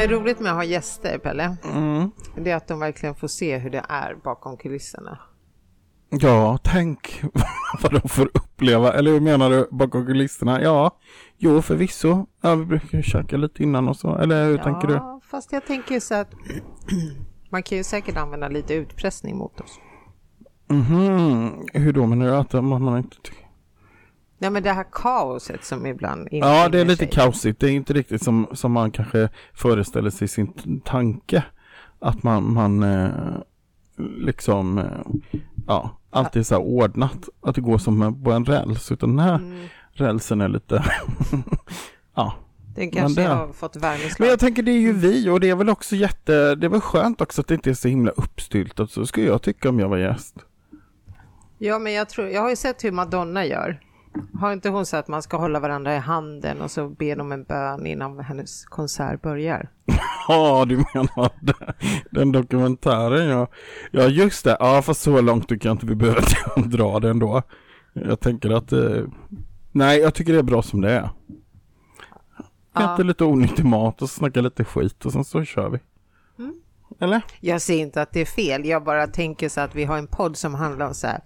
[0.00, 2.10] Det som är roligt med att ha gäster, Pelle, Mm.
[2.36, 5.18] det är att de verkligen får se hur det är bakom kulisserna.
[6.10, 7.22] Ja, tänk
[7.82, 8.92] vad de får uppleva.
[8.92, 10.62] Eller hur menar du bakom kulisserna?
[10.62, 10.96] Ja,
[11.38, 12.26] jo förvisso.
[12.40, 14.16] Ja, vi brukar ju käka lite innan och så.
[14.16, 14.94] Eller hur tänker du?
[14.94, 16.30] Ja, fast jag tänker så att
[17.50, 19.78] man kan ju säkert använda lite utpressning mot oss.
[20.68, 21.66] Mhm.
[21.72, 23.46] Hur då menar du att man, man inte tycker?
[24.40, 27.10] Nej, men det här kaoset som ibland Ja, det är lite sig.
[27.10, 27.60] kaosigt.
[27.60, 31.44] Det är inte riktigt som, som man kanske föreställer sig i sin tanke.
[31.98, 33.10] Att man, man eh,
[33.98, 34.84] liksom, eh,
[35.66, 37.28] ja, alltid så här ordnat.
[37.42, 38.92] Att det går som på en räls.
[38.92, 39.66] Utan den här Mm.
[39.92, 40.84] rälsen är lite,
[42.14, 42.34] ja.
[42.76, 44.28] Den kanske det- har fått Men värmeslag.
[44.28, 46.80] jag tänker det är ju vi och det är väl också jätte, det är väl
[46.80, 48.90] skönt också att det inte är så himla uppstyltat.
[48.90, 50.34] Så skulle jag tycka om jag var gäst.
[51.58, 53.80] Ja, men jag, tror, jag har ju sett hur Madonna gör.
[54.40, 57.32] Har inte hon sagt att man ska hålla varandra i handen och så ber de
[57.32, 59.68] en bön innan hennes konsert börjar?
[60.28, 61.30] Ja, du menar
[62.10, 63.48] den dokumentären ja.
[63.90, 64.56] Ja, just det.
[64.60, 66.22] Ja, fast så långt tycker jag inte vi behöver
[66.68, 67.42] dra den då.
[67.92, 69.04] Jag tänker att, eh,
[69.72, 71.10] nej, jag tycker det är bra som det är.
[72.74, 72.94] Ja.
[72.94, 75.78] Äter lite onyttig mat och snackar lite skit och sen så kör vi.
[76.38, 76.54] Mm.
[77.00, 77.22] Eller?
[77.40, 80.06] Jag ser inte att det är fel, jag bara tänker så att vi har en
[80.06, 81.20] podd som handlar om så här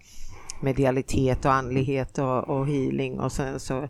[0.64, 3.88] medialitet och andlighet och, och healing och sen så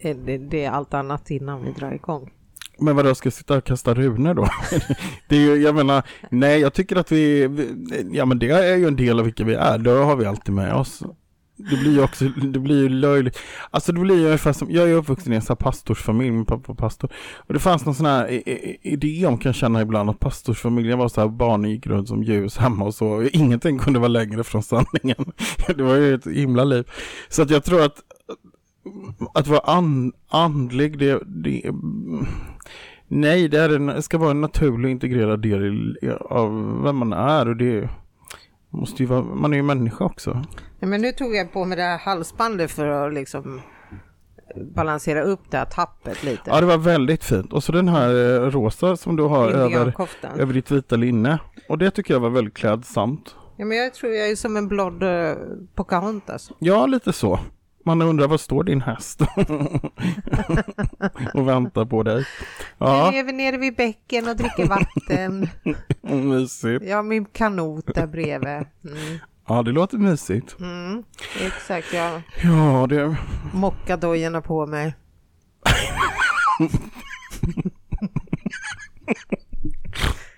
[0.00, 2.30] är det, det är allt annat innan vi drar igång.
[2.78, 4.48] Men vadå, ska jag sitta och kasta runor då?
[5.28, 8.76] det är ju, jag menar, nej jag tycker att vi, vi- ja men det är
[8.76, 11.02] ju en del av vilka vi är, det har vi alltid med oss.
[11.70, 13.38] Det blir ju också, det blir ju löjligt.
[13.70, 16.44] Alltså det blir ju ungefär som, jag är uppvuxen i en sån här pastorsfamilj, min
[16.44, 17.10] pappa var pastor.
[17.36, 18.42] Och det fanns någon sån här
[18.86, 22.22] idé om, kan jag känna ibland, att pastorsfamiljen var så här, barnen gick runt som
[22.22, 23.22] ljus hemma och så.
[23.32, 25.32] Ingenting kunde vara längre från sanningen.
[25.76, 26.90] Det var ju ett himla liv.
[27.28, 27.96] Så att jag tror att,
[29.34, 31.62] att vara and, andlig, det, det
[33.12, 37.12] Nej, det, är en, ska vara en naturlig och integrerad del i- av vem man
[37.12, 37.88] är och det
[38.70, 40.44] måste ju vara, man är ju människa också.
[40.80, 43.60] Ja, men nu tog jag på mig det här halsbandet för att liksom
[44.56, 46.42] balansera upp det här tappet lite.
[46.46, 47.52] Ja, det var väldigt fint.
[47.52, 49.94] Och så den här eh, rosa som du har över,
[50.38, 51.38] över ditt vita linne.
[51.68, 53.34] Och det tycker jag var väldigt klädsamt.
[53.56, 55.32] Ja, men jag tror jag är som en blond uh,
[55.74, 56.50] Pocahontas.
[56.58, 57.40] Ja, lite så.
[57.84, 59.20] Man undrar, vad står din häst?
[61.34, 62.26] och väntar på dig.
[62.78, 65.48] Ja, lever nere vid bäcken och dricker vatten.
[66.30, 66.84] mysigt.
[66.84, 68.48] Jag har min kanot där bredvid.
[68.48, 69.18] Mm.
[69.50, 70.56] Ja, det låter mysigt.
[70.60, 71.02] Mm.
[71.40, 73.16] Exakt, har Ja, det...
[73.52, 74.94] mockadojorna på mig.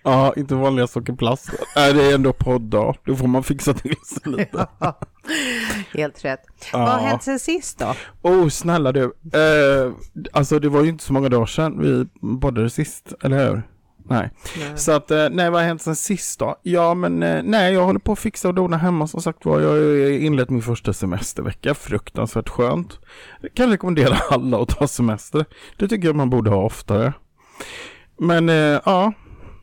[0.05, 1.51] Ja, inte vanliga sockerplast.
[1.77, 2.63] Nej, det är ändå podd
[3.05, 4.67] Då får man fixa till sig lite.
[5.95, 6.41] Helt rätt.
[6.73, 6.79] Ja.
[6.79, 7.95] Vad har hänt sen sist då?
[8.23, 9.03] Oh, snälla du.
[9.33, 9.93] Eh,
[10.33, 12.07] alltså det var ju inte så många dagar sedan vi
[12.41, 13.63] poddade sist, eller hur?
[14.05, 14.31] Nej.
[14.59, 14.79] Nej.
[14.79, 16.57] Så att, eh, nej vad har hänt sen sist då?
[16.63, 19.61] Ja men eh, nej, jag håller på att fixa och dona hemma som sagt var.
[19.61, 22.99] Jag har inlett min första semestervecka, fruktansvärt skönt.
[23.41, 25.45] Jag kan rekommendera alla att ta semester.
[25.79, 27.13] Det tycker jag man borde ha oftare.
[28.19, 28.55] Men eh,
[28.85, 29.13] ja,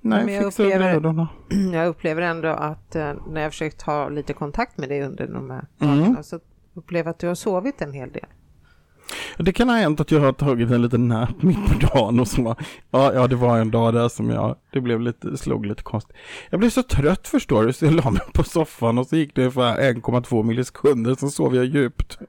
[0.02, 1.28] nej, Men jag fixa upplever- och dona.
[1.74, 2.94] Jag upplever ändå att
[3.30, 5.98] när jag försökt ha lite kontakt med dig under de här Mm.
[6.00, 6.40] dagarna så
[6.74, 8.26] upplever jag att du har sovit en hel del.
[9.38, 12.28] Det kan ha hänt att jag har tagit en liten nap mitt på dagen och
[12.28, 12.56] så.
[12.92, 16.16] Ja, ja, det var en dag där som jag, det blev lite, slog lite konstigt.
[16.50, 19.36] Jag blev så trött förstår du, så jag la mig på soffan och så gick
[19.36, 22.20] det för 1,2 millisekunder, så sov jag djupt.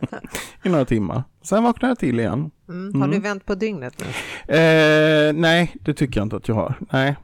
[0.62, 1.22] I några timmar.
[1.42, 2.50] Sen vaknade jag till igen.
[2.68, 3.00] Mm.
[3.00, 4.06] Har du vänt på dygnet nu?
[4.54, 6.74] Eh, nej, det tycker jag inte att jag har.
[6.92, 7.16] Nej.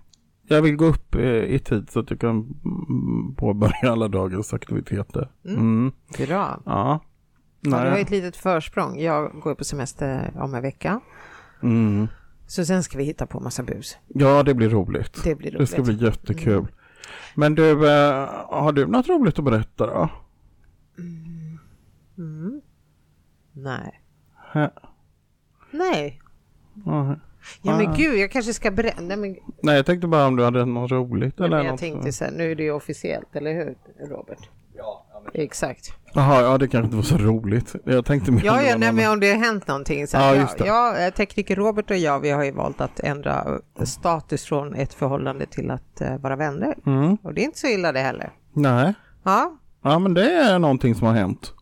[0.49, 4.55] Jag vill gå upp eh, i tid så att jag kan mm, påbörja alla dagens
[4.55, 5.29] aktiviteter.
[5.45, 5.93] Mm.
[6.19, 6.61] Bra.
[6.65, 7.01] Ja.
[7.65, 8.03] Ja, du har Nej.
[8.03, 9.01] ett litet försprång.
[9.01, 11.01] Jag går på semester om en vecka.
[11.63, 12.09] Mm.
[12.47, 13.99] Så sen ska vi hitta på massa bus.
[14.09, 15.25] Ja, det blir roligt.
[15.25, 15.61] Det blir roligt.
[15.61, 16.67] Det ska bli jättekul.
[17.35, 20.09] Men du, eh, har du något roligt att berätta då?
[23.53, 24.01] Nej.
[24.53, 24.71] Hä?
[25.71, 26.21] Nej.
[26.87, 27.17] Ja.
[27.63, 29.01] Ja men gud, jag kanske ska berätta.
[29.03, 31.73] Nej, men, Nej, jag tänkte bara om du hade något roligt nej, eller men jag
[31.73, 31.81] något.
[31.81, 33.75] tänkte så här, nu är det ju officiellt, eller hur
[34.09, 34.49] Robert?
[34.77, 35.07] Ja.
[35.35, 35.93] Exakt.
[36.15, 37.75] Jaha, ja det kanske inte var så roligt.
[37.85, 40.07] Jag tänkte mer om Ja, det ja nej, men om det har hänt någonting.
[40.07, 40.67] Så Ja, just det.
[40.67, 44.95] ja, ja, tekniker Robert och jag, vi har ju valt att ändra status från ett
[44.95, 46.75] förhållande till att eh, vara vänner.
[46.87, 47.17] Mm.
[47.23, 48.33] Och det är inte så illa det heller.
[48.53, 48.95] Nej.
[49.25, 51.53] Ja, Ja, men det är någonting som har hänt.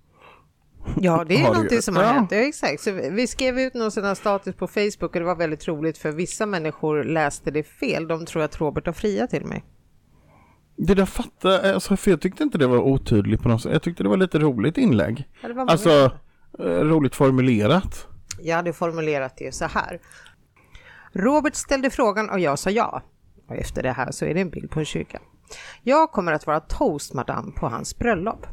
[1.00, 2.08] Ja, det är Har någonting som har Ja.
[2.08, 2.32] hänt.
[2.32, 2.80] Ja, exakt.
[2.82, 5.68] Så vi vi skrev ut någon sån här status på Facebook och det var väldigt
[5.68, 8.08] roligt för vissa människor läste det fel.
[8.08, 9.64] De tror att Robert har friat till mig.
[10.86, 13.72] Det där fattar alltså, för jag tyckte inte det var otydligt på något sätt.
[13.72, 15.28] Jag tyckte det var lite roligt inlägg.
[15.42, 16.12] Ja, det var många- Alltså,
[16.58, 18.06] eh, roligt formulerat.
[18.42, 20.00] Jag hade formulerat det så här.
[21.12, 23.02] Robert ställde frågan och jag sa ja.
[23.48, 25.18] Och efter det här så är det en bild på en kyrka.
[25.82, 28.46] Jag kommer att vara toastmadam på hans bröllop.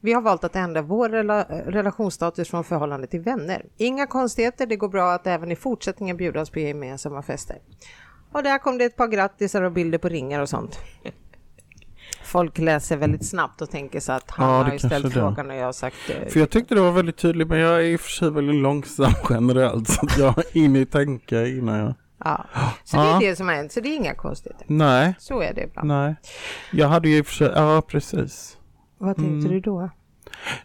[0.00, 3.66] Vi har valt att ändra vår rela relationsstatus från förhållande till vänner.
[3.76, 7.56] Inga konstigheter, det går bra att även i fortsättningen bjudas på gemensamma fester.
[8.32, 10.78] Och där kom det ett par grattisar och bilder på ringar och sånt.
[12.32, 15.10] Folk läser väldigt snabbt och tänker så att han Ja, det har ju ställt det.
[15.10, 17.74] frågan och jag har sagt eh, För jag tyckte det var väldigt tydligt, men jag
[17.80, 21.94] är i och för sig väldigt långsam generellt, så att jag hinner tänka innan jag...
[22.24, 22.44] ja.
[22.84, 23.16] Så det Ja.
[23.16, 24.66] är det som har hänt, så det är inga konstigheter.
[24.68, 25.88] Nej, Så är det ibland.
[25.88, 26.14] nej.
[26.72, 28.58] Jag hade ju i och för sig, ja precis.
[28.98, 29.50] Vad tänkte Mm.
[29.50, 29.90] du då?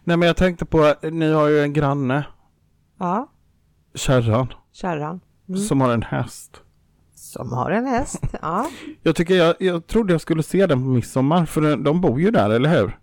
[0.04, 2.26] Nej men jag tänkte på, ni har ju en granne,
[3.00, 3.30] Ja,
[3.96, 5.20] kärran, kärran.
[5.50, 5.60] Mm.
[5.62, 6.62] som har en häst.
[7.38, 8.24] Som har en häst.
[8.42, 8.70] Ja.
[9.04, 12.32] Jag tycker jag, jag trodde jag skulle se den på midsommar, för de, bor ju
[12.32, 12.98] där, eller hur?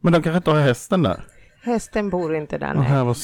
[0.00, 1.24] Men de kanske inte har hästen där?
[1.62, 3.04] Hästen bor inte där nej.
[3.04, 3.16] var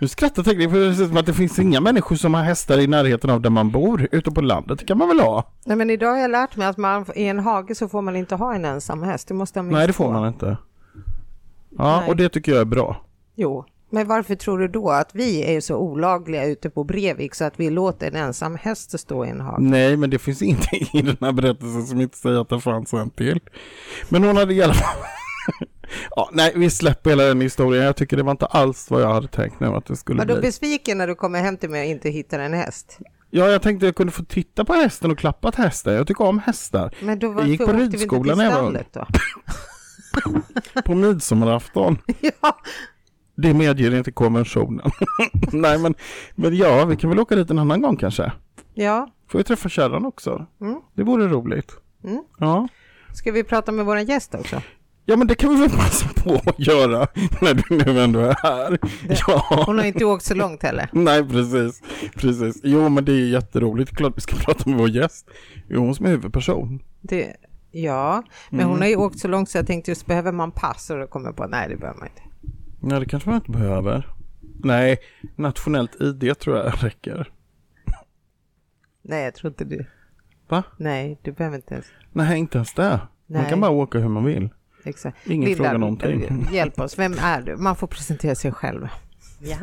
[0.00, 2.78] Nu skrattar tekniker för det ser som att det finns inga människor som har hästar
[2.78, 4.08] i närheten av där man bor.
[4.12, 5.52] Ute på landet det kan man väl ha?
[5.64, 8.16] Nej men idag har jag lärt mig att man, i en hage så får man
[8.16, 9.28] inte ha en ensam häst.
[9.28, 10.56] Du måste minst Nej det får man inte.
[11.78, 12.08] Ja Nej.
[12.08, 13.04] och det tycker jag är bra.
[13.34, 13.64] Jo,
[13.94, 17.60] men varför tror du då att vi är så olagliga ute på Brevik så att
[17.60, 19.62] vi låter en ensam häst stå i en hage?
[19.62, 22.92] Nej men det finns ingenting i den här berättelsen som inte säger att det fanns
[22.92, 23.40] en till.
[24.08, 24.96] Men hon hade i alla fall
[26.16, 27.84] Ja, nej, vi släpper hela den historien.
[27.84, 30.26] Jag tycker det var inte alls vad jag hade tänkt nu att det skulle Var
[30.26, 30.42] du bli.
[30.42, 32.98] besviken när du kommer hem till mig och inte hittar en häst?
[33.30, 35.94] Ja, jag tänkte jag kunde få titta på hästen och klappa till hästen.
[35.94, 36.94] Jag tycker om hästar.
[37.00, 38.78] Men då Jag gick på inte ridskolan när jag var ung.
[40.84, 41.98] På midsommarafton.
[42.20, 42.56] ja,
[43.36, 44.90] Det medger inte konventionen.
[45.52, 45.94] Nej men,
[46.34, 48.32] men ja, vi kan väl åka dit en annan gång kanske.
[48.74, 49.08] ja.
[49.28, 50.46] Får vi träffa kärran också?
[50.60, 50.80] Mm.
[50.94, 51.72] Det vore roligt.
[52.04, 52.22] Mm.
[52.38, 52.68] Ja.
[53.14, 54.62] Ska vi prata med vår gäst också?
[55.06, 56.98] ja, men det kan vi väl passa på att göra
[57.42, 58.78] när du nu ändå är här.
[59.26, 59.62] Ja.
[59.66, 60.88] Hon har inte åkt så långt heller.
[60.92, 61.82] Nej, precis.
[62.14, 62.60] precis.
[62.64, 63.96] Jo, men det är jätteroligt.
[63.96, 65.26] Klart vi ska prata med vår gäst.
[65.68, 66.80] Är hon som är huvudperson.
[67.00, 67.36] Det,
[67.70, 68.70] ja, men Mm.
[68.70, 71.06] hon har ju åkt så långt så jag tänkte just behöver man pass och då
[71.06, 72.22] kommer på nej det behöver man inte.
[72.86, 74.08] Nej, det kanske man inte behöver.
[74.40, 74.98] Nej,
[75.36, 77.30] nationellt ID tror jag räcker.
[79.02, 79.86] Nej jag tror inte du.
[80.48, 80.62] Va?
[80.78, 81.86] Nej du behöver inte ens.
[82.12, 83.00] Nej, inte ens det.
[83.26, 83.50] Man Nej.
[83.50, 84.48] kan bara åka hur man vill.
[84.84, 85.26] Exakt.
[85.26, 86.48] Ingen frågar någonting.
[86.52, 87.56] Hjälp oss, vem är du?
[87.56, 88.88] Man får presentera sig själv.
[89.40, 89.56] Ja.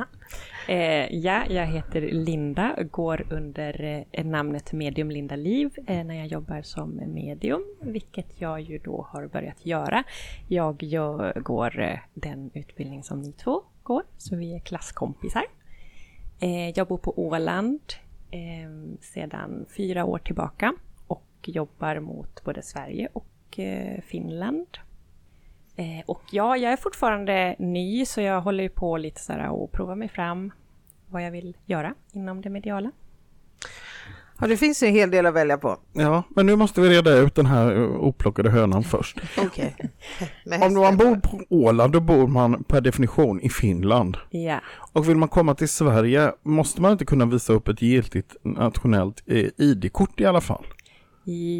[0.67, 6.15] Eh, ja, jag heter Linda, och går under eh, namnet Medium Linda Liv eh, när
[6.15, 10.03] jag jobbar som medium, vilket jag ju då har börjat göra.
[10.47, 15.43] Jag gör, går eh, den utbildning som ni två går, så vi är klasskompisar.
[16.39, 17.81] Eh, jag bor på Åland
[18.31, 20.73] eh, sedan fyra år tillbaka
[21.07, 24.67] och jobbar mot både Sverige och eh, Finland.
[25.81, 29.49] Eh, och ja, jag är fortfarande ny så jag håller ju på lite så här
[29.49, 30.51] och provar mig fram
[31.09, 32.91] vad jag vill göra inom det mediala.
[34.39, 35.77] Ja, det finns ju en hel del att välja på.
[35.93, 39.19] Ja, men nu måste vi reda ut den här oplockade hönan först.
[39.37, 39.75] Okej.
[40.61, 44.17] Om man bor på Åland, då bor man per definition i Finland.
[44.29, 44.59] Ja,
[44.93, 49.23] Och vill man komma till Sverige måste man inte kunna visa upp ett giltigt nationellt
[49.27, 50.65] eh, ID-kort i alla fall.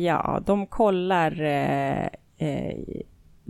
[0.03, 2.75] ja de kollar eh, eh,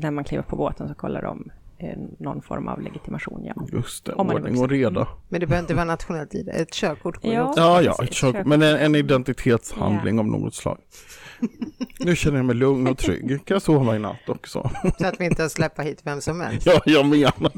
[0.01, 3.43] när man kliver på båten så kollar de eh, någon form av legitimation.
[3.46, 5.08] Ja, Just det, Om man är ordning och reda.
[5.29, 6.50] Men det behöver inte vara nationellt ID.
[6.53, 7.43] Ett körkort går Ja.
[7.43, 7.62] också.
[7.62, 10.77] Ja, ja, ett körkort, men en, en identitetshandling av något slag.
[12.00, 13.27] Nu känner jag mig lugn och trygg.
[13.46, 14.70] Kan jag sova i natt också?
[15.00, 16.65] Så att vi inte släpper hit vem som helst.
[16.67, 17.51] Ja, jag menar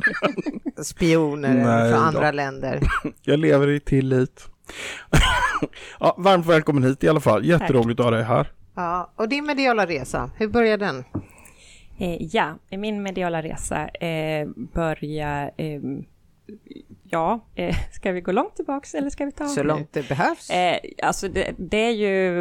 [0.76, 0.84] det.
[0.84, 2.06] Spioner Nej från då.
[2.08, 2.80] andra länder.
[3.22, 4.50] Jag lever i tillit.
[6.00, 7.46] Ja, varmt välkommen hit i alla fall.
[7.46, 8.52] Jätteroligt att ha dig här.
[8.76, 11.04] Ja, och din mediala resa, hur började den?
[11.98, 15.52] Eh, ja min mediala resa eh, börjar...
[15.58, 15.82] Eh,
[17.04, 20.50] ja, eh, ska vi gå långt tillbaks eller ska vi ta Så långt det behövs.
[20.50, 22.40] Eh, alltså det, det är ju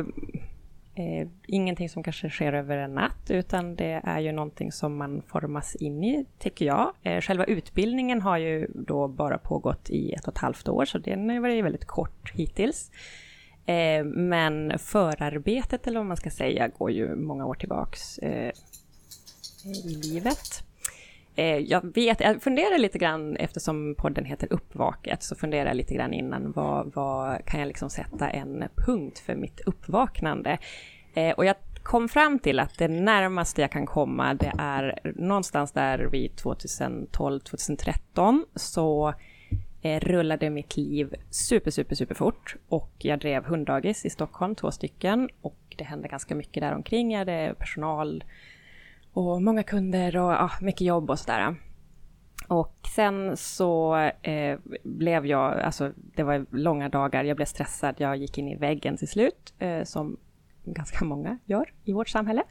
[0.94, 5.22] eh, ingenting som kanske sker över en natt, utan det är ju någonting som man
[5.22, 6.92] formas in i, tycker jag.
[7.02, 10.98] Eh, själva utbildningen har ju då bara pågått i ett och ett halvt år, så
[10.98, 12.90] den har ju varit väldigt kort hittills.
[14.04, 18.18] Men förarbetet, eller vad man ska säga, går ju många år tillbaks
[19.64, 20.64] i livet.
[21.34, 25.94] Eh, jag vet, jag funderar lite grann, eftersom podden heter Uppvaket, så funderar jag lite
[25.94, 30.58] grann innan, vad, vad kan jag liksom sätta en punkt för mitt uppvaknande?
[31.14, 35.72] Eh, och jag kom fram till att det närmaste jag kan komma, det är någonstans
[35.72, 39.14] där vid 2012-2013, så
[39.82, 44.70] eh, rullade mitt liv super, super, super fort och jag drev hunddagis i Stockholm, två
[44.70, 47.12] stycken, och det hände ganska mycket där omkring.
[47.12, 48.24] Jag hade personal
[49.12, 51.54] och många kunder och ja, mycket jobb och sådär.
[52.48, 58.16] Och sen så eh, blev jag, alltså det var långa dagar, jag blev stressad, jag
[58.16, 60.16] gick in i väggen till slut, eh, som
[60.64, 62.42] ganska många gör i vårt samhälle.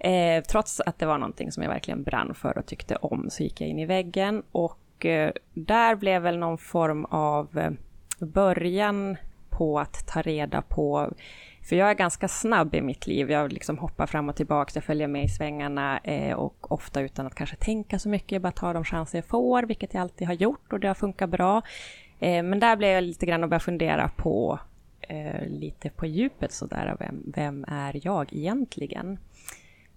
[0.00, 3.42] Eh, trots att det var någonting som jag verkligen brann för och tyckte om, så
[3.42, 7.70] gick jag in i väggen och eh, där blev väl någon form av eh,
[8.18, 9.16] början
[9.50, 11.12] på att ta reda på
[11.68, 13.30] för jag är ganska snabb i mitt liv.
[13.30, 17.26] Jag liksom hoppar fram och tillbaka, jag följer med i svängarna eh, och ofta utan
[17.26, 20.26] att kanske tänka så mycket, jag bara tar de chanser jag får, vilket jag alltid
[20.26, 21.62] har gjort och det har funkat bra.
[22.20, 24.58] Eh, men där blev jag lite grann och började fundera på
[25.00, 29.18] eh, lite på djupet sådär, vem, vem är jag egentligen?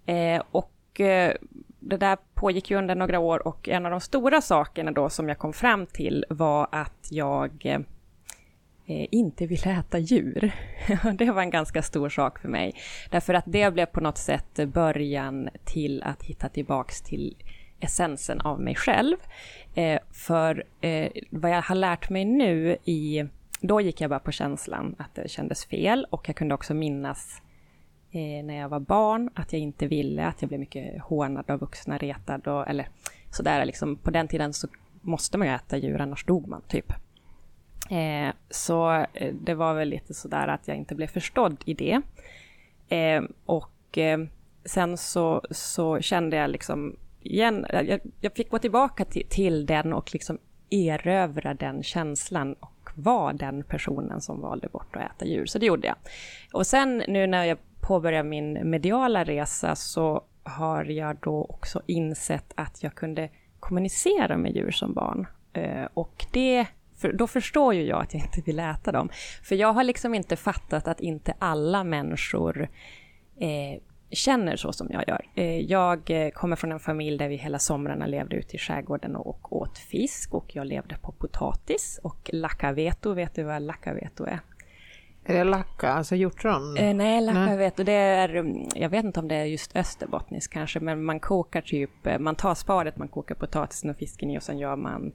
[0.06, 1.34] Eh, och eh,
[1.80, 5.28] det där pågick ju under några år och en av de stora sakerna då som
[5.28, 7.80] jag kom fram till var att jag eh,
[8.90, 10.52] Eh, inte ville äta djur.
[11.18, 12.74] det var en ganska stor sak för mig.
[13.10, 17.36] Därför att det blev på något sätt början till att hitta tillbaks till
[17.80, 19.16] essensen av mig själv.
[19.74, 23.24] Eh, för eh, vad jag har lärt mig nu i...
[23.60, 27.42] Då gick jag bara på känslan att det kändes fel och jag kunde också minnas
[28.44, 31.98] när jag var barn att jag inte ville, att jag blev mycket hånad av vuxna,
[31.98, 32.88] retad och eller
[33.30, 33.96] sådär liksom.
[33.96, 34.68] På den tiden så
[35.00, 36.92] måste man ju äta djur, annars dog man typ.
[37.90, 42.00] Eh, så eh, det var väl lite sådär att jag inte blev förstådd i det.
[42.88, 44.18] Eh, och eh,
[44.64, 49.92] sen så, så kände jag liksom igen, jag, jag fick gå tillbaka till, till, den
[49.92, 50.38] och liksom
[50.70, 55.46] erövra den känslan och vara den personen som valde bort att äta djur.
[55.46, 55.96] Så det gjorde jag.
[56.52, 62.52] Och sen nu när jag påbörjade min mediala resa så har jag då också insett
[62.54, 63.28] att jag kunde
[63.60, 65.26] kommunicera med djur som barn.
[65.52, 66.66] Eh, och det
[67.00, 69.08] för då förstår ju jag att jag inte vill äta dem.
[69.42, 72.68] För jag har liksom inte fattat att inte alla människor
[73.40, 73.80] eh,
[74.10, 75.26] känner så som jag gör.
[75.34, 79.16] Eh, jag eh, kommer från en familj där vi hela somrarna levde ute i skärgården
[79.16, 84.40] och åt fisk och jag levde på potatis och lackaveto, vet du vad lackaveto är?
[85.24, 86.76] Är det lacka, alltså hjortron?
[86.76, 90.80] Eh, nej, lackaveto, det är, mm, jag vet inte om det är just österbottniskt kanske,
[90.80, 94.42] men man kokar typ, eh, man tar spadet, man kokar potatisen och fisken i och
[94.42, 95.12] sen gör man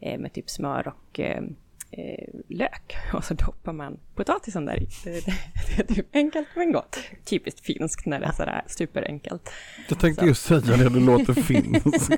[0.00, 1.42] med typ smör och eh,
[1.90, 4.88] eh, lök och så doppar man potatisen där i.
[5.04, 5.34] Det, det,
[5.76, 6.98] det, är typ enkelt men gott.
[7.24, 9.52] Typiskt finskt när det är sådär superenkelt.
[9.88, 10.28] Jag tänkte så.
[10.28, 12.10] just säga det, det låter finskt.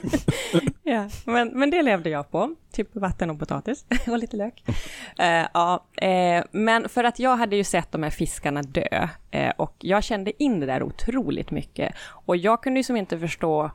[0.82, 2.54] ja, men, men det levde jag på.
[2.72, 4.64] Typ vatten och potatis och lite lök.
[4.68, 9.50] Uh, ja, uh, men för att jag hade ju sett de här fiskarna dö uh,
[9.56, 11.94] och jag kände in det där otroligt mycket.
[12.08, 13.70] Och jag kunde ju som inte förstå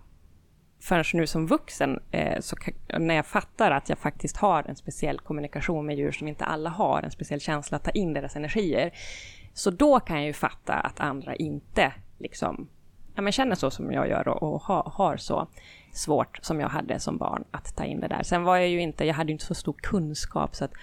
[0.88, 2.56] förrän nu som vuxen, eh, så
[3.00, 6.70] när jag fattar att jag faktiskt har en speciell kommunikation med djur som inte alla
[6.70, 8.92] har, en speciell känsla att ta in deras energier,
[9.54, 12.68] så då kan jag ju fatta att andra inte liksom,
[13.16, 15.48] ja, men känner så som jag gör och, och ha, har så
[15.94, 18.24] svårt som jag hade som barn att ta in det där.
[18.24, 20.74] Sen var jag ju inte, jag hade ju inte så stor kunskap så att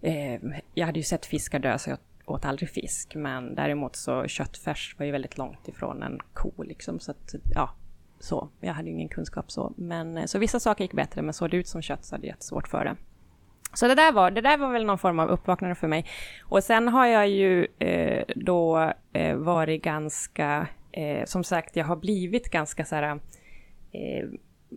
[0.00, 0.40] eh,
[0.74, 4.94] jag hade ju sett fiskar dö så jag åt aldrig fisk, men däremot så köttfärs
[4.98, 7.74] var ju väldigt långt ifrån en ko liksom, så att ja,
[8.20, 9.72] så, jag hade ju ingen kunskap så.
[9.76, 12.26] Men, eh, så vissa saker gick bättre, men såg det ut som kött så hade
[12.26, 12.96] jag jättesvårt för det.
[13.74, 16.06] Så det där, var, det där var väl någon form av uppvaknande för mig.
[16.44, 21.96] Och sen har jag ju eh, då eh, varit ganska, eh, som sagt, jag har
[21.96, 23.20] blivit ganska så här,
[23.92, 24.28] eh,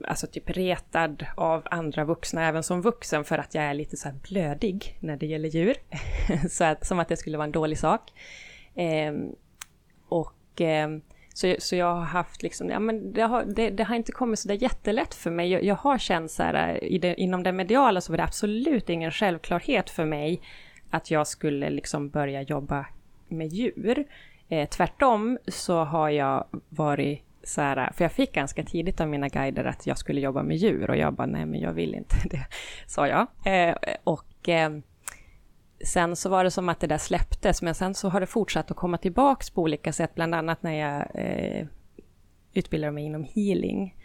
[0.07, 4.09] alltså typ retad av andra vuxna, även som vuxen, för att jag är lite så
[4.09, 5.75] här blödig när det gäller djur.
[6.49, 8.01] så att, som att det skulle vara en dålig sak.
[8.75, 9.13] Eh,
[10.09, 11.01] och ehm,
[11.33, 14.39] så, så jag har haft liksom, ja men det har, det, det har inte kommit
[14.39, 15.51] så där jättelätt för mig.
[15.51, 18.89] Jag, jag har känt så här, i det, inom det mediala så var det absolut
[18.89, 20.41] ingen självklarhet för mig
[20.89, 22.85] att jag skulle liksom börja jobba
[23.27, 24.05] med djur.
[24.49, 29.27] Eh, tvärtom så har jag varit så här, för jag fick ganska tidigt av mina
[29.27, 32.15] guider att jag skulle jobba med djur och jag bara, nej men jag vill inte
[32.29, 32.45] det,
[32.87, 33.27] sa jag.
[33.45, 34.71] Eh, och eh,
[35.85, 38.71] sen så var det som att det där släpptes, men sen så har det fortsatt
[38.71, 41.67] att komma tillbaks på olika sätt, bland annat när jag eh,
[42.53, 43.95] utbildade mig inom healing.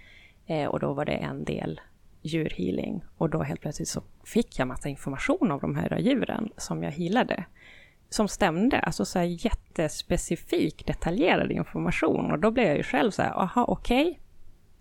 [0.46, 1.80] Eh, och då var det en del
[2.22, 3.04] djurhealing.
[3.16, 6.90] Och då helt plötsligt så fick jag massa information om de här djuren som jag
[6.90, 7.44] healade.
[8.08, 12.30] Som stämde, alltså så här jättespecifik detaljerad information.
[12.30, 14.20] Och då blev jag ju själv så här, aha okej,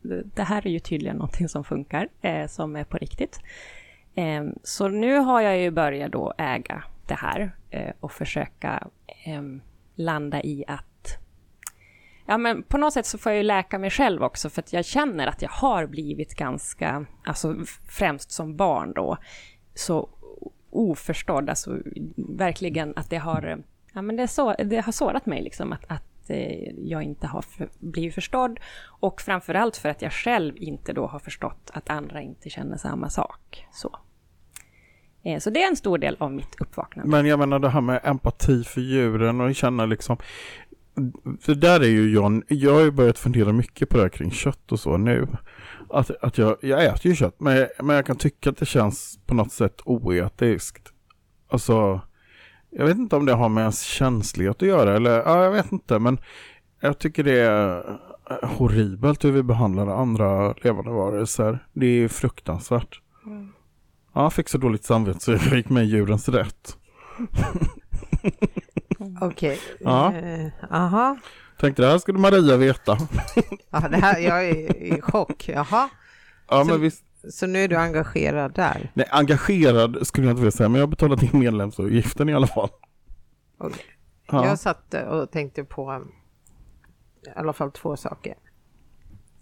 [0.04, 0.22] okay.
[0.36, 3.40] det här är ju tydligen någonting som funkar, eh, som är på riktigt.
[4.16, 8.88] Ehm, så nu har jag ju börjat då äga det här eh, och försöka
[9.26, 9.62] ehm,
[9.96, 11.18] landa i att
[12.28, 14.74] Ja, men på något sätt så får jag ju läka mig själv också för att
[14.74, 17.56] jag känner att jag har blivit ganska, alltså
[17.88, 19.18] främst som barn då,
[19.74, 20.10] så
[20.70, 21.78] oförstådd, alltså
[22.16, 26.30] verkligen att det har, ja men det, så, det har sårat mig liksom att, att
[26.30, 31.08] eh, jag inte har för, blivit förstådd och framförallt för att jag själv inte då
[31.08, 33.66] har förstått att andra inte känner samma sak.
[33.72, 34.00] Så.
[35.26, 37.12] Eh, så det är en stor del av mitt uppvaknande.
[37.12, 40.18] Men jag menar det här med empati för djuren och känna liksom
[41.42, 44.32] För där är ju jag, jag har ju börjat fundera mycket på det här kring
[44.32, 45.28] kött och så nu.
[45.90, 49.20] Att, att jag, jag äter ju kött men, men jag kan tycka att det känns
[49.26, 50.92] på något sätt oetiskt.
[51.50, 52.02] Alltså
[52.70, 55.72] jag vet inte om det har med ens känslighet att göra eller ja, jag vet
[55.72, 56.18] inte men
[56.80, 57.84] jag tycker det är
[58.44, 61.60] horribelt hur vi behandlar andra levande varelser.
[61.74, 63.02] Det är fruktansvärt.
[63.26, 63.52] Mm.
[64.16, 66.78] Ja, jag fick så dåligt samvete så jag gick med djurens rätt.
[69.22, 69.60] Okej.
[69.80, 70.14] Ja.
[70.16, 71.18] Uh, aha.
[71.60, 72.98] Tänkte det här skulle Maria veta.
[73.70, 75.50] ja, det här, jag är i chock.
[75.50, 75.90] Jaha.
[76.50, 77.04] Ja, så, men visst.
[77.30, 78.92] så nu är du engagerad där?
[78.94, 82.48] Nej, engagerad skulle jag inte vilja säga, men jag har betalat in medlemsavgiften i alla
[82.48, 82.70] fall.
[83.60, 83.84] Okay.
[84.28, 84.46] Ja.
[84.46, 86.06] Jag satt och tänkte på
[87.28, 88.36] i alla fall två saker.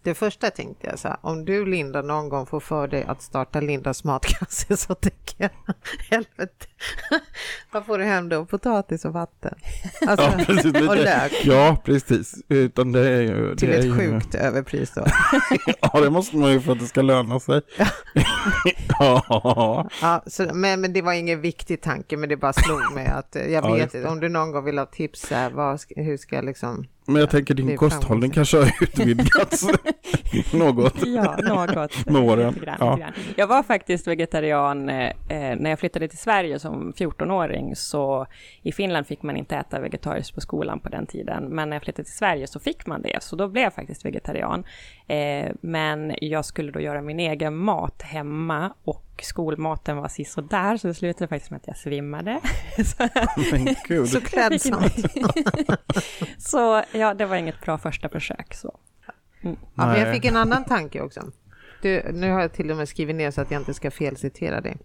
[0.03, 3.21] Det första tänkte jag så här, om du Linda någon gång får för dig att
[3.21, 5.75] starta Lindas matkasse så tänker jag,
[6.09, 6.65] helvete,
[7.71, 8.45] vad får du hem då?
[8.45, 9.55] Potatis och vatten?
[10.07, 11.41] Alltså, ja, precis, och lök.
[11.43, 12.35] Ja, precis.
[12.49, 13.55] Utan det är ju...
[13.55, 14.39] Till det ett är sjukt ju...
[14.39, 15.05] överpris då.
[15.81, 17.61] ja, det måste man ju för att det ska löna sig.
[18.99, 19.89] ja.
[20.01, 23.35] ja så, men, men det var ingen viktig tanke, men det bara slog mig att
[23.35, 26.35] eh, jag vet inte, om du någon gång vill ha tips, här, vad, hur ska
[26.35, 29.63] jag liksom men jag tänker din kosthållning kanske har utvidgats
[30.53, 31.05] något.
[31.05, 32.09] Ja, något.
[32.09, 32.65] Med åren.
[32.79, 32.99] Ja.
[33.35, 35.13] Jag var faktiskt vegetarian eh, eh
[35.57, 36.93] när jag flyttade till Sverige som
[37.43, 37.75] 14-åring.
[37.75, 38.27] Så
[38.61, 41.43] i Finland fick man inte äta vegetariskt på skolan på den tiden.
[41.43, 43.23] Men när jag flyttade till Sverige så fick man det.
[43.23, 44.63] Så då blev jag faktiskt vegetarian.
[45.07, 50.87] Eh, men jag skulle då göra min egen mat hemma och skolmaten var sisådär, så
[50.87, 52.39] det slutade faktiskt med att jag svimmade.
[52.85, 53.07] så,
[53.51, 54.09] Men gud.
[54.09, 54.93] så klädsamt.
[56.37, 58.53] så ja, det var inget bra första försök.
[58.53, 58.79] Så.
[59.43, 59.57] Mm.
[59.75, 61.21] Ja, men jag fick en annan tanke också.
[61.81, 64.61] Du, nu har jag till och med skrivit ner så att jag inte ska felcitera
[64.61, 64.77] dig.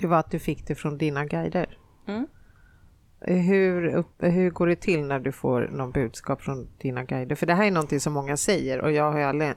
[0.00, 1.78] Det var att du fick det från dina guider.
[2.06, 2.26] Mm.
[3.20, 7.36] Hur, hur går det till när du får någon budskap från dina guider?
[7.36, 9.52] För det här är någonting som många säger och jag har aldrig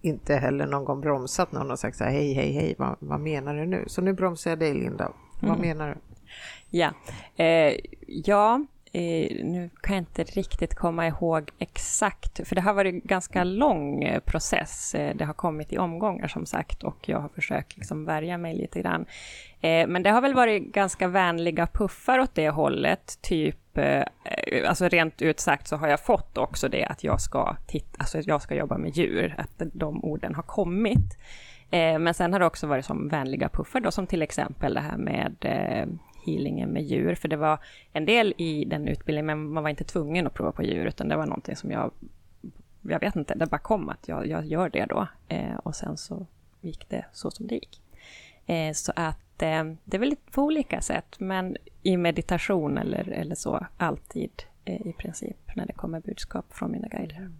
[0.00, 3.20] inte heller någon gång bromsat någon och sagt så här hej, hej, hej, vad, vad
[3.20, 3.84] menar du nu?
[3.86, 5.12] Så nu bromsar jag dig Linda.
[5.40, 5.60] Vad mm.
[5.60, 6.00] menar du?
[6.70, 6.90] Ja,
[7.36, 7.74] eh,
[8.06, 13.00] ja eh, nu kan jag inte riktigt komma ihåg exakt, för det har varit en
[13.00, 14.94] ganska lång eh, process.
[14.94, 18.54] Eh, det har kommit i omgångar som sagt och jag har försökt liksom värja mig
[18.54, 19.06] lite grann.
[19.60, 24.02] Eh, men det har väl varit ganska vänliga puffar åt det hållet, typ eh,
[24.68, 28.18] alltså rent ut sagt så har jag fått också det att jag ska titta, alltså
[28.20, 31.18] jag ska jobba med djur, att de orden har kommit.
[31.70, 34.96] Men sen har det också varit som vänliga puffar då, som till exempel det här
[34.96, 35.36] med
[36.26, 37.58] healingen med djur, för det var
[37.92, 41.08] en del i den utbildningen, men man var inte tvungen att prova på djur, utan
[41.08, 41.90] det var någonting som jag,
[42.82, 45.06] jag vet inte, det bara kom att jag, jag gör det då.
[45.28, 46.26] Eh, och sen så
[46.60, 47.80] gick det så som det gick.
[48.46, 53.34] Eh, så att eh, det är väl på olika sätt, men i meditation eller, eller
[53.34, 54.30] så, alltid
[54.64, 57.30] eh, i princip när det kommer budskap från mina guider.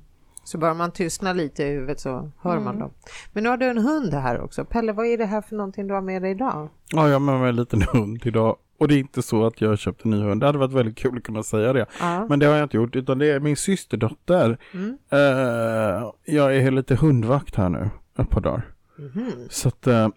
[0.44, 2.64] Så bara man tystnar lite i huvudet så hör mm.
[2.64, 2.90] man dem.
[3.32, 4.64] Men nu har du en hund här också.
[4.64, 6.68] Pelle, vad är det här för någonting du har med dig idag?
[6.92, 8.56] Ja, jag har med mig en liten hund idag.
[8.78, 10.40] Och det är inte så att jag har köpt en ny hund.
[10.40, 11.86] Det hade varit väldigt kul att kunna säga det.
[12.00, 12.26] Ja.
[12.28, 14.58] Men det har jag inte gjort, utan det är min systerdotter.
[14.72, 14.88] Mm.
[15.12, 18.66] Uh, jag är lite hundvakt här nu, ett par dagar.
[18.98, 19.32] Mm.
[19.50, 20.08] Så att, uh,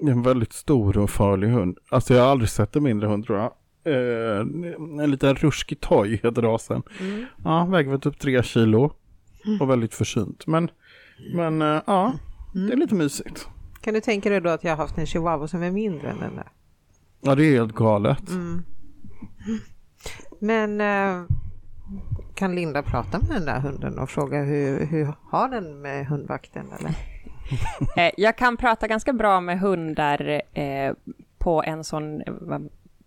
[0.00, 1.78] det är en väldigt stor och farlig hund.
[1.90, 3.52] Alltså jag har aldrig sett en mindre hund tror jag.
[3.86, 4.40] Uh,
[5.02, 6.82] en liten ruskig toy heter rasen.
[7.00, 7.24] Mm.
[7.44, 8.92] Ja, väger väl typ tre kilo.
[9.46, 9.60] Mm.
[9.60, 10.46] Och väldigt försynt.
[10.46, 10.70] Men,
[11.34, 12.12] men ja,
[12.54, 12.66] mm.
[12.66, 13.48] det är lite mysigt.
[13.80, 16.18] Kan du tänka dig då att jag har haft en chihuahua som är mindre än
[16.20, 16.46] den där?
[17.24, 18.28] Ja, det är helt galet.
[18.28, 18.64] Mm.
[20.40, 21.24] Men äh,
[22.34, 26.72] kan Linda prata med den där hunden och fråga hur, hur har den med hundvakten?
[26.78, 26.94] Eller?
[27.96, 30.92] Eh, jag kan prata ganska bra med hundar eh,
[31.38, 32.22] på en sån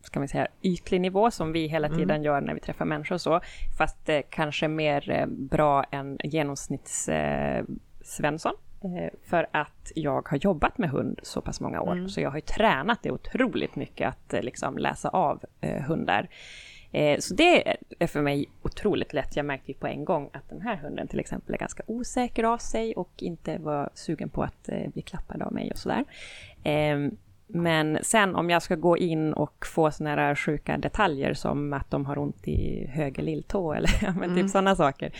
[0.06, 2.00] ska man säga, ytlig nivå som vi hela mm.
[2.00, 2.24] tiden mm.
[2.24, 3.42] gör när vi träffar människor och så.
[3.78, 7.66] Fast eh, kanske mer eh, bra än genomsnitts eh,
[8.04, 8.54] Svensson.
[8.86, 11.92] Eh, för att jag har jobbat med hund så pass många år.
[11.92, 12.10] Mm.
[12.10, 16.30] Så jag har ju tränat det otroligt mycket att eh, liksom läsa av eh, hundar.
[17.20, 19.36] Så det är för mig otroligt lätt.
[19.36, 22.44] Jag märkte ju på en gång att den här hunden till exempel är ganska osäker
[22.44, 26.04] av sig och inte var sugen på att bli klappad av mig och sådär.
[26.64, 27.18] Ehm,
[27.48, 31.92] men sen om jag ska gå in och få sådana här sjuka detaljer som att
[31.92, 34.48] de har ont i höger lilltå eller men typ mm.
[34.48, 35.12] sådana saker,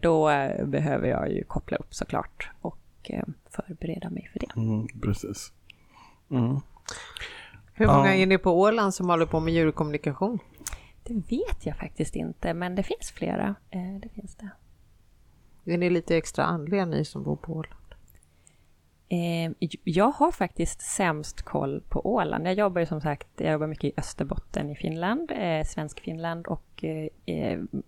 [0.00, 0.26] då
[0.64, 2.50] behöver jag ju koppla upp såklart.
[2.60, 4.56] Och Eh, förbereda mig för det.
[4.56, 5.52] Mm, precis.
[6.30, 6.60] Mm.
[7.74, 8.22] Hur många ja.
[8.22, 10.38] är ni på Åland som håller på med djurkommunikation?
[11.02, 13.54] Det vet jag faktiskt inte, men det finns flera.
[13.70, 14.50] Eh, det finns det.
[15.72, 17.94] Är ni lite extra andliga ni som bor på Åland?
[19.08, 22.46] Eh, jag har faktiskt sämst koll på Åland.
[22.46, 26.46] Jag jobbar ju som sagt, jag jobbar mycket i Österbotten i Finland, eh, svensk Finland
[26.46, 26.84] och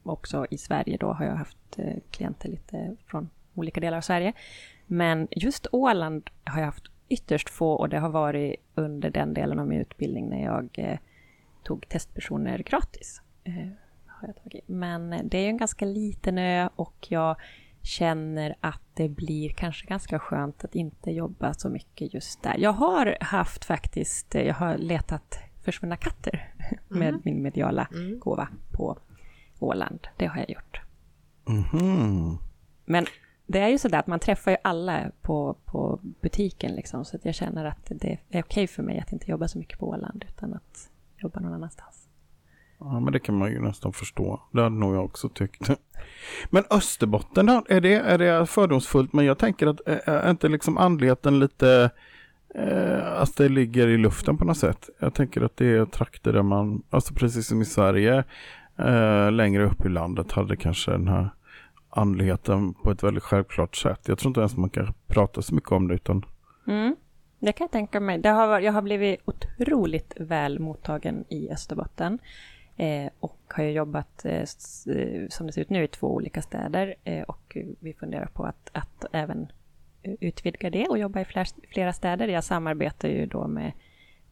[0.03, 1.79] också i Sverige då har jag haft
[2.11, 4.33] klienter lite från olika delar av Sverige.
[4.91, 9.59] Men just Åland har jag haft ytterst få och det har varit under den delen
[9.59, 10.99] av min utbildning när jag eh,
[11.63, 13.23] tog testpersoner gratis.
[13.45, 13.69] Eh,
[14.07, 14.69] har jag tagit.
[14.69, 17.37] Men det är en ganska liten ö och jag
[17.83, 22.57] känner att det blir kanske ganska skönt att inte jobba så mycket just där.
[22.59, 26.53] Jag har haft faktiskt, jag har letat försvunna katter
[26.89, 27.21] med mm.
[27.25, 28.19] min mediala mm.
[28.19, 28.99] gåva på
[29.59, 30.09] Åland.
[30.17, 30.81] Det har jag gjort.
[31.49, 32.39] Mm.
[32.85, 33.07] Men
[33.51, 37.25] det är ju sådär att man träffar ju alla på, på butiken liksom, så att
[37.25, 39.89] jag känner att det är okej okay för mig att inte jobba så mycket på
[39.89, 42.09] Åland utan att jobba någon annanstans.
[42.79, 44.41] Ja, men det kan man ju nästan förstå.
[44.53, 45.71] Det hade nog jag också tyckt.
[46.51, 47.65] Men Österbotten då?
[47.69, 49.13] Är det, är det fördomsfullt?
[49.13, 51.91] Men jag tänker att eh, är inte liksom andligheten lite...
[52.55, 54.91] Eh, att det ligger i luften på något sätt.
[54.99, 58.25] Jag tänker att det är trakter där man, alltså precis som i Sverige,
[58.79, 61.31] eh, längre upp i landet hade kanske den här
[61.91, 64.01] andligheten på ett väldigt självklart sätt.
[64.09, 66.25] Jag tror inte ens man kan prata så mycket om det utan...
[66.67, 66.97] Mm.
[67.39, 68.19] Det kan jag tänka mig.
[68.19, 72.19] Det har, jag har blivit otroligt väl mottagen i Österbotten.
[72.77, 76.95] Eh, och har jobbat, eh, eh, som det ser ut nu, i två olika städer.
[77.05, 79.53] Eh, och vi funderar på att, att även
[80.03, 82.29] utvidga det och jobba i flera, flera städer.
[82.29, 83.73] Jag samarbetar ju då med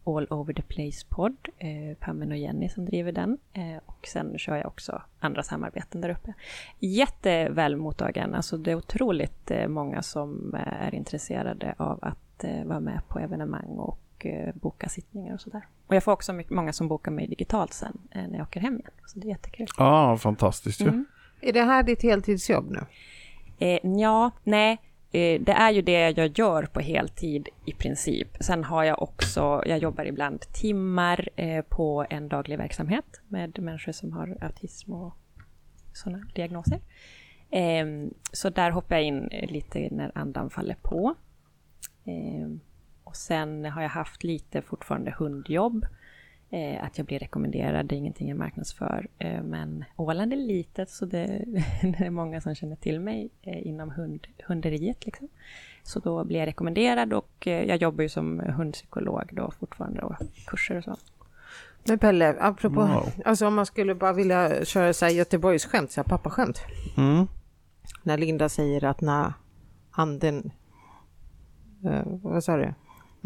[0.06, 3.38] All Over The Place-podd, eh, Pammen och Jenny som driver den.
[3.52, 6.34] Eh, och sen kör jag också andra samarbeten där uppe.
[6.78, 12.80] Jätteväl mottagen, alltså det är otroligt eh, många som är intresserade av att eh, vara
[12.80, 15.66] med på evenemang och eh, boka sittningar och sådär.
[15.86, 18.60] Och jag får också mycket, många som bokar mig digitalt sen eh, när jag åker
[18.60, 18.90] hem igen.
[19.06, 19.66] Så det är jättekul.
[19.78, 20.88] Ja, ah, fantastiskt ju.
[20.88, 21.06] Mm.
[21.40, 22.80] Är det här ditt heltidsjobb nu?
[23.58, 24.78] Eh, ja, nej.
[25.16, 28.29] Eh, det är ju det jag gör på heltid i princip.
[28.40, 33.92] Sen har jag också, jag jobbar ibland timmar eh, på en daglig verksamhet med människor
[33.92, 35.14] som har autism och
[35.92, 36.81] sådana diagnoser.
[37.50, 41.14] Ehm, så där hoppar jag in eh, lite när andan faller på.
[42.05, 42.61] Ehm,
[43.05, 45.87] och sen har jag haft lite fortfarande hundjobb.
[46.50, 49.09] Eh, att jag blir rekommenderad, det är ingenting jag marknadsför.
[49.18, 51.26] Eh, men Åland är litet så det,
[51.82, 55.06] det, är många som känner till mig eh, inom hund, hunderiet.
[55.06, 55.28] Liksom.
[55.82, 60.14] Så då blir jag rekommenderad och eh, jag jobbar ju som hundpsykolog då fortfarande och
[60.46, 60.96] kurser och så.
[61.85, 63.12] Men Pelle, apropå, wow.
[63.24, 66.61] alltså om man skulle bara vilja köra så här Göteborgsskämt, så här pappaskämt.
[66.96, 67.26] Mm.
[68.02, 69.32] När Linda säger att när
[69.90, 70.50] anden,
[71.85, 72.74] eh, vad sa du?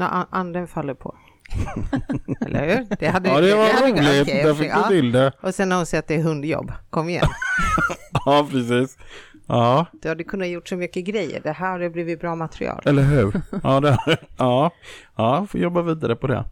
[0.00, 1.14] när anden faller på.
[2.46, 2.96] Eller hur?
[2.98, 4.28] Det hade, ja, det var det hade, roligt.
[4.28, 5.32] Okay, Där fick du till det.
[5.40, 6.72] Och sen har hon sett att det är hundjobb.
[6.90, 7.26] Kom igen.
[8.24, 8.98] ja, precis.
[9.46, 9.86] Ja.
[10.02, 11.40] Du hade kunnat gjort så mycket grejer.
[11.42, 12.82] Det här hade blivit bra material.
[12.84, 13.32] Eller hur?
[13.62, 13.98] Ja, det,
[14.36, 14.70] ja.
[15.16, 16.44] ja får jobba vidare på det.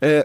[0.00, 0.22] Eh,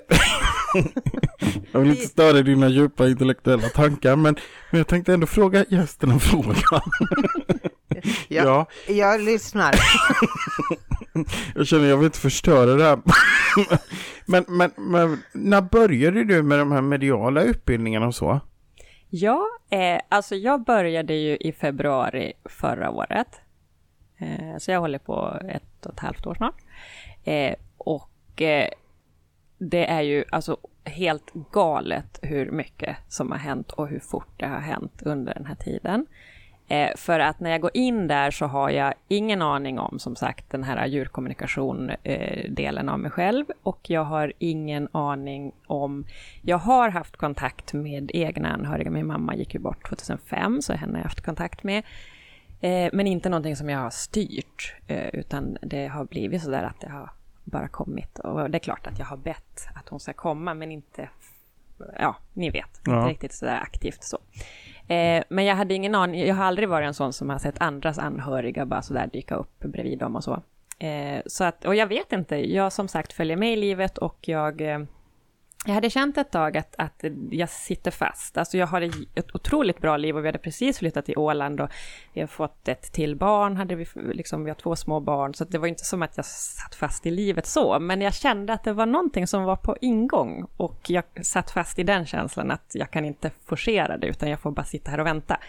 [1.71, 4.36] jag vill inte störa dina djupa intellektuella tankar, men,
[4.71, 6.82] men jag tänkte ändå fråga gästen en fråga.
[8.28, 9.76] Ja, ja, jag lyssnar.
[11.56, 13.00] jag känner jag vill inte förstöra det här.
[14.26, 18.39] men, men, men när började du med de här mediala utbildningarna och så?
[19.10, 23.41] Ja, eh, alltså jag började ju i februari förra året.
[24.17, 26.62] Eh, så jag håller på ett och ett halvt år snart.
[27.23, 28.69] Eh, och eh,
[29.58, 34.47] det är ju alltså helt galet hur mycket som har hänt och hur fort det
[34.47, 36.06] har hänt under den här tiden.
[36.67, 40.15] Eh, för att när jag går in där så har jag ingen aning om, som
[40.15, 43.45] sagt, den här djurkommunikation-delen eh, av mig själv.
[43.63, 46.06] Och jag har ingen aning om...
[46.41, 48.91] Jag har haft kontakt med egna anhöriga.
[48.91, 51.84] Min mamma gick ju bort 2005, så henne har jag haft kontakt med.
[52.62, 56.63] Eh, men inte någonting som jag har styrt, eh, utan det har blivit så där
[56.63, 57.12] att det har
[57.43, 58.19] bara kommit.
[58.19, 61.10] Och det är klart att jag har bett att hon ska komma, men inte...
[61.99, 62.97] Ja, ni vet, ja.
[62.97, 64.17] inte riktigt så där aktivt så.
[64.88, 67.62] Eh, men jag hade ingen aning, jag har aldrig varit en sån som har sett
[67.62, 70.41] andras anhöriga bara sådär dyka upp bredvid dem och så.
[70.80, 74.17] Eh, så att, och jag vet inte, jag som sagt följer med i livet och
[74.21, 74.80] jag eh,
[75.65, 78.38] jag hade känt ett tag att, att jag sitter fast.
[78.38, 78.82] Alltså jag har
[79.15, 81.70] ett otroligt bra liv och vi hade precis flyttat till Åland och
[82.13, 85.43] vi har fått ett till barn, hade vi, liksom, vi har två små barn, så
[85.43, 88.63] det var inte som att jag satt fast i livet så, men jag kände att
[88.63, 92.72] det var någonting som var på ingång och jag satt fast i den känslan att
[92.74, 95.39] jag kan inte forcera det, utan jag får bara sitta här och vänta.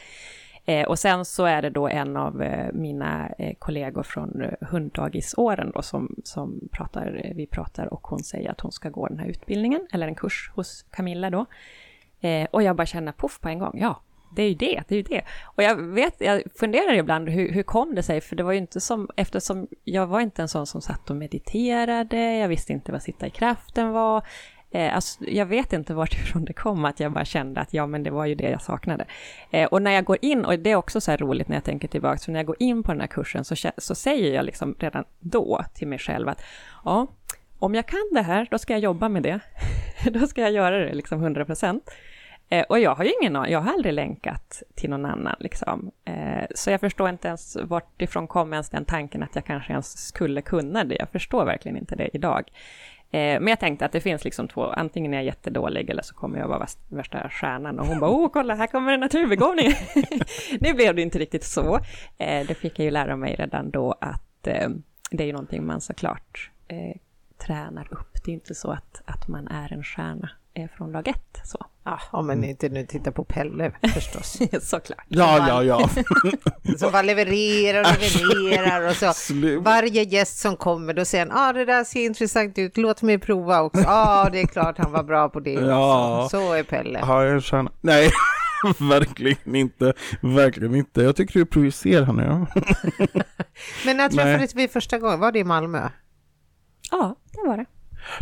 [0.68, 4.68] Eh, och sen så är det då en av eh, mina eh, kollegor från eh,
[4.68, 9.08] hunddagisåren då som, som pratar, eh, vi pratar och hon säger att hon ska gå
[9.08, 11.46] den här utbildningen, eller en kurs hos Camilla då.
[12.20, 14.02] Eh, och jag bara känner poff på en gång, ja,
[14.36, 15.22] det är ju det, det är ju det.
[15.44, 18.20] Och jag vet, jag funderar ibland, hur, hur kom det sig?
[18.20, 21.16] För det var ju inte som, eftersom jag var inte en sån som satt och
[21.16, 24.26] mediterade, jag visste inte vad sitta i kraften var.
[24.70, 28.02] Eh, alltså, jag vet inte vartifrån det kom, att jag bara kände att ja, men
[28.02, 29.04] det var ju det jag saknade.
[29.50, 31.64] Eh, och när jag går in, och det är också så här roligt när jag
[31.64, 34.44] tänker tillbaka, så när jag går in på den här kursen så, så säger jag
[34.44, 36.42] liksom redan då till mig själv att
[36.84, 37.06] ja,
[37.58, 39.40] om jag kan det här, då ska jag jobba med det.
[40.10, 41.90] då ska jag göra det liksom 100 procent.
[42.48, 45.90] Eh, och jag har ju ingen jag har aldrig länkat till någon annan liksom.
[46.04, 50.06] Eh, så jag förstår inte ens vartifrån kom ens den tanken att jag kanske ens
[50.06, 50.96] skulle kunna det.
[50.98, 52.50] Jag förstår verkligen inte det idag.
[53.10, 56.14] Eh, men jag tänkte att det finns liksom två, antingen är jag jättedålig eller så
[56.14, 59.72] kommer jag vara värsta stjärnan och hon bara, åh kolla här kommer en naturbegåvning.
[60.60, 61.76] nu blev det inte riktigt så.
[62.18, 64.68] Eh, det fick jag ju lära mig redan då att eh,
[65.10, 66.96] det är ju någonting man såklart eh,
[67.38, 68.24] tränar upp.
[68.24, 70.30] Det är inte så att, att man är en stjärna
[70.66, 71.40] från dag ett.
[71.44, 71.66] Så.
[71.84, 74.38] Ja, om man inte nu tittar på Pelle förstås.
[74.62, 75.04] Såklart.
[75.08, 75.88] Ja, ja, ja.
[76.78, 79.12] som bara levererar och levererar och så.
[79.12, 79.62] Slut.
[79.62, 83.18] Varje gäst som kommer då säger han, ah, det där ser intressant ut, låt mig
[83.18, 83.82] prova också.
[83.82, 86.24] Ja, ah, det är klart han var bra på det ja.
[86.24, 86.36] också.
[86.36, 86.98] Så är Pelle.
[86.98, 88.10] Ja, jag känner, nej.
[88.78, 91.02] verkligen inte, verkligen inte.
[91.02, 92.24] Jag tycker du provocerande.
[92.24, 92.62] Ja.
[93.86, 95.20] Men när träffades vi första gången?
[95.20, 95.88] Var det i Malmö?
[96.90, 97.66] Ja, det var det.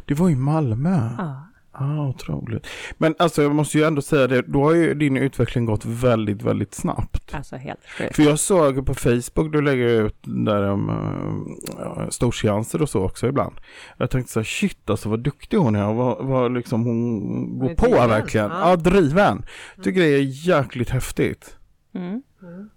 [0.04, 1.10] Det var i Malmö?
[1.18, 1.46] Ja.
[1.78, 2.66] Ah, otroligt.
[2.98, 6.42] Men alltså jag måste ju ändå säga det, då har ju din utveckling gått väldigt,
[6.42, 7.34] väldigt snabbt.
[7.34, 8.16] Alltså helt sjukt.
[8.16, 13.26] För jag såg på Facebook, du lägger ut där om uh, storseanser och så också
[13.26, 13.54] ibland.
[13.96, 17.58] Jag tänkte så här, shit alltså vad duktig hon är och vad, vad liksom hon
[17.58, 18.08] går på driven.
[18.08, 18.50] verkligen.
[18.50, 19.44] Ja, ja driven.
[19.82, 21.56] Tycker det är jäkligt häftigt.
[21.94, 22.22] Mm.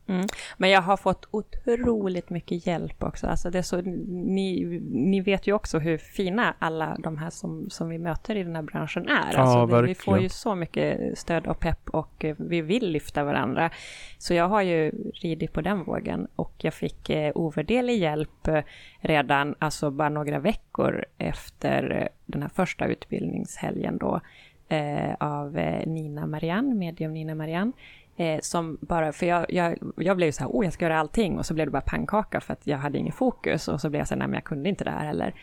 [0.07, 0.25] Mm.
[0.57, 3.27] Men jag har fått otroligt mycket hjälp också.
[3.27, 7.89] Alltså det så, ni, ni vet ju också hur fina alla de här som, som
[7.89, 9.33] vi möter i den här branschen är.
[9.33, 13.23] Ja, alltså det, vi får ju så mycket stöd och pepp och vi vill lyfta
[13.23, 13.69] varandra.
[14.17, 18.61] Så jag har ju ridit på den vågen och jag fick eh, ovärderlig hjälp eh,
[18.99, 24.21] redan, alltså bara några veckor efter den här första utbildningshelgen då
[24.69, 27.71] eh, av eh, Nina Marianne, medium Nina Marianne
[28.19, 31.37] Eh, som bara, för jag, jag, jag blev så här, oh jag ska göra allting
[31.37, 33.99] och så blev det bara pannkaka för att jag hade ingen fokus och så blev
[33.99, 35.33] jag så här, nej men jag kunde inte det här heller.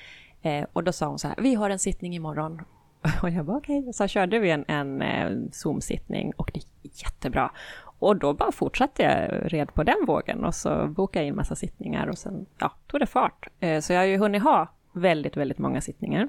[0.42, 2.62] Eh, och då sa hon så här, vi har en sittning imorgon.
[3.22, 3.92] Och jag bara okej, okay.
[3.92, 7.50] så körde vi en, en eh, Zoom-sittning och det gick jättebra.
[7.98, 11.54] Och då bara fortsatte jag red på den vågen och så bokade jag in massa
[11.54, 13.48] sittningar och sen ja, tog det fart.
[13.60, 16.28] Eh, så jag har ju hunnit ha väldigt, väldigt många sittningar.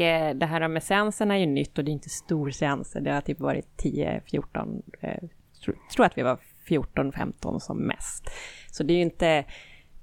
[0.00, 3.00] Eh, det här med seanserna är ju nytt och det är inte storseanser.
[3.00, 5.22] Det har typ varit 10, 14, eh,
[5.64, 8.30] tror, tror att vi var 14, 15 som mest.
[8.70, 9.44] Så det är ju inte...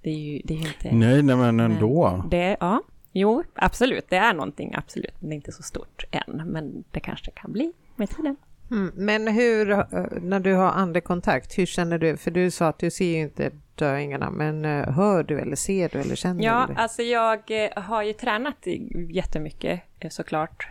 [0.01, 2.17] Det är ju, det är inte nej, nej, men ändå.
[2.17, 4.10] Men det, ja, jo, absolut.
[4.10, 5.13] Det är någonting, absolut.
[5.19, 6.43] Men det är inte så stort än.
[6.45, 8.36] Men det kanske kan bli med tiden.
[8.71, 9.86] Mm, men hur, eh,
[10.21, 12.17] när du har andekontakt, hur känner du?
[12.17, 15.89] För du sa att du ser ju inte döingarna, men eh, hör du eller ser
[15.89, 16.73] du eller känner ja, du?
[16.73, 18.67] Ja, alltså jag eh, har ju tränat
[19.09, 20.67] jättemycket såklart.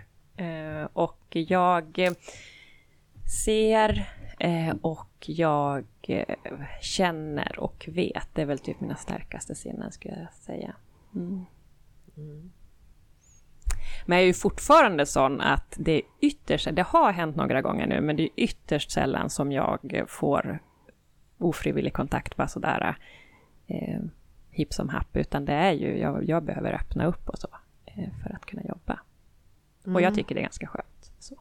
[0.93, 2.15] Och jag
[3.45, 4.09] ser
[4.81, 5.85] och jag
[6.81, 8.29] känner och vet.
[8.33, 10.75] Det är väl typ mina starkaste sinnen skulle jag säga.
[11.15, 11.45] Mm.
[12.17, 12.53] Mm.
[14.07, 17.87] Men jag är ju fortfarande sån att det är ytterst, det har hänt några gånger
[17.87, 20.59] nu, men det är ytterst sällan som jag får
[21.43, 22.97] ofrivillig kontakt bara sådär
[23.67, 24.01] eh,
[24.51, 27.49] hipp som happ, utan det är ju, jag, jag behöver öppna upp och så
[27.85, 29.01] eh, för att kunna jobba.
[29.85, 29.97] Mm.
[29.97, 30.17] Och jag mm.
[30.17, 31.13] tycker det är ganska skönt.
[31.19, 31.35] Så.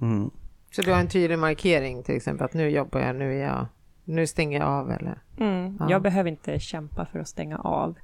[0.00, 0.30] Mm.
[0.70, 3.66] så du har en tydlig markering till exempel att nu jobbar jag, nu är jag,
[4.04, 5.18] nu stänger jag av eller?
[5.38, 5.76] Mm.
[5.80, 5.90] Ja.
[5.90, 7.98] Jag behöver inte kämpa för att stänga av.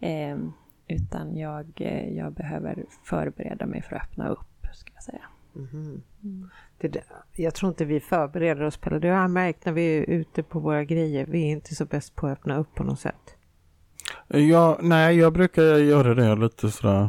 [0.00, 0.38] Eh,
[0.88, 5.22] utan jag, eh, jag behöver förbereda mig för att öppna upp, ska jag säga.
[5.54, 6.02] Mm.
[6.88, 7.04] Det,
[7.36, 8.98] jag tror inte vi förbereder oss på det.
[8.98, 11.26] Det har jag märkt när vi är ute på våra grejer.
[11.26, 13.36] Vi är inte så bäst på att öppna upp på något sätt.
[14.28, 17.08] Ja, nej, jag brukar göra det lite sådär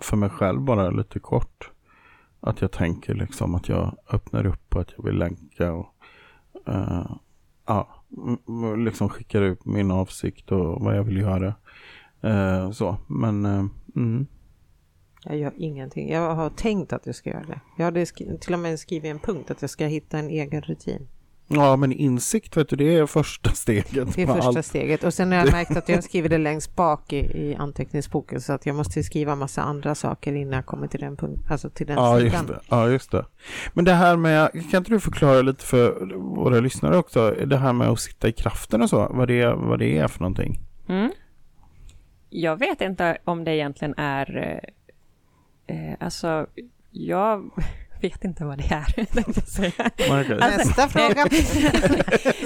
[0.00, 1.70] för mig själv bara lite kort.
[2.40, 5.86] Att jag tänker liksom att jag öppnar upp och att jag vill länka och
[6.68, 7.16] uh,
[7.66, 8.04] ja,
[8.78, 11.54] liksom skickar ut min avsikt och vad jag vill göra.
[12.24, 13.66] Uh, så, men uh,
[13.96, 14.26] mm.
[15.24, 16.12] Jag gör ingenting.
[16.12, 17.60] Jag har tänkt att jag ska göra det.
[17.76, 18.06] Jag hade
[18.40, 21.08] till och med skrivit en punkt att jag ska hitta en egen rutin.
[21.52, 24.14] Ja, men insikt vet du, det är första steget.
[24.14, 24.66] Det är första allt.
[24.66, 25.04] steget.
[25.04, 28.52] Och sen har jag märkt att jag skriver det längst bak i, i anteckningsboken så
[28.52, 31.86] att jag måste skriva massa andra saker innan jag kommer till den punkten, alltså till
[31.86, 32.32] den ja, sidan.
[32.32, 32.60] Just det.
[32.68, 33.26] Ja, just det.
[33.74, 37.72] Men det här med, kan inte du förklara lite för våra lyssnare också, det här
[37.72, 40.60] med att sitta i kraften och så, vad det, vad det är för någonting?
[40.88, 41.10] Mm
[42.30, 44.60] jag vet inte om det egentligen är...
[45.70, 46.46] Eh, alltså,
[46.90, 47.50] jag
[48.00, 48.94] vet inte vad det är.
[50.20, 50.36] Okej.
[50.38, 51.26] Nästa fråga.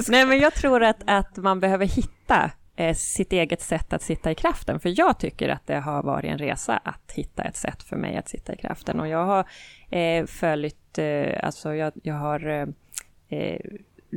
[0.08, 4.30] Nej, men jag tror att, att man behöver hitta eh, sitt eget sätt att sitta
[4.30, 4.80] i kraften.
[4.80, 8.16] För jag tycker att det har varit en resa att hitta ett sätt för mig
[8.16, 9.00] att sitta i kraften.
[9.00, 9.44] Och jag har
[9.90, 12.66] eh, följt, eh, alltså jag, jag har eh,
[13.38, 13.60] eh,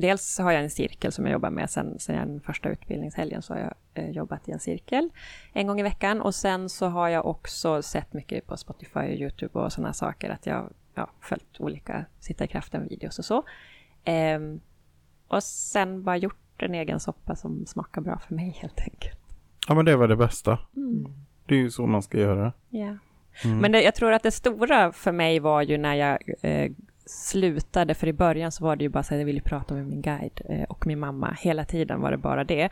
[0.01, 3.53] Dels har jag en cirkel som jag jobbar med sen, sen den första utbildningshelgen så
[3.53, 5.09] har jag eh, jobbat i en cirkel
[5.53, 9.19] en gång i veckan och sen så har jag också sett mycket på Spotify och
[9.19, 13.43] Youtube och sådana saker att jag ja, följt olika sitta i kraften-videos och så.
[14.03, 14.59] Ehm,
[15.27, 19.19] och sen bara gjort en egen soppa som smakar bra för mig helt enkelt.
[19.67, 20.59] Ja men det var det bästa.
[20.75, 21.13] Mm.
[21.45, 22.53] Det är ju så man ska göra.
[22.69, 22.97] Ja.
[23.43, 23.57] Mm.
[23.57, 26.71] Men det, jag tror att det stora för mig var ju när jag eh,
[27.07, 29.85] slutade, för i början så var det ju bara så att jag ville prata med
[29.85, 31.37] min guide eh, och min mamma.
[31.39, 32.69] Hela tiden var det bara det.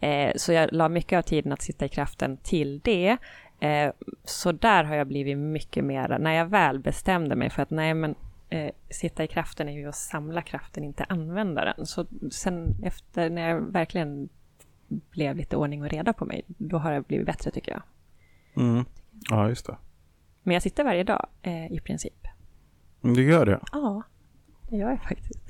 [0.00, 3.16] Eh, så jag la mycket av tiden att sitta i kraften till det.
[3.60, 3.92] Eh,
[4.24, 7.94] så där har jag blivit mycket mer, när jag väl bestämde mig för att nej
[7.94, 8.14] men
[8.90, 11.86] sitta i kraften är ju att samla kraften, inte använda den.
[11.86, 14.28] Så sen efter när jag verkligen
[14.88, 17.82] blev lite ordning och reda på mig, då har det blivit bättre tycker jag.
[18.64, 18.84] Mm.
[19.30, 19.76] Ja, just det.
[20.42, 21.26] Men jag sitter varje dag
[21.70, 22.27] i princip.
[23.04, 23.60] Mm, Du gör det?
[23.72, 24.02] Ja,
[24.70, 25.40] det gör jag faktiskt.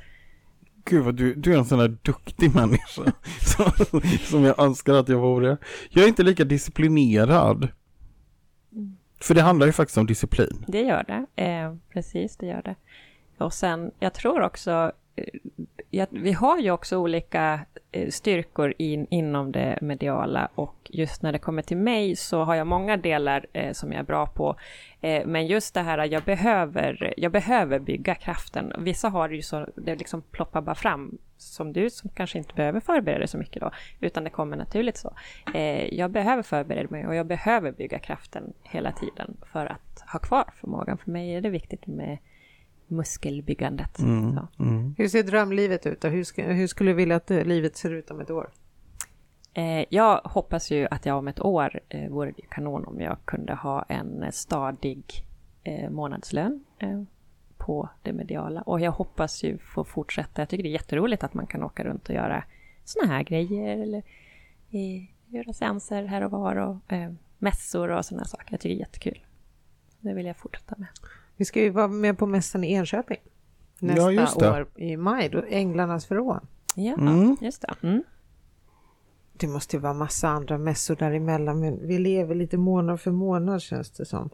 [0.85, 3.13] Gud vad du, du är en sån där duktig människa.
[3.41, 5.57] som, som jag önskar att jag vore.
[5.91, 7.69] Jag är inte lika disciplinerad.
[9.21, 10.65] För det handlar ju faktiskt om disciplin.
[10.69, 11.43] Det gör det.
[11.45, 12.75] Eh, precis, det gör det.
[13.39, 15.25] Och sen, jag tror också, eh,
[15.91, 17.61] ja, vi har ju också olika
[17.93, 22.55] eh, styrkor in, inom det mediala och just när det kommer till mig så har
[22.55, 24.57] jag många delar eh, som jag är bra på.
[25.01, 28.73] Eh, men just det här, jag behöver, jag behöver bygga kraften.
[28.79, 32.55] Vissa har det ju så, det liksom ploppar bara fram som du som kanske inte
[32.55, 33.71] behöver förbereda dig så mycket då,
[34.01, 35.15] utan det kommer naturligt så.
[35.55, 40.19] Eh, jag behöver förbereda mig och jag behöver bygga kraften hela tiden för att ha
[40.19, 40.99] kvar förmågan.
[40.99, 42.19] För mig är det viktigt med
[42.89, 43.99] muskelbyggandet.
[43.99, 44.35] Mm.
[44.37, 44.63] Så.
[44.63, 44.95] Mm.
[44.99, 46.09] Hur ser drömlivet ut då?
[46.09, 48.51] Hur, ska, hur skulle du vilja att eh, livet ser ut om ett år?
[49.55, 53.17] Eh, jag hoppas ju att jag om ett år eh, vore det kanon om jag
[53.25, 55.05] kunde ha en eh, stadig
[55.65, 57.03] eh, månadslön eh,
[57.57, 58.63] på det mediala.
[58.63, 60.43] Och jag hoppas ju få fortsätta.
[60.43, 62.45] Jag tycker det är jätteroligt att man kan åka runt och göra
[62.85, 64.03] såna här grejer eller
[64.71, 68.53] eh, göra seanser här och var och eh, mässor och sådana saker.
[68.53, 69.25] Jag tycker det är jättekul.
[70.01, 70.89] Det vill jag fortsätta med.
[71.39, 73.19] Vi ska ju vara med på mässan i Enköping
[73.81, 74.51] nästa Ja, just det.
[74.51, 76.41] år i maj, då Änglarnas förråd.
[76.75, 77.37] Ja, Mm.
[77.41, 77.75] just det.
[77.89, 78.03] Mm.
[79.33, 83.63] Det måste ju vara massa andra mässor däremellan, men vi lever lite månad för månad
[83.63, 84.31] känns det som.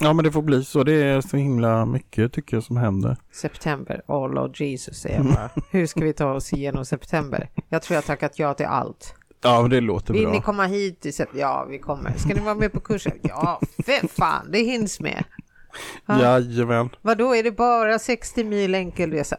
[0.00, 0.82] Ja men det får bli så.
[0.84, 3.16] Det är så himla mycket tycker jag som händer.
[3.32, 5.50] September, oh Lord Jesus säger jag bara.
[5.70, 7.50] Hur ska vi ta oss igenom september?
[7.68, 9.14] Jag tror jag har tackat ja till allt.
[9.42, 10.32] Ja men det låter Vill bra.
[10.32, 11.40] ni komma hit i september?
[11.40, 12.12] Ja, vi kommer.
[12.16, 13.12] Ska ni vara med på kursen?
[13.22, 15.24] Ja, för fan, det hinns med.
[16.06, 16.22] Ja.
[16.22, 16.88] Jajamän.
[17.02, 19.36] Vadå, är det bara 60 mil enkelresa?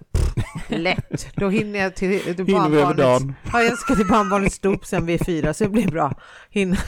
[0.68, 3.36] Lätt, då hinner jag till, till vi barnbarnets- dagen.
[3.54, 6.14] Ja, jag ska till barnbarnets dop sen vid fyra, så det blir bra.
[6.50, 6.80] Hinner.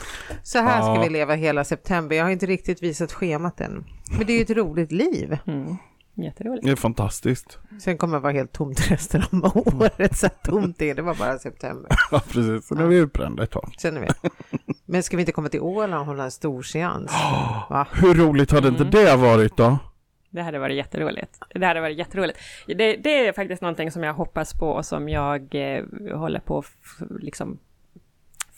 [0.42, 1.02] Så här ska Ja.
[1.02, 2.16] vi leva hela september.
[2.16, 3.84] Jag har inte riktigt visat schemat än.
[4.18, 5.38] Men det är ju ett roligt liv.
[5.46, 5.76] Mm.
[6.22, 6.64] Jätteroligt.
[6.66, 7.58] Det är fantastiskt.
[7.80, 10.16] Sen kommer det vara helt tomt resten av året.
[10.16, 11.90] Så tomt är det var bara september.
[12.10, 12.66] Ja precis.
[12.68, 13.74] Så nu är vi utbrända ett tag.
[13.78, 14.08] Sen är vi.
[14.84, 17.10] Men ska vi inte komma till Åland och hålla en stor seans?
[17.70, 17.86] Va?
[17.92, 18.90] Hur roligt hade inte Mm.
[18.90, 19.78] det varit då?
[20.30, 21.38] Det hade varit jätteroligt.
[21.54, 22.38] Det hade varit jätteroligt.
[22.66, 25.84] Det, det är faktiskt någonting som jag hoppas på och som jag eh,
[26.18, 26.66] håller på att
[27.20, 27.58] liksom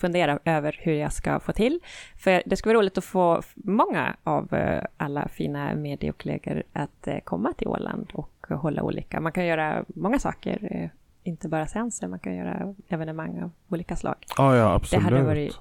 [0.01, 1.81] fundera över hur jag ska få till.
[2.17, 7.19] För det skulle vara roligt att få många av eh, alla fina mediekollegor att eh,
[7.25, 9.21] komma till Åland och hålla olika.
[9.21, 10.89] Man kan göra många saker, eh,
[11.23, 14.17] inte bara seanser, man kan göra evenemang av olika slag.
[14.37, 15.05] Ja ja Det absolut.
[15.05, 15.59] hade varit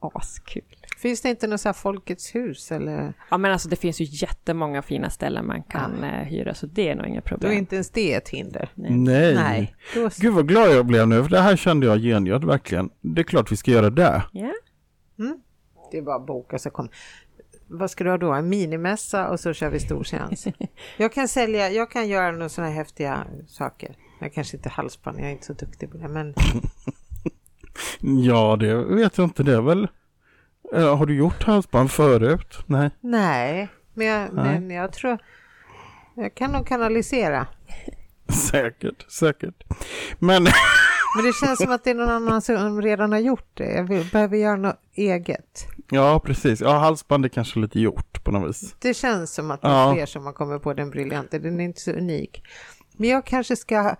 [0.00, 0.75] askul.
[0.96, 3.12] Finns det inte något så här Folkets hus eller?
[3.30, 6.88] Ja men alltså det finns ju jättemånga fina ställen man kan eh, hyra så det
[6.88, 7.52] är nog inget Då problem.
[7.52, 8.70] är inte ens det ett hinder.
[8.74, 9.34] Nej.
[9.34, 9.76] Nej.
[9.94, 10.10] Då...
[10.18, 12.90] Gud vad glad jag blev nu, för det här kände jag gengöd verkligen.
[13.00, 14.22] Det är klart vi ska göra det.
[14.32, 14.52] Ja.
[15.90, 16.88] Det är bara att boka så kom.
[17.66, 18.32] Vad ska du ha då?
[18.32, 20.46] En minimässa och så kör vi stor seans.
[20.96, 23.96] Jag kan sälja, jag kan göra några sådana här häftiga saker.
[24.20, 26.34] Jag kanske inte halsband, jag är inte så duktig på det, men
[28.00, 29.42] Ja, det vet jag inte.
[29.42, 29.88] Det är väl...
[30.74, 32.58] Eh, Har du gjort halsband förut?
[32.66, 32.90] Nej.
[33.00, 34.60] nej, men jag, Nej.
[34.60, 35.18] men jag tror
[36.14, 37.46] jag kan nog kanalisera.
[38.50, 39.64] Säkert, säkert.
[40.18, 40.42] Men
[41.16, 43.64] Men det känns som att det är någon annan som redan har gjort det.
[43.72, 45.66] Jag vill, behöver göra något eget.
[45.90, 46.60] ja, precis.
[46.60, 48.74] Ja, halsband är kanske lite gjort på något vis.
[48.78, 49.94] Det känns som att det är Ja.
[49.94, 51.38] fler som har kommit på den briljanta.
[51.38, 52.42] Den är inte så unik.
[52.96, 53.96] Men jag kanske ska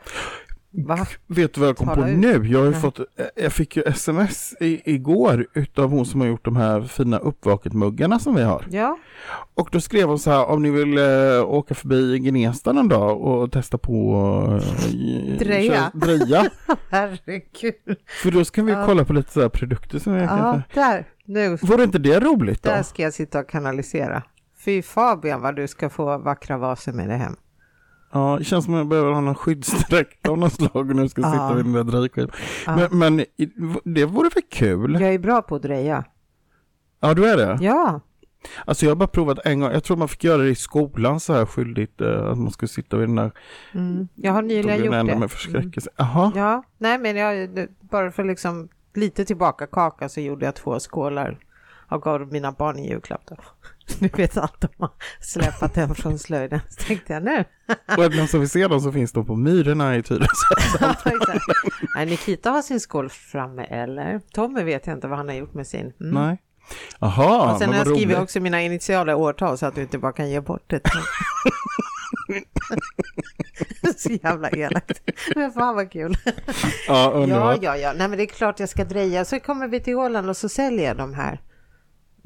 [0.78, 1.06] Va?
[1.26, 2.18] Vet du vad jag kom Tala på ut.
[2.18, 2.46] nu?
[2.46, 2.80] Jag har Nej.
[2.80, 3.00] fått,
[3.36, 8.18] jag fick ju sms i, igår utav hon som har gjort de här fina uppvaket-muggarna
[8.18, 8.66] som vi har.
[8.70, 8.98] Ja,
[9.54, 13.20] Och då skrev hon så här, om ni vill eh, åka förbi Gnesta någon dag
[13.20, 14.12] och testa på
[14.62, 15.72] eh, Dreja.
[15.72, 16.50] köra- dreja.
[16.90, 17.96] herregud.
[18.22, 18.86] För då ska vi Ja.
[18.86, 21.08] kolla på lite så här produkter som vi Ja, där.
[21.24, 22.70] Nu, Vore inte det roligt då?
[22.70, 24.22] där ska jag sitta och kanalisera.
[24.64, 27.36] Fy Fabian vad du ska få vackra vaser med dig hem.
[28.16, 31.08] Ja, det känns som att jag behöver ha någon skyddsdräkt av något slag och nu
[31.08, 32.30] ska sitta vid den där drejskivan.
[32.66, 33.24] Men, men
[33.84, 34.98] det vore väl kul?
[35.00, 36.04] Jag är bra på att dreja.
[37.00, 37.58] Ja, du är det?
[37.60, 38.00] Ja,
[38.64, 41.20] Alltså jag har bara provat en gång, jag tror man fick göra det i skolan
[41.20, 43.30] så här skyldigt, eh, att man skulle sitta vid den där,
[43.74, 44.08] mm.
[44.14, 45.04] jag har nyligen gjort det.
[45.04, 45.28] med Mm.
[45.28, 45.90] förskräckelse.
[45.96, 47.48] Jaha, Ja, nej men jag,
[47.80, 51.38] bara för liksom lite tillbaka kaka så gjorde jag två skålar
[51.88, 53.36] och gav mina barn i julklapp då.
[53.98, 56.60] Nu vet allt de har släpat hem från slöjden.
[56.68, 57.44] Så tänkte jag nu.
[57.96, 60.28] och även som vi ser dem så finns de på Myrorna i Tyresö.
[61.94, 64.20] Ja, Nikita har sin skål framme eller?
[64.32, 65.92] Tommy vet jag inte vad han har gjort med sin.
[66.00, 66.14] Mm.
[66.14, 66.42] Nej.
[67.00, 68.18] Jaha, och sen har jag skrivit roligt.
[68.18, 70.80] också mina initiala årtal så att du inte bara kan ge bort det.
[73.96, 75.00] så jävla elakt.
[75.34, 76.16] Men fan vad kul.
[76.24, 76.32] Ja,
[76.88, 77.58] Ja, underbart.
[77.62, 77.92] ja, ja.
[77.96, 79.24] Nej, men det är klart jag ska dreja.
[79.24, 81.40] Så kommer vi till Åland och så säljer jag de här.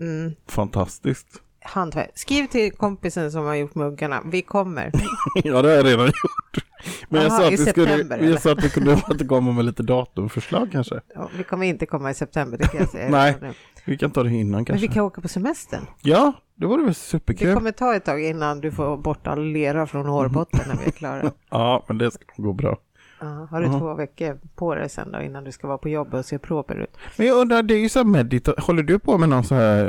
[0.01, 1.26] Mm, Fantastiskt.
[1.62, 2.11] hantverk.
[2.14, 4.22] Skriv till kompisen som har gjort muggarna.
[4.24, 4.92] Vi kommer.
[5.44, 6.64] Ja, det har jag redan gjort.
[7.09, 9.82] Men jag Aha, sa att vi skulle, jag sa att vi kunde återkomma med lite
[9.82, 11.01] datumförslag kanske.
[11.14, 13.09] Ja, vi kommer inte komma i september, det kan jag säga.
[13.11, 13.53] Nej, nu.
[13.84, 14.86] Vi kan ta det innan Men kanske.
[14.88, 15.86] vi kan åka på semestern.
[16.03, 17.55] Ja, det vore väl Det superkul.
[17.55, 20.90] kommer ta ett tag innan du får bort all lera från hårbotten när vi är
[20.90, 21.32] klara.
[21.51, 22.76] Ja, men det ska gå bra.
[23.20, 23.78] Ja, har du Ja.
[23.78, 26.74] två veckor på dig sen då innan du ska vara på jobbet och se proper
[26.74, 26.96] ut?
[27.18, 29.54] Men jag undrar, det är ju så här medita- Håller du på med någon så
[29.54, 29.84] här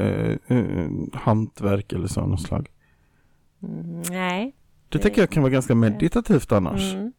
[0.47, 2.69] eh, eh, hantverk eller så, något slag?
[3.63, 4.55] Mm, nej.
[4.89, 6.93] Det tycker jag kan vara ganska meditativt annars.
[6.93, 7.11] Mm.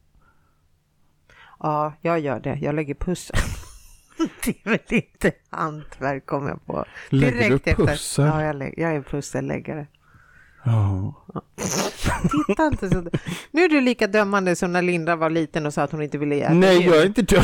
[1.60, 2.58] Ja, jag gör det.
[2.62, 3.36] Jag lägger pussel.
[4.44, 6.84] det är väl inte hantverk kommer jag på.
[7.10, 8.24] Lägger du efter- pussel?
[8.26, 9.86] Ja, jag, lä- jag är pusselläggare.
[10.64, 11.14] Ja.
[12.46, 13.04] Titta inte så.
[13.50, 16.18] Nu är du lika dömande som när Linda var liten och sa att hon inte
[16.18, 17.42] ville äta Nej, jag är inte dum.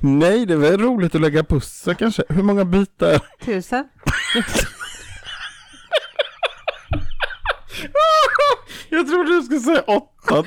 [0.18, 2.22] Nej, det väl roligt att lägga pussel kanske.
[2.28, 3.20] Hur många bitar?
[3.44, 3.84] Tusen?
[8.88, 10.44] Jag trodde du skulle säga åtta.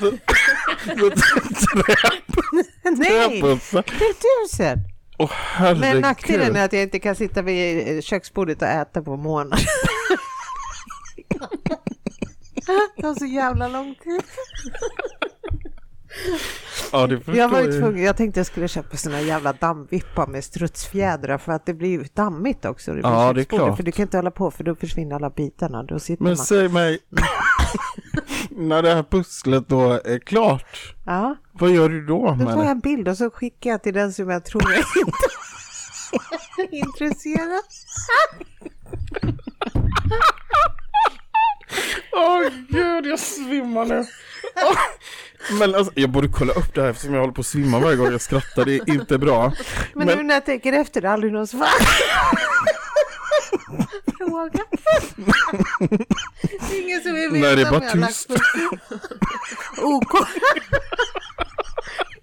[2.96, 4.78] Nej, det är tusen.
[5.30, 5.80] Herregud.
[5.80, 9.66] Men nackdelen är att jag inte kan sitta vid köksbordet och äta på månader.
[12.96, 14.22] Det tar så jävla lång tid.
[16.92, 21.38] Ja, Jag var ju tvungen, jag tänkte jag skulle köpa såna jävla dammvippar med strutsfjädrar
[21.38, 22.92] för att det blir ju dammigt också.
[22.92, 23.76] Det Ja, det är klart.
[23.76, 25.82] För du kan inte hålla på för då försvinner alla bitarna.
[25.82, 26.36] Då sitter Men man.
[26.36, 26.98] säg mig,
[28.50, 32.70] när det här pusslet då är klart, Ja, vad gör du då då tar jag
[32.70, 37.62] en bild och så skickar jag till den som jag tror är inte intresserad.
[42.22, 44.04] Åh gud, jag svimmar nu.
[45.58, 47.96] Men alltså, jag borde kolla upp det här eftersom jag håller på att svimma varje
[47.96, 48.64] gång jag skrattar.
[48.64, 49.52] Det är inte bra.
[49.94, 51.68] Men, Men- nu när jag tänker efter, det är aldrig någon svar.
[54.18, 54.64] Fråga.
[55.80, 58.30] Det är ingen som vill veta Nej, det är om bara jag har lagt tyst.
[59.82, 60.14] OK.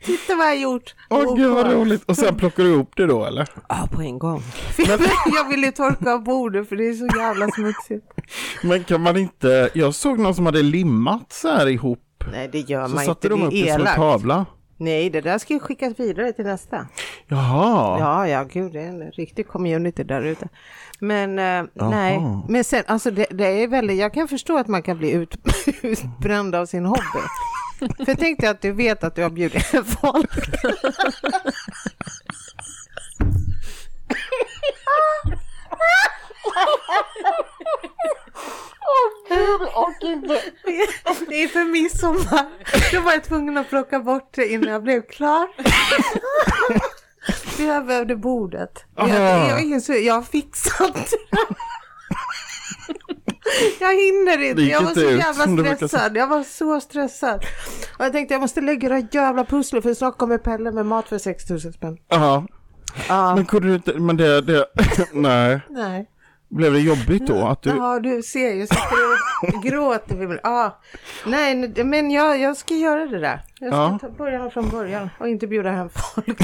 [0.08, 0.96] Titta vad jag har gjort.
[1.10, 1.38] Åh OK.
[1.38, 2.04] gud vad roligt.
[2.06, 3.48] Och sen plockar du ihop det då eller?
[3.70, 4.42] Ja, på en gång.
[5.36, 8.06] jag ville torka av bordet för det är så jävla smutsigt.
[8.64, 12.00] Men kan man inte, jag såg någon som hade limmat så här ihop.
[12.32, 13.40] Nej, det gör Så man satte inte.
[13.40, 13.96] de upp Det det är som en elakt.
[13.98, 14.46] tavla.
[14.80, 16.88] Nej, det där ska ju skickas vidare till nästa.
[17.28, 18.00] Jaha.
[18.00, 20.48] Ja, ja, gud, det är en riktig community där ute.
[21.00, 24.82] Men eh, nej, men sen, alltså det, det är väldigt, jag kan förstå att man
[24.84, 25.36] kan bli ut,
[25.82, 27.02] utbränd av sin hobby.
[27.80, 29.66] För tänk dig att du vet att du har bjudit
[30.02, 30.32] folk.
[41.28, 42.46] Det är för midsommar.
[42.92, 45.48] Då var jag tvungen att plocka bort det innan jag blev klar.
[47.60, 48.86] Jag behövde bordet.
[48.96, 51.14] Jag, jag, insåg, jag har fixat.
[53.80, 54.62] Jag hinner inte.
[54.62, 56.18] Jag var så jävla stressad.
[56.18, 57.46] Jag var så stressad.
[58.00, 61.08] Och jag tänkte jag måste lägga det jävla pusslet för snart kommer Pelle med mat
[61.10, 61.98] för 6000 spänn.
[62.08, 62.48] Jaha.
[63.08, 64.66] Ja, Men kunde du inte, men det, det,
[65.14, 65.60] nej.
[65.70, 66.10] nej.
[66.50, 67.46] Blev det jobbigt då?
[67.48, 68.68] Att du, Ja, du ser ju.
[68.68, 68.84] Sitter
[69.56, 70.40] och gråter.
[70.44, 70.80] Ja.
[71.26, 73.42] Nej, men jag, jag ska göra det där.
[73.60, 73.98] Jag ska Ja.
[74.02, 76.40] ta börja från början och inte bjuda hem folk.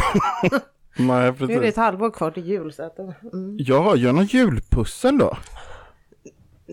[0.51, 0.57] nej
[0.97, 1.63] Nu är det precis.
[1.69, 2.73] ett halvår kvar till jul.
[2.73, 3.55] Så att, mm.
[3.59, 5.37] Ja, gör någon julpussel då.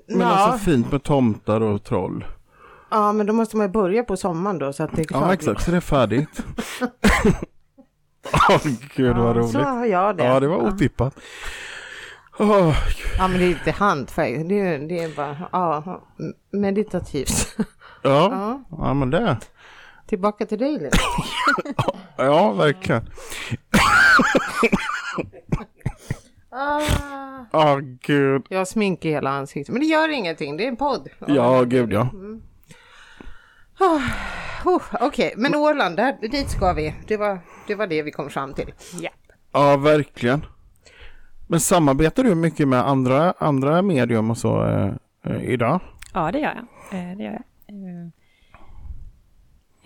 [0.08, 0.26] Men Ja.
[0.26, 2.24] alltså fint med tomtar och troll.
[2.90, 5.22] Ja, men då måste man ju börja på sommaren då så att det är klart.
[5.26, 6.42] Ja, exakt, så det är färdigt.
[8.48, 8.58] Åh,
[8.96, 9.50] gud vad Ja, roligt.
[9.52, 10.24] så har jag det.
[10.24, 11.14] Ja, det var otippat.
[12.38, 12.76] Åh,
[13.18, 14.48] Ja, men det är inte hantverk.
[14.48, 16.00] Det är, det är bara ja,
[16.52, 17.56] meditativt.
[17.58, 17.64] ja,
[18.02, 19.36] Ja, ja, men det.
[20.06, 20.90] tillbaka till dig Lina.
[22.16, 23.02] Ja, verkligen.
[26.50, 27.44] Ah.
[27.52, 28.46] Åh, gud.
[28.48, 30.56] Jag sminkar hela ansiktet, men det gör ingenting.
[30.56, 31.08] Det är en podd.
[31.26, 32.08] Ja, gud ja.
[34.64, 36.94] Oh, Okej, men Åland, där, dit ska vi.
[37.06, 38.72] Det var, det var det vi kom fram till.
[39.00, 39.10] Ja.
[39.52, 40.46] Ja, verkligen.
[41.46, 44.92] Men samarbetar du mycket med andra, andra medium och så eh,
[45.24, 45.80] eh, idag?
[46.14, 46.54] Ja, det gör
[46.90, 47.00] jag.
[47.00, 47.42] Eh, Det gör jag.
[47.76, 48.08] Eh,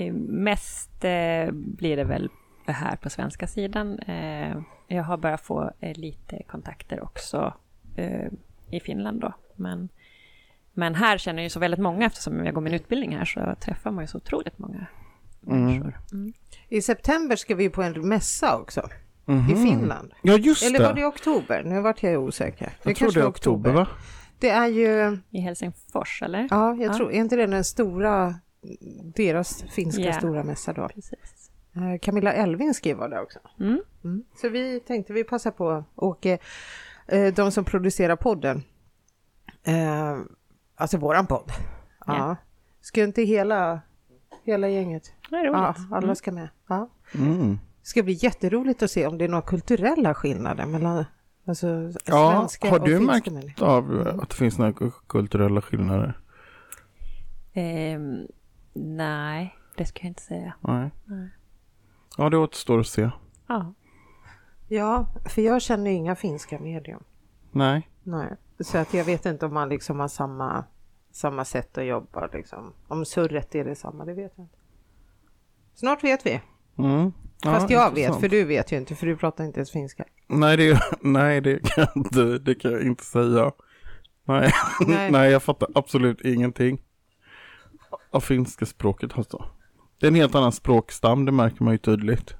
[0.07, 2.29] eh, Mest eh, blir det väl
[2.73, 3.99] här på svenska sidan.
[3.99, 4.57] Eh,
[4.89, 7.55] Jag har börjat få eh, lite kontakter också
[7.97, 8.27] eh,
[8.71, 9.33] i Finland då.
[9.57, 9.89] Men,
[10.73, 13.55] men här känner jag ju så väldigt många eftersom jag går min utbildning här så
[13.61, 14.87] träffar man ju så otroligt många
[15.41, 15.99] människor.
[16.12, 16.33] Mm.
[16.69, 18.89] I september ska vi på en mässa också.
[19.25, 19.51] Mhm.
[19.51, 20.12] I Finland.
[20.23, 20.85] Ja, just Eller det.
[20.85, 21.62] var det i oktober?
[21.65, 22.73] Nu vart jag osäker.
[22.85, 23.89] jag tror det är oktober, va?
[24.39, 26.49] Det är ju, I Helsingfors, eller?
[26.51, 26.95] ja, jag Ja.
[26.97, 28.35] tror, är inte det den stora,
[29.17, 30.12] deras finska Ja.
[30.12, 30.89] stora mässa då?
[30.89, 31.44] Precis.
[31.77, 33.39] Eh, Camilla Elving var där också.
[33.61, 33.81] Mm.
[34.05, 34.25] Mm.
[34.35, 36.39] Så vi tänkte vi passar på och eh,
[37.07, 38.62] eh, de som producerar podden,
[39.62, 40.18] eh,
[40.77, 41.51] alltså våran podd,
[42.07, 42.16] ja.
[42.16, 42.37] Ja.
[42.81, 43.81] ska inte hela,
[44.45, 46.49] hela gänget, Det ja, alla ska med.
[46.68, 46.91] Ja.
[47.14, 47.59] Mm.
[47.81, 51.05] Det ska bli jätteroligt att se om det är några kulturella skillnader mellan
[51.47, 51.66] alltså,
[52.05, 53.66] Ja, svenska har du märkt människor.
[53.66, 56.20] av att det finns några kulturella skillnader?
[57.53, 58.27] Ehm,
[58.75, 60.55] nej, det ska jag inte säga.
[60.61, 60.91] Nej.
[61.05, 61.29] Nej.
[62.19, 63.11] Ja, det återstår att se.
[63.47, 63.75] Ja.
[64.69, 67.03] Ja, för jag känner inga finska medium.
[67.53, 67.89] Nej.
[68.03, 70.65] Nej, så att jag vet inte om man liksom har samma,
[71.12, 72.73] samma sätt att jobba liksom.
[72.89, 74.57] Om surret är detsamma, det vet jag inte.
[75.75, 76.41] Snart vet vi.
[76.79, 77.12] Mm.
[77.45, 78.21] Ja, Fast jag vet, intressant.
[78.21, 80.05] för du vet ju inte, för du pratar inte ens finska.
[80.27, 83.53] Nej, det, nej, det kan jag inte, det kan jag inte säga.
[84.25, 84.53] Nej.
[84.87, 85.11] Nej.
[85.12, 85.31] Nej.
[85.31, 86.83] jag fattar absolut ingenting
[88.11, 89.45] av finska språket alltså.
[90.01, 92.35] Det är en helt annan språkstam, det märker man ju tydligt.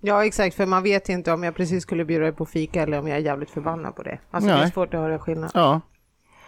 [0.00, 2.98] Ja, exakt, för man vet inte om jag precis skulle bjuda dig på fika eller
[2.98, 4.18] om jag är jävligt förbannad på det.
[4.30, 4.70] Alltså det är Nej.
[4.72, 5.50] svårt att höra skillnad.
[5.54, 5.80] Ja,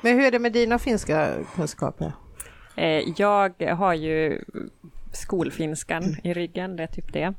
[0.01, 2.13] Men hur är det med dina finska kunskaper?
[2.77, 4.45] Eh, jag har ju
[5.13, 7.35] skolfinskan i ryggen, det är typ det.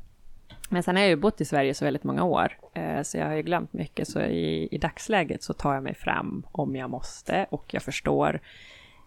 [0.68, 3.26] Men sen har jag ju bott i Sverige så väldigt många år, eh, så jag
[3.26, 4.08] har ju glömt mycket.
[4.08, 8.40] Så i, i dagsläget så tar jag mig fram om jag måste och jag förstår.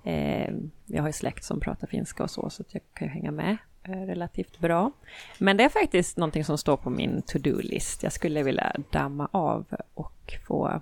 [0.04, 0.54] Eh,
[0.86, 3.32] jag har ju släkt som pratar finska och så, så att jag kan ju hänga
[3.32, 4.92] med eh, relativt bra.
[5.38, 8.04] Men det är faktiskt någonting som står på min to-do-list.
[8.04, 10.82] Jag skulle vilja damma av och få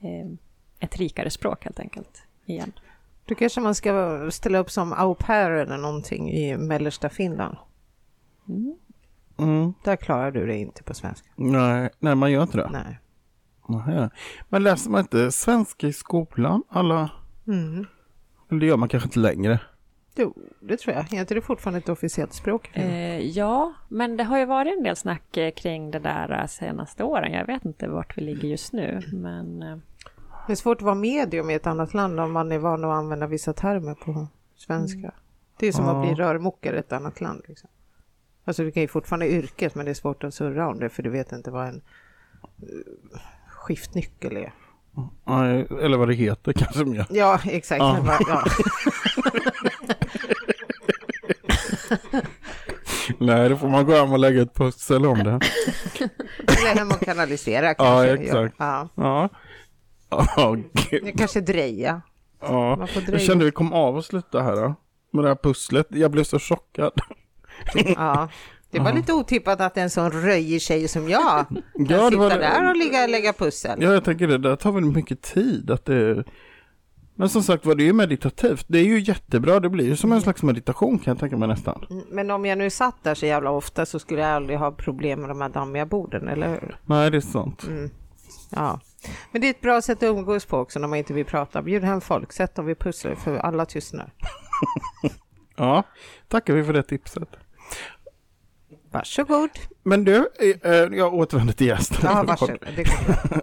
[0.00, 0.30] eh,
[0.78, 2.72] ett rikare språk helt enkelt igen.
[3.24, 7.56] Då kanske man ska ställa upp som au pair eller någonting i mellersta Finland.
[8.48, 8.76] Mm.
[9.38, 9.74] mm.
[9.84, 11.28] Där klarar du det inte på svenska.
[11.36, 12.68] nej, nej, man gör inte det.
[12.70, 12.98] Nej.
[13.68, 14.10] Nähä.
[14.48, 16.62] Men läser man inte svenska i skolan?
[16.68, 17.10] Alla,
[17.46, 17.86] Mm.
[18.58, 19.60] Det gör man kanske inte längre.
[20.16, 21.12] Jo, det tror jag.
[21.12, 22.70] Är inte det fortfarande ett officiellt språk?
[22.72, 26.46] Eh, ja, men det har ju varit en del snack eh, kring det där eh,
[26.46, 27.32] senaste åren.
[27.32, 29.76] Jag vet inte vart vi ligger just nu, men eh,
[30.46, 32.90] Det är svårt att vara medium i ett annat land om man är van att
[32.90, 34.26] använda vissa termer på
[34.56, 35.14] svenska.
[35.58, 35.90] Det är som Ja.
[36.00, 37.42] att bli rörmokare i ett annat land.
[37.48, 37.70] Liksom.
[38.44, 41.02] Alltså du kan ju fortfarande yrket men det är svårt att surra om det för
[41.02, 41.82] du vet inte vad en
[43.48, 44.52] skiftnyckel är.
[45.82, 47.06] Eller vad det heter kanske mer.
[47.10, 47.78] Ja, exakt.
[47.78, 47.96] Ja.
[48.06, 48.44] Bara, ja.
[53.18, 55.30] Nej, då får man gå hem och lägga ett pussel om det.
[56.46, 58.10] Eller hem och kanalisera Ja, kanske.
[58.12, 58.54] exakt.
[58.58, 58.88] Ja.
[58.94, 59.28] Ja.
[60.10, 60.56] Ja,
[60.90, 61.04] gud.
[61.04, 62.02] Det kanske dreja.
[62.40, 62.76] Ja.
[62.76, 63.18] Får Jag dreja.
[63.26, 64.74] kände vi kom av oss lite här då.
[65.12, 65.86] Med det här pusslet.
[65.90, 66.92] Jag blev så chockad.
[67.96, 68.28] Ja.
[68.74, 68.96] Det var Ja.
[68.96, 72.70] lite otippat att en sån röjig tjej som jag kan Ja, det sitta var där
[72.70, 73.82] och ligga, lägga pussel.
[73.82, 75.70] Ja, jag tänker det där tar väl mycket tid.
[75.70, 76.24] Att det...
[77.16, 78.64] Men som sagt var, det är ju meditativt.
[78.68, 79.60] Det är ju jättebra.
[79.60, 81.86] Det blir ju som en slags meditation kan jag tänka mig nästan.
[81.90, 84.70] Mm, Men om jag nu satt där så jävla ofta så skulle jag aldrig ha
[84.72, 86.78] problem med de här dammiga borden, eller hur?
[86.86, 87.64] Nej, det är sant.
[87.68, 87.90] Mm.
[88.50, 88.80] Ja.
[89.32, 91.62] Men det är ett bra sätt att umgås på också när man inte vill prata.
[91.62, 94.12] Bjud hem folk, sätt dem vid pusslet för alla tystnar.
[95.56, 95.82] Ja,
[96.28, 97.28] tackar vi för det tipset.
[98.94, 99.50] Varsågod.
[99.82, 101.98] Men du, eh, eh, jag återvänder till gästen.
[102.02, 102.58] Ja, varsågod.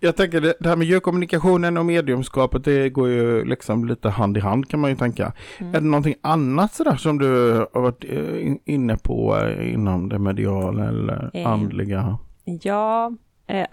[0.00, 4.40] Jag tänker det här med djurkommunikationen och mediumskapet, det går ju liksom lite hand i
[4.40, 5.32] hand kan man ju tänka.
[5.58, 10.18] Är det någonting annat sådär som du har varit eh, in- inne på inom det
[10.18, 11.46] mediala eller Eh.
[11.50, 12.18] andliga?
[12.44, 13.12] ja,
[13.46, 13.66] eh,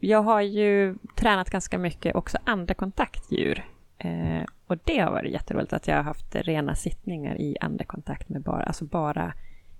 [0.00, 3.64] jag har ju tränat ganska mycket också andra kontaktdjur.
[3.98, 8.42] Eh, och det har varit jätteroligt att jag har haft rena sittningar i andekontakt med
[8.42, 9.32] bara, alltså bara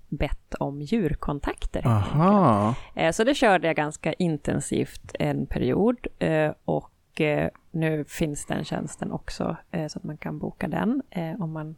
[0.09, 1.87] bett om djurkontakter.
[1.87, 2.75] Aha.
[2.95, 8.63] Eh, så det körde jag ganska intensivt en period eh, och eh, nu finns den
[8.63, 9.57] tjänsten också
[9.89, 11.01] så att man kan boka den
[11.39, 11.75] om man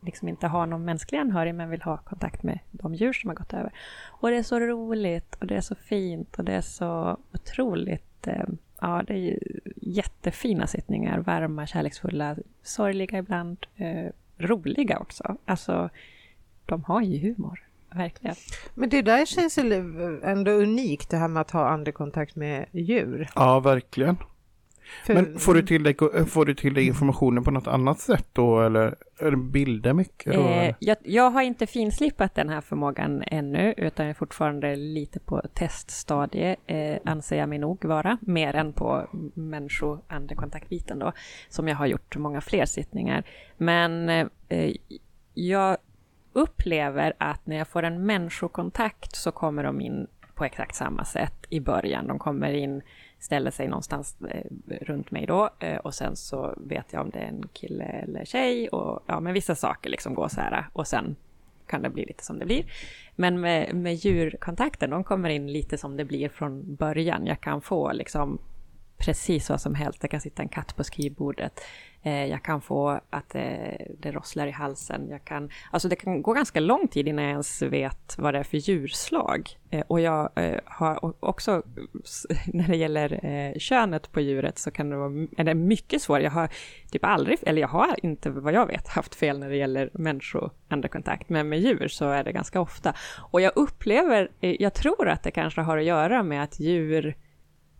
[0.00, 3.34] liksom inte har någon mänsklig anhörig men vill ha kontakt med de djur som har
[3.34, 3.72] gått över.
[4.06, 8.28] Och det är så roligt och det är så fint och det är så otroligt
[8.80, 9.38] Ja, det är
[9.76, 13.66] jättefina sittningar, varma, kärleksfulla, sorgliga ibland,
[14.38, 15.36] roliga också.
[15.44, 15.90] Alltså,
[16.68, 17.60] de har ju humor,
[17.94, 18.36] verkligen.
[18.74, 19.58] Men det där känns
[20.22, 23.28] ändå unikt det här med att ha andekontakt med djur.
[23.34, 24.16] Ja, verkligen.
[25.06, 25.96] För, Men får du, till dig,
[26.26, 30.34] får du till dig informationen på något annat sätt då eller är det bilder mycket?
[30.34, 30.74] Då, Eh, eller?
[30.78, 35.42] jag, jag har inte finslipat den här förmågan ännu, utan jag är fortfarande lite på
[35.54, 41.12] teststadie, eh, anser jag mig nog vara, mer än på människoandekontaktbiten då,
[41.48, 43.24] som jag har gjort många fler sittningar.
[43.56, 44.08] Men
[44.48, 44.72] eh,
[45.34, 45.76] jag
[46.38, 51.46] upplever att när jag får en människokontakt så kommer de in på exakt samma sätt
[51.48, 52.06] i början.
[52.06, 52.82] De kommer in,
[53.18, 57.18] ställer sig någonstans eh, runt mig då eh, och sen så vet jag om det
[57.18, 60.86] är en kille eller tjej och ja, men vissa saker liksom går så här och
[60.86, 61.16] sen
[61.66, 62.64] kan det bli lite som det blir.
[63.16, 67.26] Men med, med djurkontakten, de kommer in lite som det blir från början.
[67.26, 68.38] Jag kan få liksom
[68.98, 70.00] precis vad som helst.
[70.00, 71.60] Det kan sitta en katt på skrivbordet.
[72.02, 75.08] Eh, jag kan få att det, det rosslar i halsen.
[75.10, 78.38] Jag kan, alltså det kan gå ganska lång tid innan jag ens vet vad det
[78.38, 79.50] är för djurslag.
[79.70, 81.62] Eh, och jag eh, har också,
[82.46, 86.20] när det gäller eh, könet på djuret så kan det vara är det mycket svårt.
[86.20, 86.48] Jag har
[86.90, 91.28] typ aldrig, eller jag har inte vad jag vet haft fel när det gäller människoandekontakt.
[91.28, 92.94] Men med djur så är det ganska ofta.
[93.30, 97.14] Och jag upplever, eh, jag tror att det kanske har att göra med att djur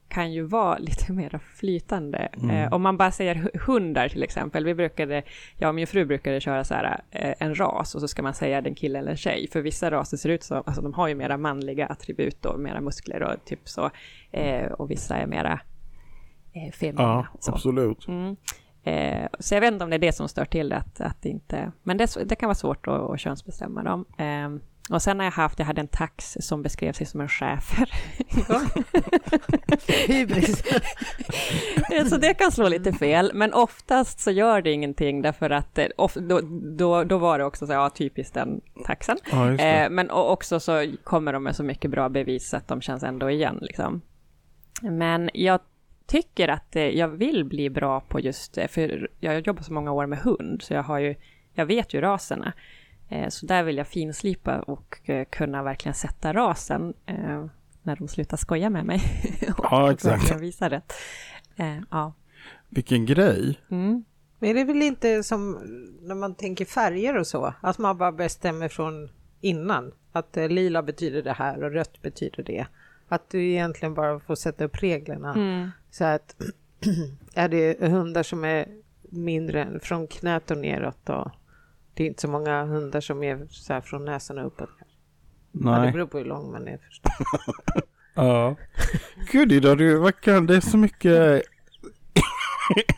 [0.09, 2.28] kan ju vara lite mer flytande.
[2.50, 4.64] Eh, om man bara säger hu- hundar till exempel.
[4.64, 5.22] Vi brukade,
[5.56, 8.34] jag och min fru brukade köra så här, eh, en ras och så ska man
[8.34, 9.48] säga den kille eller tjej.
[9.52, 12.80] För vissa raser ser ut som, alltså de har ju mera manliga attribut och mera
[12.80, 13.90] muskler och typ så.
[14.30, 15.61] Eh, och vissa är mera
[16.52, 17.02] eh, feminina.
[17.02, 17.52] Ja, så.
[17.52, 18.09] absolut.
[18.09, 18.36] Mm.
[18.82, 21.24] Eh, så jag vet inte om det är det som stör till det, att, att
[21.24, 21.72] inte...
[21.82, 24.04] Men det, det kan vara svårt att, att könsbestämma dem.
[24.91, 27.28] Eh, och sen har jag haft, jag hade en tax som beskrev sig som en
[27.28, 27.91] schäfer.
[30.09, 30.62] Hybris.
[32.11, 35.86] så det kan slå lite fel, men oftast så gör det ingenting därför att eh,
[35.97, 36.41] of, då,
[36.76, 39.16] då, då var det också så, ja, typiskt den taxen.
[39.30, 39.55] Ja.
[39.55, 43.30] Eh, men också så kommer de med så mycket bra bevis att de känns ändå
[43.30, 43.59] igen.
[43.62, 44.01] Liksom.
[44.82, 45.61] Men jag
[46.07, 49.72] tycker att eh, jag vill bli bra på just det, för jag har jobbat så
[49.72, 51.14] många år med hund, så jag, har ju,
[51.53, 52.53] jag vet ju raserna.
[53.09, 57.46] Eh, så där vill jag finslipa och eh, kunna verkligen sätta rasen eh,
[57.82, 59.02] när de slutar skoja med mig.
[59.59, 60.14] och Ja, exakt.
[60.14, 60.92] verkligen visa rätt.
[61.90, 62.12] Ja.
[62.68, 63.61] Vilken grej.
[63.70, 64.04] Mm.
[64.38, 65.52] Men är det väl inte som
[66.02, 69.09] när man tänker färger och så, att man bara bestämmer från
[69.40, 72.66] innan att lila betyder det här och rött betyder det.
[73.09, 75.34] Att du egentligen bara får sätta upp reglerna.
[75.34, 75.70] Mm.
[75.90, 76.36] Så att
[77.34, 78.68] är det hundar som är
[79.02, 81.30] mindre än från knät och neråt då?
[81.99, 84.68] Det är inte så många hundar som är så här från näsan och uppåt.
[85.53, 85.92] Ja, det Nej.
[85.92, 87.12] beror på hur lång man är förstås.
[88.14, 88.57] Ja.
[89.32, 91.42] Gud, idag du, vad kan det är så mycket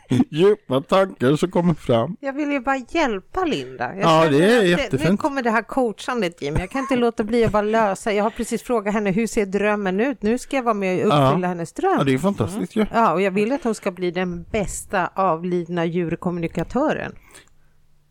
[0.29, 2.17] djupa tankar som kommer fram.
[2.19, 3.95] Jag vill ju bara hjälpa Linda.
[3.95, 5.19] Jag Ja, det är att Nu jättefint.
[5.21, 6.55] kommer det här coachandet Jim.
[6.55, 8.13] Jag kan inte låta bli att bara lösa.
[8.13, 10.21] Jag har precis frågat henne hur ser drömmen ut?
[10.21, 11.47] Nu ska jag vara med och uppfylla Ja.
[11.47, 12.05] hennes Ja, dröm.
[12.05, 12.85] det är fantastiskt ju.
[12.93, 17.15] Ja, och jag vill att hon ska bli den bästa avlidna djurkommunikatören.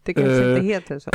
[0.03, 0.51] Det kanske Eh.
[0.51, 1.11] inte heter så.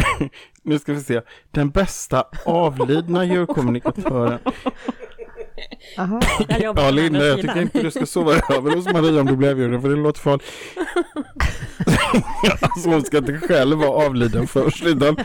[0.64, 1.22] Nu ska vi se.
[1.52, 4.40] Den bästa avlidna djurkommunikatören.
[5.98, 6.22] Aha.
[6.48, 9.50] Jag Ja, Linda, jag tycker inte du ska sova över hos Maria om du blir
[9.50, 10.46] erbjuden, för det låter farligt.
[12.62, 15.18] alltså, hon ska inte själv vara avliden först, utan...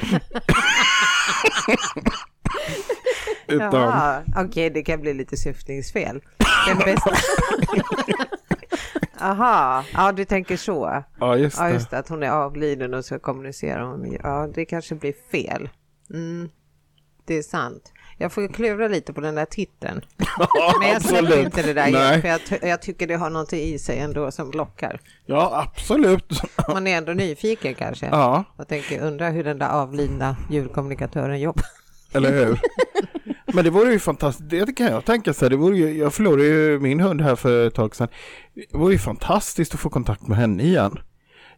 [3.46, 3.72] utan...
[3.72, 6.20] Jaha, okej, det kan bli lite syftningsfel.
[6.66, 7.10] Den bästa...
[9.22, 11.04] Aha, ja du tänker så.
[11.20, 11.72] Ja, just Ja, det.
[11.72, 14.18] just det, att hon är avliden och så kommunicerar hon.
[14.22, 15.68] Ja, det kanske blir fel.
[16.10, 16.48] Mm,
[17.26, 17.92] det är sant.
[18.18, 20.00] Jag får klura lite på den där titeln.
[20.38, 23.30] Ja, Men jag släpper inte det där igen, för jag, ty- jag tycker det har
[23.30, 25.00] något i sig ändå som lockar.
[25.26, 26.42] Ja, absolut.
[26.68, 28.06] Man är ändå nyfiken kanske.
[28.06, 31.64] Ja, Jag tänker, undra hur den där avlidna djurkommunikatören jobbar.
[32.12, 32.60] eller hur?
[33.54, 35.50] Men det vore ju fantastiskt, det kan jag tänka sig.
[35.50, 38.08] Det vore ju, jag förlorade ju min hund här för ett tag sedan.
[38.54, 40.98] Det vore ju fantastiskt att få kontakt med henne igen.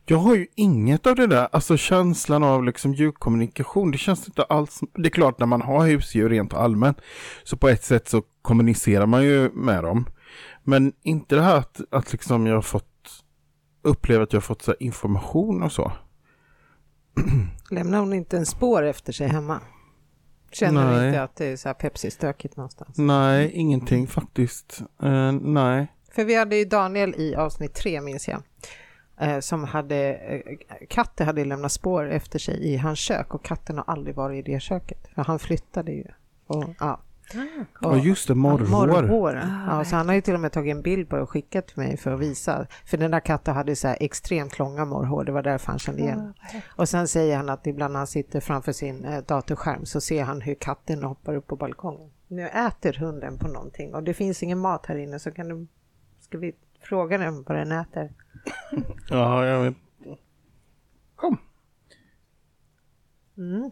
[0.07, 3.90] Jag har ju inget av det där, alltså känslan av liksom djurkommunikation.
[3.90, 6.99] Det känns inte alls, det är klart när man har husdjur rent allmänt.
[7.45, 10.07] Så på ett sätt så kommunicerar man ju med dem.
[10.62, 12.84] Men inte det här att, att liksom jag har fått
[13.82, 15.93] uppleva att jag har fått så här, information och så.
[17.70, 19.61] Lämnar hon inte en spår efter sig hemma?
[20.53, 21.07] Känner Nej.
[21.09, 22.98] inte att det är så här Pepsi-stökigt någonstans?
[22.98, 24.82] Nej, ingenting faktiskt.
[25.03, 25.86] Eh, nej.
[26.14, 28.42] För vi hade ju Daniel i avsnitt tre minns jag.
[29.20, 30.40] eh, Som hade, eh,
[30.88, 34.53] katten hade lämnat spår efter sig i hans kök och katten har aldrig varit i
[34.53, 35.09] det köket.
[35.14, 36.05] För han flyttade ju.
[36.46, 37.00] Och, ja.
[37.81, 38.66] Och just det, morrhår.
[38.68, 39.37] Morrhår.
[39.37, 41.31] Ah, Ja, så han har ju till och med tagit en bild på det och
[41.31, 42.66] skickat till mig för att visa.
[42.87, 46.03] För den där katten hade så här extremt långa morrhår, det var därför han kände
[46.03, 46.35] igen.
[46.77, 50.25] Och sen säger han att ibland när han sitter framför sin eh, datorskärm så ser
[50.25, 52.11] han hur katten hoppar upp på balkongen.
[52.29, 55.66] Nu äter hunden på någonting och det finns ingen mat här inne så kan du,
[56.20, 58.12] ska vi fråga den vad den äter?
[59.11, 59.75] Ja, jag vet.
[61.16, 61.37] Kom.
[63.37, 63.70] Mm.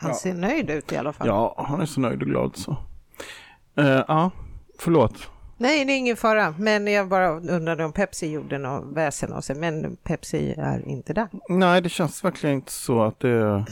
[0.00, 0.16] Han Ja.
[0.16, 1.26] ser nöjd ut i alla fall.
[1.26, 2.76] Ja, han är så nöjd och glad så.
[3.76, 4.30] Eh, ja,
[4.78, 5.28] förlåt.
[5.56, 9.40] Nej, det är ingen fara, men jag bara undrade om Pepsi gjorde något väsen av
[9.40, 11.28] sig, men Pepsi är inte där.
[11.48, 13.64] Nej, det känns verkligen inte så att det...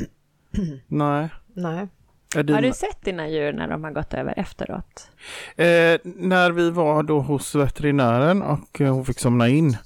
[0.87, 1.29] Nej.
[1.55, 1.89] Nej.
[2.37, 2.55] Är din...
[2.55, 5.11] Har du sett dina djur när de har gått över efteråt?
[5.57, 9.77] Eh, när vi var då hos veterinären och eh, hon fick somna in.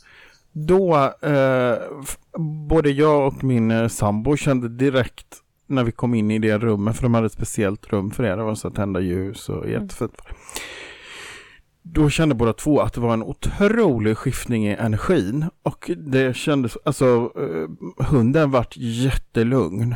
[0.52, 1.78] Då, eh,
[2.68, 5.26] både jag och min eh, sambo kände direkt
[5.70, 8.36] när vi kom in i det rummet, för de hade ett speciellt rum för det,
[8.36, 10.22] det var så att tända ljus och jättefint.
[11.82, 16.78] Då kände båda två att det var en otrolig skiftning i energin och det kändes,
[16.84, 19.94] alltså eh, hunden vart jättelugn.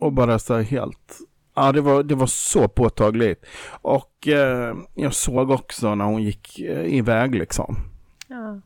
[0.00, 1.18] Och bara så här helt,
[1.54, 3.46] ja det var, det var så påtagligt.
[3.70, 7.76] Och eh, jag såg också när hon gick eh, iväg liksom.
[8.28, 8.60] Ja.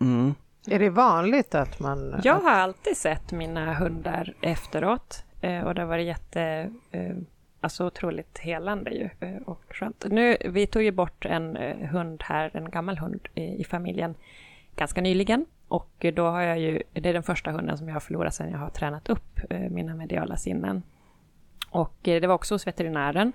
[0.00, 0.34] Mm.
[0.66, 2.20] Är det vanligt att man...
[2.24, 7.16] Jag har alltid sett mina hundar efteråt eh, och det har varit jätte, eh,
[7.60, 10.04] alltså otroligt helande ju eh, och skönt.
[10.08, 11.56] Nu, vi tog ju bort en
[11.90, 14.14] hund här, en gammal hund i, familjen
[14.76, 18.00] ganska nyligen och då har jag ju, det är den första hunden som jag har
[18.00, 19.40] förlorat sedan jag har tränat upp
[19.70, 20.82] mina mediala sinnen.
[21.70, 23.32] Och det var också hos veterinären.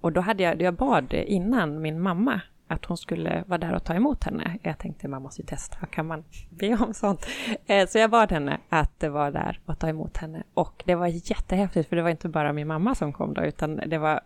[0.00, 3.84] Och då hade jag, jag bad innan min mamma att hon skulle vara där och
[3.84, 4.58] ta emot henne.
[4.62, 7.26] Jag tänkte man måste ju testa, kan man be om sånt?
[7.66, 10.42] Eh, så jag bad henne att vara där och ta emot henne.
[10.54, 13.76] Och det var jättehäftigt, för det var inte bara min mamma som kom då, utan
[13.76, 14.20] det var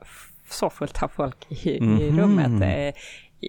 [0.51, 1.81] så fullt av folk i, i
[2.11, 2.19] Mhm.
[2.21, 2.63] rummet.
[2.63, 2.95] Eh,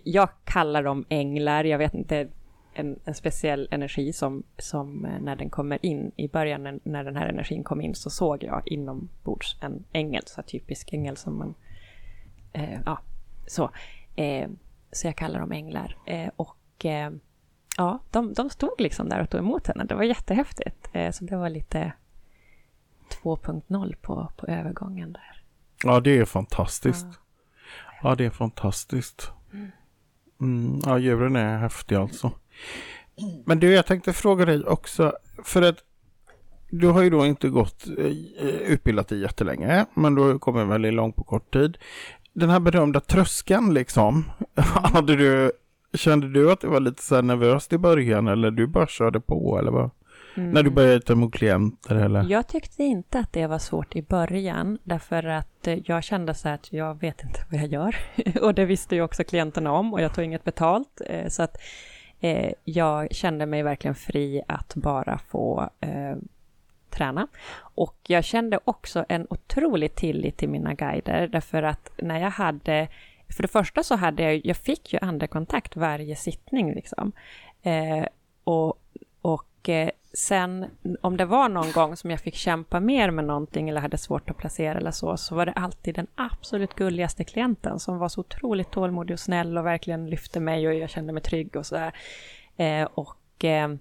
[0.04, 2.28] jag kallar dem änglar, jag vet inte,
[2.74, 7.16] en, en speciell energi som, som eh, när den kommer in i början, när, den
[7.16, 11.54] här energin kom in, så såg jag inombords en ängel, så typisk ängel som man,
[12.54, 13.00] eh, ja,
[13.48, 13.70] så.
[14.16, 14.50] Eh,
[14.92, 15.98] så jag kallar dem änglar.
[16.06, 17.12] Eh, och eh,
[17.78, 19.84] ja, de, de stod liksom där och tog emot henne.
[19.84, 20.90] Det var jättehäftigt.
[20.94, 21.94] Eh, så det var lite
[23.24, 25.44] 2.0 på, på övergången där.
[25.84, 27.08] Ja, det är fantastiskt.
[28.04, 29.32] Ja, det är fantastiskt.
[30.42, 32.32] Mm, ja, djuren är häftiga alltså.
[33.46, 35.14] Men du, jag tänkte fråga dig också,
[35.44, 35.78] för att
[36.70, 37.88] du har ju då inte gått
[38.68, 41.78] utbildat dig jättelänge, men du kommit väldigt långt på kort tid.
[42.34, 44.32] Den här berömda tröskeln liksom,
[44.94, 45.52] hade du,
[45.94, 49.20] kände du att det var lite så här nervöst i början eller du bara körde
[49.20, 49.90] på eller vad?
[50.36, 52.24] När du började ta emot klienter eller?
[52.30, 56.48] Jag tyckte inte att det var svårt i början, därför att eh, jag kände så
[56.48, 57.96] här att jag vet inte vad jag gör.
[58.42, 61.02] och det visste ju också klienterna om och jag tog inget betalt.
[61.08, 61.58] eh, Så att
[62.20, 65.70] eh, jag kände mig verkligen fri att bara få
[66.92, 67.28] träna.
[67.76, 72.88] Och jag kände också en otrolig tillit till mina guider, därför att när jag hade
[73.36, 77.12] för det första så hade jag, jag fick ju andekontakt varje sittning liksom.
[77.64, 78.06] Eh,
[78.44, 78.78] och
[79.22, 80.66] och eh, sen
[81.02, 84.30] om det var någon gång som jag fick kämpa mer med någonting eller hade svårt
[84.30, 88.22] att placera eller så, så var det alltid den absolut gulligaste klienten som var så
[88.22, 91.94] otroligt tålmodig och snäll och verkligen lyfte mig och jag kände mig trygg och sådär.
[92.58, 93.76] Eh, och eh,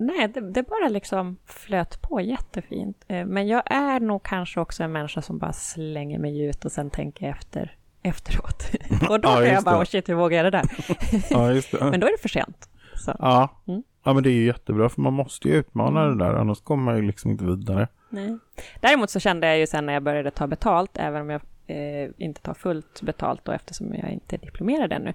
[0.00, 3.04] nej, det, det bara liksom flöt på jättefint.
[3.08, 6.72] Eh, men jag är nog kanske också en människa som bara slänger mig ut och
[6.72, 8.70] sen tänker efter efteråt.
[9.08, 10.64] och då Ja, jag bara, oh shit, hur vågar jag det där?
[11.30, 11.84] Ja, just det.
[11.90, 12.68] Men då är det för sent.
[12.94, 13.16] Så.
[13.18, 13.48] Ja.
[13.68, 13.82] Mm.
[14.04, 16.84] ja, men det är ju jättebra för man måste ju utmana det där, annars kommer
[16.84, 17.88] man ju liksom inte vidare.
[18.08, 18.38] Nej.
[18.80, 22.10] Däremot så kände jag ju sen när jag började ta betalt, även om jag eh,
[22.18, 25.12] inte tar fullt betalt då eftersom jag inte är diplomerad ännu.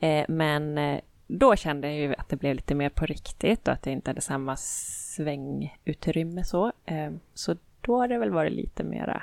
[0.00, 1.00] Eh, men eh,
[1.38, 4.10] då kände jag ju att det blev lite mer på riktigt och att jag inte
[4.10, 6.72] hade samma svängutrymme så.
[6.86, 9.22] Eh, så då har det väl varit lite mera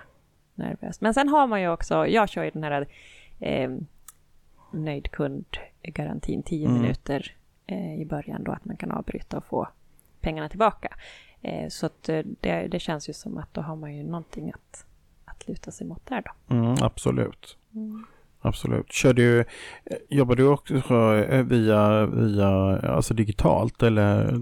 [0.56, 1.02] nervöst.
[1.02, 2.88] Men sen har man ju också, jag kör ju den här
[3.40, 3.70] eh,
[4.72, 6.82] nöjd kund-garantin, 10 Mm.
[6.82, 7.36] minuter
[7.68, 9.68] eh, i början då, att man kan avbryta och få
[10.22, 10.96] pengarna tillbaka.
[11.42, 14.52] Eh, så att eh, det, det känns ju som att då har man ju någonting
[14.52, 14.86] att,
[15.26, 16.56] att luta sig mot där då.
[16.56, 17.58] Mm, absolut.
[18.42, 18.92] Absolut.
[18.92, 19.46] Kör du, eh,
[20.10, 20.76] jobbar du också
[21.30, 22.48] eh, via, via
[22.80, 24.42] alltså digitalt eller?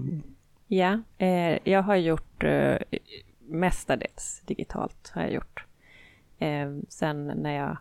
[0.66, 2.76] Ja, eh, jag har gjort eh,
[3.48, 5.64] mestadels digitalt har jag gjort.
[6.38, 7.76] Eh, sen när jag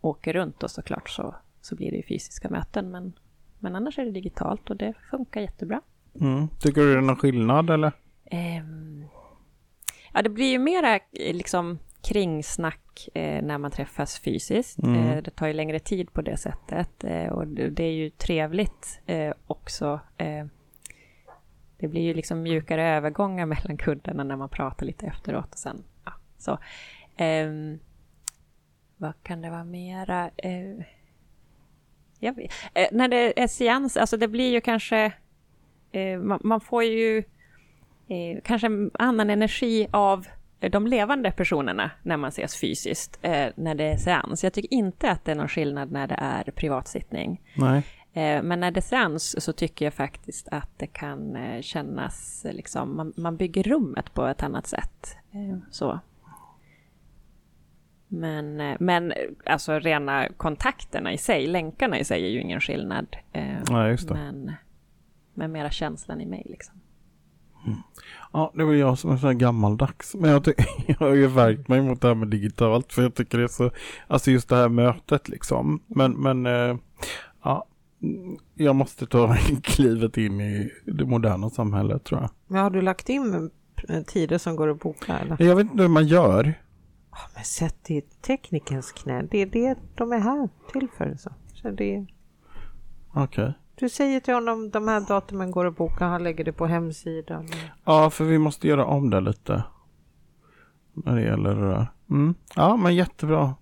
[0.00, 3.12] åker runt då såklart så, så blir det ju fysiska möten men,
[3.58, 5.80] men annars är det digitalt och det funkar jättebra.
[6.20, 6.48] Mm.
[6.48, 7.92] Tycker du det är någon skillnad eller?
[8.24, 9.04] Ehm,
[10.12, 14.78] ja, det blir ju mera eh, liksom kringsnack eh, när man träffas fysiskt.
[14.78, 14.94] Mm.
[14.96, 19.00] Eh, det tar ju längre tid på det sättet eh, och det, är ju trevligt
[19.06, 20.00] eh, också.
[20.16, 20.46] Eh,
[21.76, 25.84] det blir ju liksom mjukare övergångar mellan kunderna när man pratar lite efteråt och sen
[26.04, 26.58] ja, så.
[27.16, 27.78] Ehm,
[28.96, 30.30] vad kan det vara mera?
[30.36, 30.78] Eh,
[32.92, 35.12] när det är seans, alltså det blir ju kanske
[36.22, 37.22] man, man får ju
[38.44, 40.26] kanske en annan energi av
[40.68, 44.44] de levande personerna när man ses fysiskt, eh, när det är seans.
[44.44, 47.40] Jag tycker inte att det är någon skillnad när det är privatsittning.
[47.54, 47.82] Nej.
[48.12, 52.44] Eh, men när det är seans så tycker jag faktiskt att det kan eh, kännas,
[52.44, 55.16] eh, liksom, man, man bygger rummet på ett annat sätt.
[55.32, 56.00] Eh, så.
[58.08, 59.12] Men, eh, men
[59.46, 63.16] alltså rena kontakterna i sig, länkarna i sig är ju ingen skillnad.
[63.32, 63.58] Eh,
[64.14, 64.14] Ja.
[64.14, 64.52] Men,
[65.34, 66.74] men mera känslan i mig liksom.
[68.32, 70.14] Ja, det var jag som är så här gammaldags.
[70.14, 70.46] Men jag,
[70.86, 72.92] jag har ju värkt mig mot det här med digitalt.
[72.92, 73.70] För jag tycker det är så,
[74.06, 75.82] alltså just det här mötet liksom.
[75.86, 76.76] Men, men eh,
[77.42, 77.66] ja,
[78.54, 82.30] jag måste ta klivet in i det moderna samhället tror jag.
[82.46, 83.50] Men har du lagt in
[84.06, 85.42] tider som går att boka eller?
[85.42, 86.54] Jag vet inte hur man gör.
[87.34, 89.22] Men sätt det i teknikens knä.
[89.30, 91.16] Det är det de är här till för.
[91.18, 91.30] Så.
[91.54, 92.06] Så det,
[93.14, 93.52] Okej.
[93.80, 96.04] Du säger till honom de här datumen går att boka.
[96.04, 97.48] Han lägger det på hemsidan.
[97.84, 99.64] Ja, för vi måste göra om det lite.
[100.92, 101.86] När det gäller det där.
[102.10, 102.34] Mm.
[102.56, 103.54] Ja, men jättebra.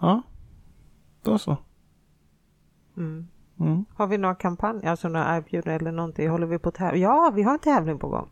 [0.00, 0.22] Ja,
[1.22, 1.56] då så.
[2.96, 3.28] Mm.
[3.60, 3.84] Mm.
[3.94, 6.30] Har vi några kampanjer, alltså några erbjudanden eller någonting?
[6.30, 6.96] Håller vi på tävla?
[6.96, 8.28] Ja, vi har en tävling på gång.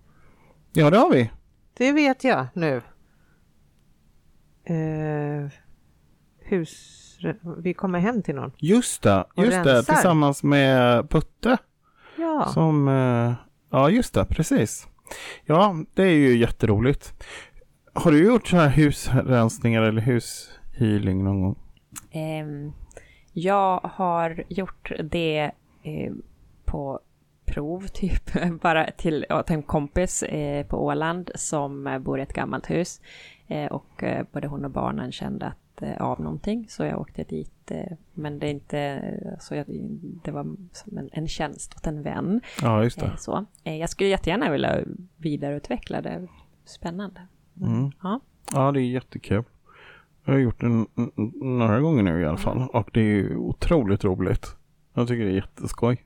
[0.73, 1.31] Ja, det har vi.
[1.75, 2.83] Det vet jag nu.
[4.65, 5.51] Eh,
[6.39, 7.00] hus...
[7.59, 8.53] Vi kommer hem till någon.
[8.59, 9.83] Just det, just det.
[9.83, 11.59] Tillsammans med Putte.
[12.17, 12.51] Ja.
[12.55, 13.33] Som, eh,
[13.71, 14.87] ja just det, precis.
[15.45, 17.25] Ja, det är ju jätteroligt.
[17.93, 21.59] Har du gjort så här husrensningar eller hushealing någon gång?
[22.11, 22.73] Ehm,
[23.33, 25.51] jag har gjort det
[25.83, 26.13] eh,
[26.65, 27.01] på
[27.45, 28.31] prov, typ,
[28.63, 33.01] bara till, till en kompis eh, på Åland som bor i ett gammalt hus.
[33.47, 37.25] Eh, och eh, både hon och barnen kände att, eh, av någonting, så jag åkte
[37.25, 37.71] dit.
[37.71, 39.65] Eh, men det är inte, eh, så jag,
[40.25, 42.41] det var som en, en tjänst åt en vän.
[42.63, 43.13] Ja, just det.
[43.19, 43.45] Så.
[43.63, 44.81] Jag skulle jättegärna vilja
[45.17, 46.27] vidareutveckla det.
[46.65, 47.21] Spännande.
[47.61, 47.91] Mm.
[48.03, 48.21] Ja.
[48.53, 49.45] Ja, det är jättekul.
[50.25, 50.85] Jag har gjort det
[51.45, 52.69] några gånger nu i alla fall.
[52.73, 54.47] Och det är ju otroligt roligt.
[54.95, 56.05] Jag tycker det är jätteskoj.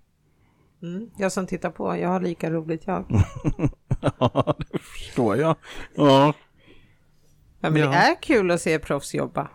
[0.82, 1.10] Mm.
[1.18, 3.04] Jag som tittar på, jag har lika roligt jag.
[4.18, 5.56] Ja, det förstår jag.
[5.94, 6.32] Ja,
[7.60, 7.90] men Ja.
[7.90, 9.48] det är kul att se proffs jobba.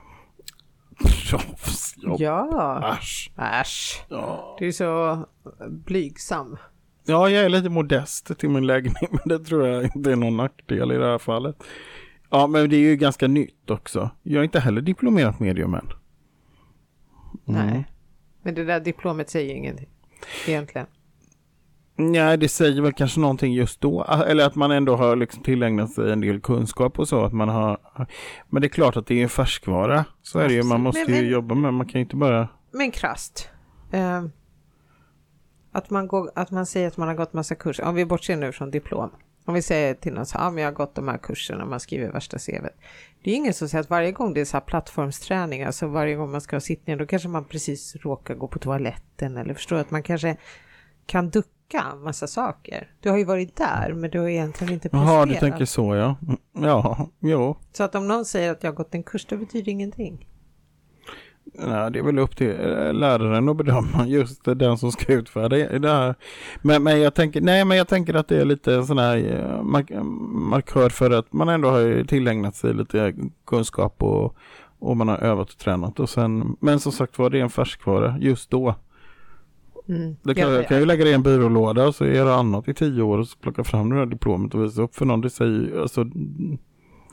[1.30, 2.22] proffsjobb.
[2.22, 2.98] Ja.
[3.00, 3.32] Äsch.
[3.38, 4.04] Äsch.
[4.10, 4.56] Ja.
[4.60, 5.26] Du är så
[5.70, 6.58] blygsam.
[7.06, 10.38] ja, jag är lite modest till min läggning, men det tror jag inte är någon
[10.38, 11.64] nackdel i det här fallet.
[12.30, 14.10] Ja, men det är ju ganska nytt också.
[14.24, 15.90] Jag är inte heller diplomerat medium än.
[17.48, 17.68] Mm.
[17.68, 17.86] Nej.
[18.42, 19.90] Men det där diplomet säger ingenting.
[20.48, 20.88] Egentligen.
[22.00, 24.04] Nej, det säger väl kanske någonting just då.
[24.04, 27.24] Eller att man ändå har liksom tillägnat sig en del kunskap och så.
[27.24, 27.78] Att man har...
[28.50, 30.06] Men det är klart att det är en färskvara.
[30.22, 30.64] Så är det ju.
[30.64, 31.74] Man måste Men- ju men- jobba med.
[31.74, 32.48] Man kan ju inte bara...
[32.72, 33.50] Men krasst.
[33.92, 34.24] Eh,
[35.72, 37.84] att, man går, att man säger att man har gått massa kurser.
[37.84, 39.10] Om vi bortser nu från diplom.
[39.46, 41.66] Om vi säger till någon så här, ja, men jag har gått de här kurserna,
[41.66, 42.74] man skriver värsta CVt.
[43.24, 46.16] Det är ingen som säger att varje gång det är så här plattformsträning, alltså varje
[46.16, 49.76] gång man ska ha sittning, då kanske man precis råkar gå på toaletten eller förstår
[49.76, 50.38] att man kanske
[51.06, 51.50] kan ducka
[52.04, 52.92] massa saker.
[53.00, 55.14] Du har ju varit där, men du har egentligen inte presterat.
[55.14, 56.16] Jaha, du tänker så ja.
[56.28, 57.58] Mm, Ja, jo.
[57.74, 60.26] Så att om någon säger att jag har gått en kurs, det betyder ingenting.
[61.54, 65.50] Nej, det är väl upp till eh, läraren att bedöma just den som ska utföra
[65.50, 66.16] det det här.
[66.62, 69.18] Men, men jag tänker, nej men jag tänker att det är lite en sån här
[69.18, 69.92] eh, mark
[70.32, 73.14] markör för att man ändå har tillägnat sig lite
[73.48, 74.36] kunskap och,
[74.80, 77.50] och man har övat och tränat och sen, men som sagt var det är en
[77.50, 78.76] färskvara just då.
[79.90, 80.16] Mm.
[80.24, 82.74] Det kan, jag kan ju lägga det i en byrålåda och så göra annat i
[82.74, 85.22] tio år och så plocka fram det här diplomet och visa upp för någon.
[85.22, 86.04] Det säger alltså,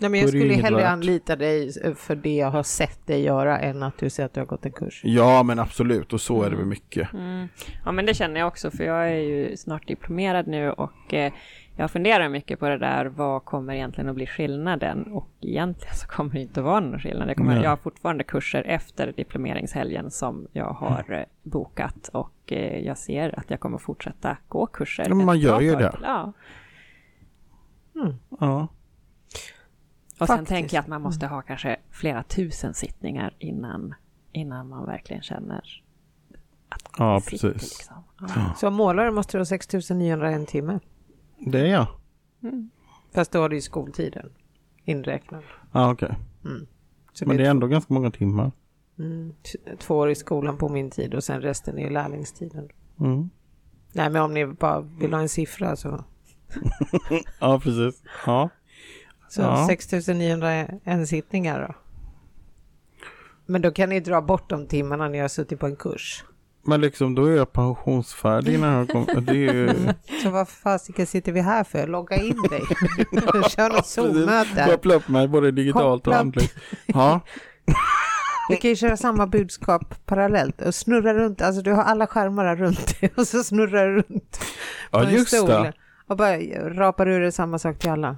[0.01, 0.93] Nej, men jag är det skulle hellre värt.
[0.93, 4.41] anlita dig för det jag har sett dig göra än att du säger att du
[4.41, 5.01] har gått en kurs.
[5.05, 7.12] ja men absolut och så är det väl mycket.
[7.12, 7.49] Mm.
[7.85, 11.33] Ja, men det känner jag också, för jag är ju snart diplomerad nu och eh,
[11.77, 15.12] jag funderar mycket på det där, vad kommer egentligen att bli skillnaden?
[15.12, 17.29] Och egentligen så kommer det inte att vara någon skillnad.
[17.29, 17.62] Jag, kommer, Nej.
[17.62, 23.39] jag har fortfarande kurser efter diplomeringshelgen som jag har eh, bokat och eh, jag ser
[23.39, 25.05] att jag kommer fortsätta gå kurser.
[25.09, 25.91] Ja, men man gör ju det.
[25.91, 26.01] till.
[26.03, 26.33] Ja.
[28.41, 28.68] Ja.
[30.20, 30.49] Och sen Faktiskt.
[30.49, 33.95] tänker jag att man måste ha kanske flera tusen sittningar innan,
[34.33, 35.83] innan man verkligen känner
[36.68, 37.79] att Ja, det sitter, precis.
[37.79, 37.97] Liksom.
[38.20, 38.55] Ja.
[38.57, 40.79] Som målare måste du ha 6900 en timme.
[41.39, 41.87] Det är jag.
[43.14, 44.30] Fast då har du ju skoltiden
[44.84, 45.43] inräknad.
[45.72, 46.14] Ja, okej.
[47.12, 48.53] Så Men det är är ändå ganska många timmar.
[48.99, 49.34] mm,
[49.78, 52.68] två år i skolan på min tid och sen resten är lärlingstiden.
[53.01, 53.30] Mm.
[53.93, 56.05] Nej men om ni bara vill ha en siffra så,
[57.41, 58.03] Ja, precis.
[58.26, 58.49] Ja.
[59.28, 59.66] så Ja.
[59.68, 60.51] 6900
[60.84, 61.74] en sittningar då.
[63.47, 66.24] Men då kan ni dra bort de timmarna ni har suttit på en kurs.
[66.66, 69.20] Men liksom då är jag pensionsfärdig innan jag kommer.
[69.20, 69.70] Det är ju...
[70.22, 71.86] Så vad fasiken sitter vi här för?
[71.86, 72.62] Logga in dig.
[73.50, 74.66] Kör något Zoom-möte.
[74.70, 76.54] Koppla upp mig både digitalt och Koppla andligt.
[76.86, 77.20] Ja,
[78.48, 81.42] Du kan ju köra samma budskap parallellt och snurra runt.
[81.42, 84.40] Alltså du har alla skärmar runt dig och så snurrar du runt.
[84.90, 85.72] ja just det.
[86.08, 86.36] Och bara
[86.70, 88.16] rapar ur det samma sak till alla.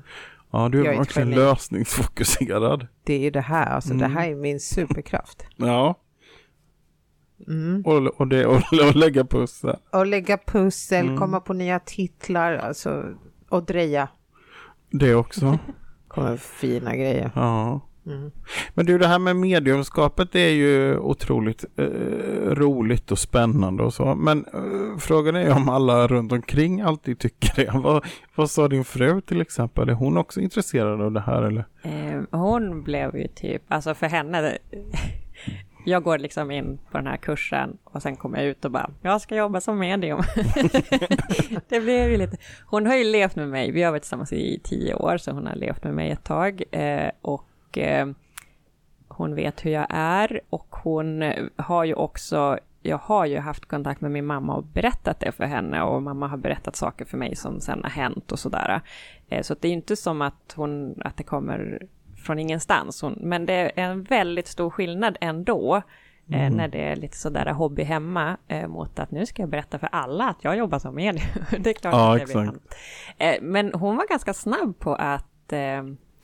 [0.52, 2.86] Ja, du är är verkligen lösningsfokuserad.
[3.04, 4.16] Det är ju det här, alltså det Mm.
[4.16, 5.44] här är min superkraft.
[5.56, 5.94] Ja,
[7.46, 7.82] Mm.
[7.86, 8.56] och, och, det, och,
[8.88, 9.76] och lägga pussel.
[9.92, 11.18] Och lägga pussel, Mm.
[11.18, 13.04] komma på nya titlar, alltså
[13.48, 14.08] och dreja.
[14.90, 15.58] Det också.
[16.08, 17.30] kommer fina grejer.
[17.34, 17.80] Ja.
[18.06, 18.30] Mm.
[18.74, 21.84] Men du, det här med mediumskapet är ju otroligt eh,
[22.50, 24.14] roligt och spännande och så.
[24.14, 27.70] Men eh, frågan är ju om alla runt omkring alltid tycker det.
[27.78, 29.88] Vad, vad sa din fru till exempel?
[29.88, 31.64] Är hon också intresserad av det här eller?
[31.82, 34.58] Eh, hon blev ju typ, alltså för henne,
[35.88, 38.90] jag går liksom in på den här kursen och sen kommer jag ut och bara,
[39.02, 40.22] jag ska jobba som medium.
[41.68, 42.36] det blev ju lite,
[42.66, 45.46] hon har ju levt med mig, vi har varit tillsammans i tio år, så hon
[45.46, 46.62] har levt med mig ett tag.
[46.70, 48.08] Eh, och eh,
[49.08, 54.00] hon vet hur jag är och hon har ju också, jag har ju haft kontakt
[54.00, 57.36] med min mamma och berättat det för henne och mamma har berättat saker för mig
[57.36, 58.80] som sen har hänt och sådär.
[59.28, 61.86] Eh, Så det är inte som att, hon, att det kommer
[62.28, 65.76] från ingenstans, hon, men det är en väldigt stor skillnad ändå.
[66.30, 69.78] eh, När det är lite sådär hobby hemma eh, mot att nu ska jag berätta
[69.78, 71.26] för alla att jag jobbar som medium.
[71.58, 72.48] det är klart Ja, att det blir exakt.
[72.48, 72.74] annat.
[73.18, 75.52] Eh, Men hon var ganska snabb på att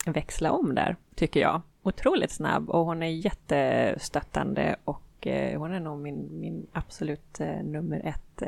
[0.07, 1.61] växla om där, tycker jag.
[1.83, 5.27] Otroligt snabb och hon är jättestöttande och
[5.57, 8.43] hon är nog min, min absolut nummer ett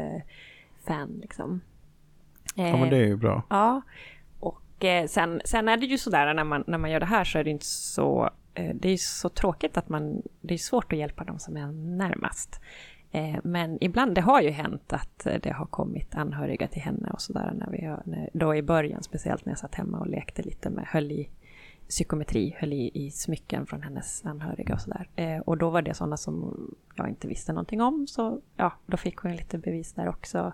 [0.86, 1.60] fan liksom.
[2.54, 3.42] Ja men det är ju bra.
[3.50, 3.80] Ja,
[4.80, 7.38] Eh, sen, sen är det ju sådär när man, när man gör det här så
[7.38, 10.98] är det inte så, eh, det är så tråkigt att man, det är svårt att
[10.98, 12.60] hjälpa dem som är närmast.
[13.10, 17.20] Eh, men ibland, det har ju hänt att det har kommit anhöriga till henne och
[17.20, 20.42] sådär när vi har, när, då i början speciellt när jag satt hemma och lekte
[20.42, 21.28] lite med, höll i
[21.88, 25.08] psykometri, höll i, i smycken från hennes anhöriga och sådär.
[25.16, 26.54] Eh, och då var det sådana som
[26.94, 30.52] jag inte visste någonting om, så ja, då fick hon lite bevis där också.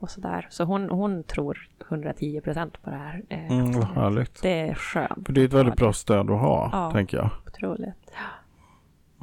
[0.00, 0.46] Och sådär.
[0.50, 3.22] Så hon, hon tror 110 procent på det här.
[3.28, 4.42] Eh, Mm, vad härligt.
[4.42, 5.26] Det är skönt.
[5.26, 6.90] För det är ett väldigt bra stöd att ha, Ja.
[6.92, 7.30] tänker jag.
[7.46, 8.10] Otroligt.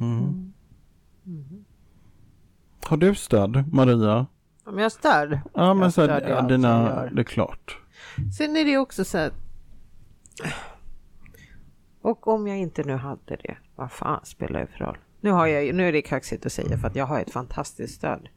[0.00, 0.52] Mm.
[2.86, 4.26] Har du stöd, Maria?
[4.66, 5.40] Om jag stör?
[5.54, 7.78] Ja, men så här, ja, dina, det är klart.
[8.38, 9.32] Sen är det också så att...
[12.02, 14.98] Och om jag inte nu hade det, vad fan spelar det för roll?
[15.20, 17.94] Nu, har jag, nu är det kaxigt att säga för att jag har ett fantastiskt
[17.94, 18.28] stöd.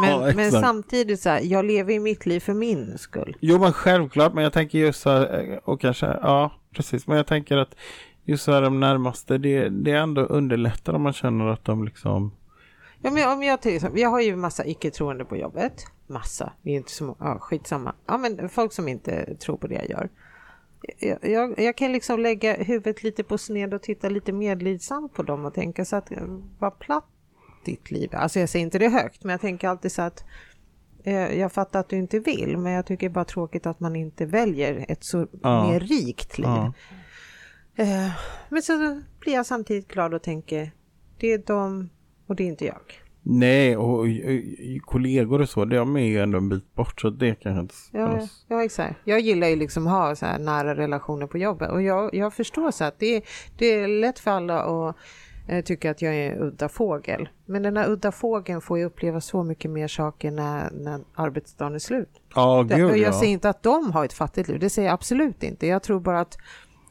[0.00, 3.36] Men, Ja, men samtidigt så här, jag lever i mitt liv för min skull.
[3.40, 7.16] Jo, men självklart, men jag tänker just så här, eh, och kanske, ja, precis, men
[7.16, 7.74] jag tänker att
[8.24, 12.32] just så här de närmaste, det, det ändå underlättar om man känner att de liksom,
[13.02, 15.86] Ja, men om jag, till exempel, jag har ju massa icke-troende på jobbet.
[16.06, 17.94] Massa, det är inte så många, ja, skitsamma.
[18.06, 20.08] Ja, men folk som inte tror på det jag gör.
[20.98, 25.22] Jag, jag, jag kan liksom lägga huvudet lite på sned och titta lite medlidsamt på
[25.22, 26.18] dem och tänka så att eh,
[26.58, 27.04] vad platt
[27.68, 28.10] ditt liv.
[28.12, 30.24] Alltså jag säger inte det högt, men jag tänker alltid så att
[31.04, 34.26] eh, jag fattar att du inte vill, men jag tycker bara tråkigt att man inte
[34.26, 35.70] väljer ett så Ja.
[35.70, 36.46] mer rikt liv.
[36.46, 36.72] ja,
[37.80, 38.10] Eh,
[38.48, 40.70] men så blir jag samtidigt glad och tänker,
[41.18, 41.90] det är de
[42.26, 42.80] och det är inte jag.
[43.22, 44.06] nej, och, och, och
[44.86, 48.08] kollegor och så, de är ju ändå en bit bort, så det kanske inte Ja,
[48.10, 48.44] spelas.
[48.48, 48.96] ja, exakt.
[49.04, 52.34] Jag gillar ju liksom att ha så här nära relationer på jobbet och jag, jag
[52.34, 53.22] förstår så att det,
[53.58, 54.96] det är lätt för alla att
[55.48, 57.28] eh, tycka att jag är en udda fågel.
[57.46, 61.74] Men den här udda fågeln får ju uppleva så mycket mer saker när, när arbetsdagen
[61.74, 62.20] är slut.
[62.76, 63.20] Gud och jag ja.
[63.20, 65.66] säger inte att de har ett fattigt liv, det säger jag absolut inte.
[65.66, 66.38] Jag tror bara att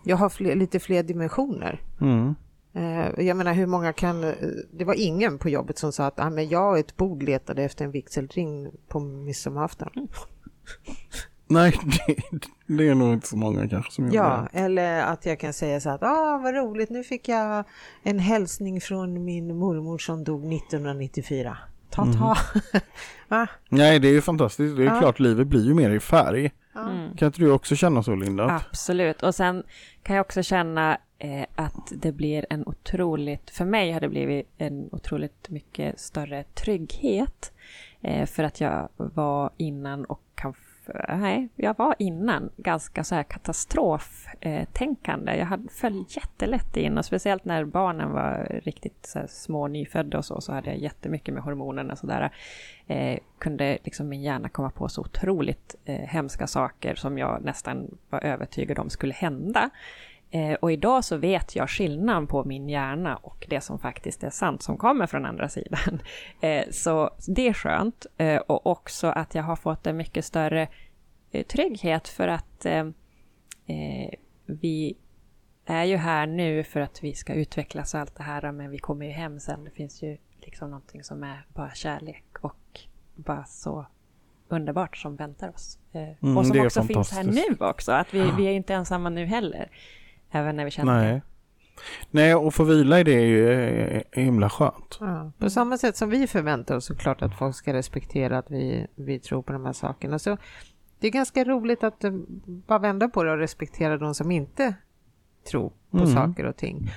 [0.04, 1.82] jag har fler, lite fler dimensioner.
[2.02, 2.36] Mm.
[2.74, 4.34] Eh, Jag menar hur många kan, eh,
[4.72, 7.64] det var ingen på jobbet som sa att ah, men jag och ett bord letade
[7.64, 9.90] efter en vigselring på midsommarafton.
[11.50, 12.16] Nej, det,
[12.78, 14.60] det är nog inte så många kanske som gör Ja, det.
[14.60, 17.64] eller att jag kan säga så att ah, vad roligt, nu fick jag
[18.04, 21.58] en hälsning från min mormor som dog 1994.
[21.90, 22.38] Ta ta.
[23.28, 23.48] Va?
[23.70, 24.78] Nej, det är ju fantastiskt.
[24.78, 25.00] Det är Ja.
[25.00, 26.52] klart, livet blir ju mer i färg.
[26.76, 27.16] Mm.
[27.18, 28.62] Kan inte du också känna så, Linda?
[28.70, 29.24] Absolut.
[29.24, 29.64] Och sen
[30.04, 34.48] kan jag också känna eh, att det blir en otroligt, för mig har det blivit
[34.58, 37.52] en otroligt mycket större trygghet.
[38.02, 40.22] Eh, för att jag var innan och
[41.10, 45.36] nej, jag var innan ganska så här katastroftänkande.
[45.36, 50.18] Jag hade, föll jättelätt in och speciellt när barnen var riktigt så här, små nyfödda
[50.18, 52.32] och så, så hade jag jättemycket med hormonerna och sådär.
[52.88, 57.98] Eh, kunde liksom min hjärna komma på så otroligt eh, hemska saker som jag nästan
[58.10, 59.70] var övertygad om skulle hända.
[60.32, 64.30] Eh, och idag så vet jag skillnaden på min hjärna och det som faktiskt är
[64.30, 66.02] sant som kommer från andra sidan.
[66.42, 68.06] Eh, så det är skönt.
[68.18, 70.68] Eh, och också att jag har fått en mycket större
[71.48, 72.66] trygghet för att
[74.46, 74.98] vi
[75.66, 78.78] är ju här nu för att vi ska utvecklas och allt det här, men vi
[78.78, 79.64] kommer ju hem sen.
[79.64, 82.80] Det finns ju liksom någonting som är bara kärlek och
[83.16, 83.86] bara så
[84.48, 85.80] underbart som väntar oss.
[85.94, 89.26] Mm, och som också finns här nu också, att vi, vi är inte ensamma nu
[89.26, 89.70] heller.
[90.32, 91.14] Även när vi känner Nej.
[91.14, 91.22] det.
[92.12, 94.98] Nej, och få vila i det är ju himla skönt.
[95.00, 98.88] Ja, på samma sätt som vi förväntar oss såklart att folk ska respektera att vi,
[98.96, 100.20] vi tror på de här sakerna.
[100.20, 100.38] Så
[101.00, 102.12] det är ganska roligt att eh,
[102.46, 104.74] bara vända på det och respektera de som inte
[105.52, 106.14] tror på Mm.
[106.14, 106.92] saker och ting.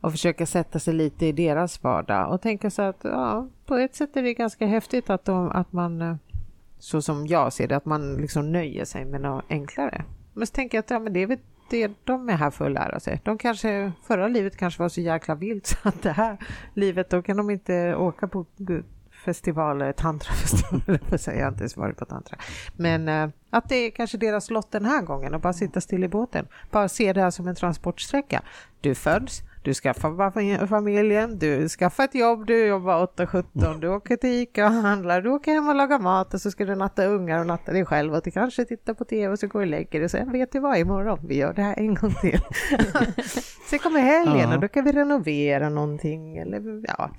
[0.00, 3.94] Och försöka sätta sig lite i deras vardag och tänka så att ja, på ett
[3.94, 6.16] sätt är det ganska häftigt att, de, att man, eh,
[6.78, 10.04] så som jag ser det, att man liksom nöjer sig med något enklare.
[10.32, 11.38] Men så tänker jag att ja, men det är väl
[11.70, 13.20] det de är här för att lära sig.
[13.24, 16.36] De kanske, förra livet kanske var så jäkla vilt så att det här
[16.74, 18.46] livet, då kan de inte åka på
[19.24, 21.00] festivaler, tantrafestivaler,
[21.36, 22.38] jag har inte ens varit på tantra.
[22.76, 26.04] Men eh, att det är kanske deras lott den här gången och bara sitta still
[26.04, 26.46] i båten.
[26.70, 28.42] Bara se det här som en transportsträcka.
[28.80, 34.30] Du föds, du skaffar familjen, du skaffar ett jobb, du jobbar 8-17, du åker till
[34.30, 37.40] Ica och handlar, du åker hem och lagar mat och så ska du natta ungar
[37.40, 39.70] och natta dig själv och du kanske tittar på TV och så går du och
[39.70, 42.40] lägger dig och sen vet du vad, imorgon, vi gör det här en gång till.
[43.70, 47.10] sen kommer helgen och då kan vi renovera någonting eller ja,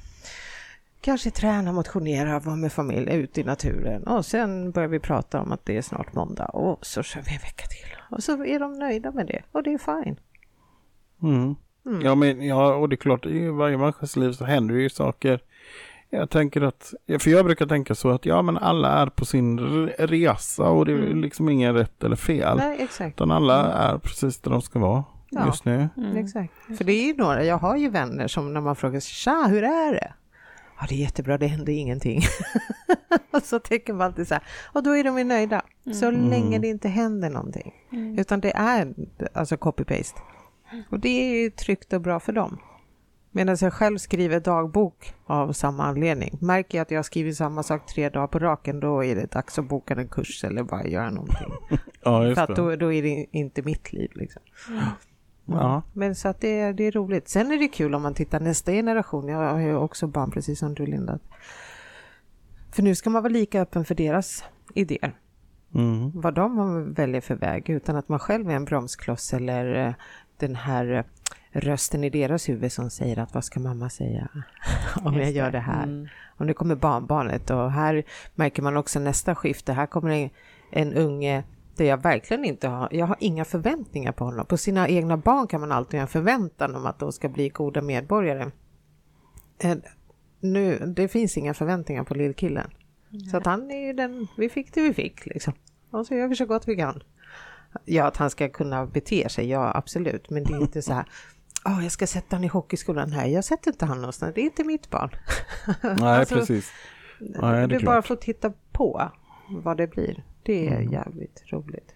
[1.02, 5.52] kanske träna, motionera, vara med familj, ut i naturen och sen börjar vi prata om
[5.52, 8.60] att det är snart måndag och så kör vi en vecka till och så är
[8.60, 10.20] de nöjda med det och det är fine.
[11.22, 11.56] Mm.
[11.88, 12.02] Mm.
[12.02, 14.90] Ja, men ja, och det är klart, i varje människas liv så händer det ju
[14.90, 15.40] saker.
[16.10, 19.60] Jag tänker att, för jag brukar tänka så att ja, men alla är på sin
[19.60, 21.22] re- resa och det är Mm.
[21.22, 22.58] liksom ingen rätt eller fel.
[22.58, 23.16] Nej, exakt.
[23.16, 25.46] Utan alla är precis där de ska vara Ja.
[25.46, 25.90] just nu.
[25.98, 26.18] Mm.
[26.18, 26.54] Exakt.
[26.78, 29.64] För det är ju några, jag har ju vänner som när man frågar tja, hur
[29.64, 30.14] är det?
[30.80, 32.22] Ja, det är jättebra, det händer ingenting.
[33.32, 35.62] och så tänker man alltid så här, och då är de ju nöjda.
[35.94, 36.30] Så Mm.
[36.30, 37.74] länge det inte händer någonting.
[37.92, 38.20] Mm.
[38.20, 38.94] Utan det är
[39.34, 40.20] alltså copy-paste.
[40.90, 41.10] Och det
[41.46, 42.58] är tryggt och bra för dem.
[43.32, 46.38] Medan jag själv skriver dagbok av samma anledning.
[46.42, 49.60] Märker jag att jag skriver samma sak tre dagar på raken, då är det dags
[49.60, 51.48] att boka en kurs eller bara göra någonting.
[52.04, 54.42] Ja, just för att då, då är det inte mitt liv liksom.
[55.46, 55.82] Ja.
[55.94, 57.30] Men så att det, är- det är roligt.
[57.30, 59.28] Sen är det kul om man tittar nästa generation.
[59.28, 61.20] Jag har ju också barn precis som du Linda.
[62.72, 64.44] För nu ska man vara lika öppen för deras
[64.74, 65.18] idéer.
[65.76, 66.12] Mm.
[66.22, 69.94] Vad de väljer för väg utan att man själv är en bromskloss eller eh,
[70.40, 71.04] den här eh,
[71.60, 74.28] rösten i deras huvud som säger att vad ska mamma säga
[75.04, 75.84] om jag gör det här.
[75.84, 76.08] Mm.
[76.38, 78.04] Om det kommer barnbarnet och här
[78.36, 79.74] märker man också nästa skifte.
[79.74, 80.30] Här kommer en,
[80.72, 81.44] en unge
[81.76, 84.46] där jag verkligen inte har, jag har inga förväntningar på honom.
[84.46, 87.50] På sina egna barn kan man alltid ha en förväntan om att de ska bli
[87.50, 88.52] goda medborgare.
[89.60, 89.78] Eh,
[90.40, 92.72] Nu, det finns inga förväntningar på lillkillen.
[93.32, 95.54] Så att han är ju den, vi fick det vi fick liksom.
[95.92, 97.04] Och så gör vi så gott vi kan.
[97.86, 100.30] Ja, att han ska kunna bete sig, ja absolut.
[100.30, 101.06] Men det är inte så här,
[101.66, 103.26] "Åh, jag ska sätta honom i hockeyskolan här.
[103.28, 105.10] Jag sätter inte han någonstans, det är inte mitt barn.
[106.00, 106.72] Nej, Alltså, precis.
[107.20, 109.12] Ja, det är du bara får titta på
[109.50, 110.24] vad det blir.
[110.44, 110.92] Det är Mm.
[110.92, 111.94] jävligt roligt.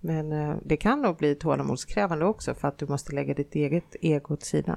[0.00, 3.96] Men eh, det kan nog bli tålamodskrävande också för att du måste lägga ditt eget
[4.00, 4.76] ego åt sidan.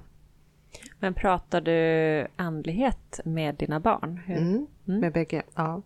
[1.00, 4.20] Men pratar du andlighet med dina barn?
[4.26, 4.38] Hur?
[4.38, 5.00] Mm, Mm.
[5.00, 5.82] Med bägge, ja.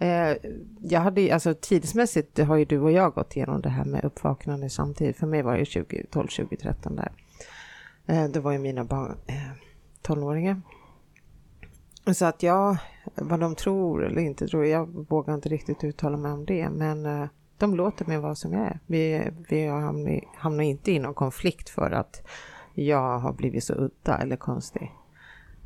[0.00, 0.36] Eh,
[0.80, 4.70] jag hade alltså tidsmässigt har ju du och jag gått igenom det här med uppvaknande
[4.70, 5.16] samtidigt.
[5.16, 7.12] För mig var det 2012, 2013 där.
[8.06, 9.34] Eh, då var ju mina barn eh,
[10.02, 10.60] tonåringar.
[12.14, 12.76] Så att jag,
[13.14, 16.70] vad de tror eller inte tror, jag vågar inte riktigt uttala mig om det.
[16.70, 17.28] Men eh,
[17.58, 18.78] de låter mig vara som jag är.
[18.86, 22.26] Vi, vi hamnar, hamnar inte i någon konflikt för att
[22.74, 24.92] jag har blivit så udda eller konstig.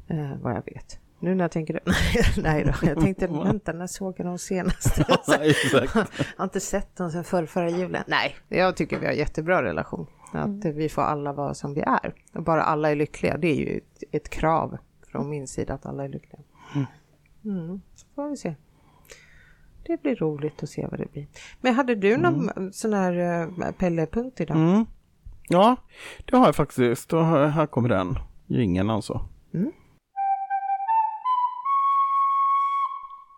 [0.09, 0.99] Eh, vad jag vet.
[1.25, 1.81] Nu när jag tänker
[2.43, 4.99] nej då, jag tänkte vänta när såg jag dem senast?
[5.09, 5.89] jag
[6.37, 8.05] har inte sett dem sedan förra, förra julen.
[8.07, 10.07] Nej, jag tycker vi har jättebra relation.
[10.33, 12.15] Att vi får alla vara som vi är.
[12.35, 14.79] Och bara alla är lyckliga, det är ju ett, ett krav
[15.13, 16.43] från min sida att alla är lyckliga.
[17.45, 18.55] Mm, så får vi se.
[19.87, 21.27] Det blir roligt att se vad det blir.
[21.61, 22.73] Men hade du någon mm.
[22.73, 24.57] sån här uh, Pelle-punkt idag?
[24.57, 24.87] Mm.
[25.49, 25.77] Ja,
[26.25, 27.09] det har jag faktiskt.
[27.09, 28.19] Då, här kommer den.
[28.49, 29.29] Ingen alltså.
[29.55, 29.73] Mm.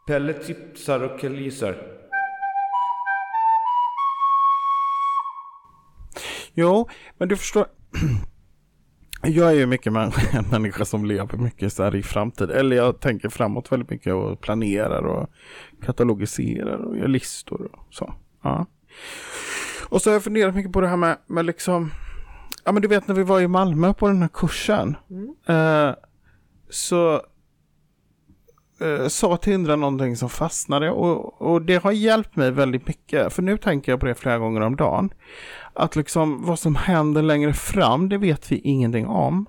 [0.06, 1.76] Pelle tipsar och killgissar.
[6.54, 6.88] Jo,
[7.18, 7.66] men du förstår.
[9.22, 10.12] Jag är ju mycket en
[10.50, 12.50] människa som lever mycket så här i framtid.
[12.50, 15.30] Eller jag tänker framåt väldigt mycket och planerar och
[15.82, 18.14] katalogiserar och gör listor och så.
[18.42, 18.66] Ja.
[19.88, 21.90] Och så har jag funderat mycket på det här med, med liksom,
[22.64, 24.96] ja men du vet när vi var i Malmö på den här kursen.
[25.10, 25.34] Mm.
[25.46, 25.94] Eh,
[26.70, 27.22] så
[28.80, 33.32] eh, sa Tindra någonting som fastnade och, och det har hjälpt mig väldigt mycket.
[33.32, 35.10] För nu tänker jag på det flera gånger om dagen.
[35.74, 39.46] Att liksom vad som händer längre fram, det vet vi ingenting om.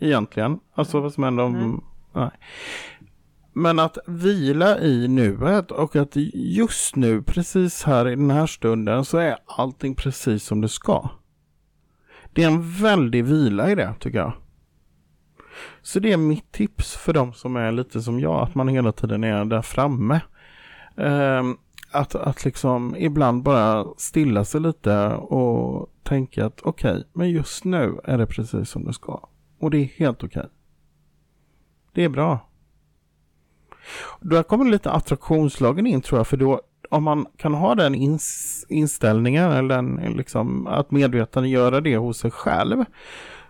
[0.00, 0.58] Egentligen.
[0.74, 1.54] Alltså vad som händer om...
[1.54, 1.80] Mm.
[2.12, 2.30] Nej.
[3.52, 9.04] Men att vila i nuet och att just nu, precis här i den här stunden,
[9.04, 11.10] så är allting precis som det ska.
[12.32, 14.32] Det är en väldig vila i det, tycker jag.
[15.82, 18.92] Så det är mitt tips för de som är lite som jag, att man hela
[18.92, 20.20] tiden är där framme.
[20.96, 21.56] Ehm,
[21.90, 27.64] att, att liksom ibland bara stilla sig lite och tänka att okej, okay, men just
[27.64, 29.28] nu är det precis som det ska.
[29.60, 30.40] Och det är helt okej.
[30.40, 30.50] Okay.
[31.92, 32.48] Det är bra.
[34.20, 36.60] Då kommer lite attraktionslagen in tror jag, för då
[36.90, 42.30] om man kan ha den ins inställningen eller den, liksom, att medvetandegöra det hos sig
[42.30, 42.84] själv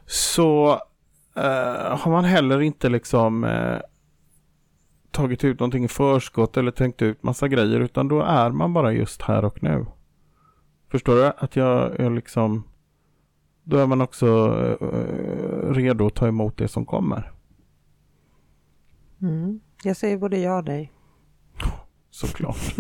[0.06, 0.80] så
[1.38, 3.78] uh, har man heller inte liksom uh,
[5.10, 8.92] tagit ut någonting i förskott eller tänkt ut massa grejer utan då är man bara
[8.92, 9.86] just här och nu.
[10.90, 11.32] Förstår du?
[11.38, 12.64] Att jag, jag liksom
[13.64, 14.26] då är man också
[14.82, 17.32] uh, redo att ta emot det som kommer.
[19.22, 19.60] Mm.
[19.82, 20.92] Jag säger både ja och nej.
[22.10, 22.74] Såklart.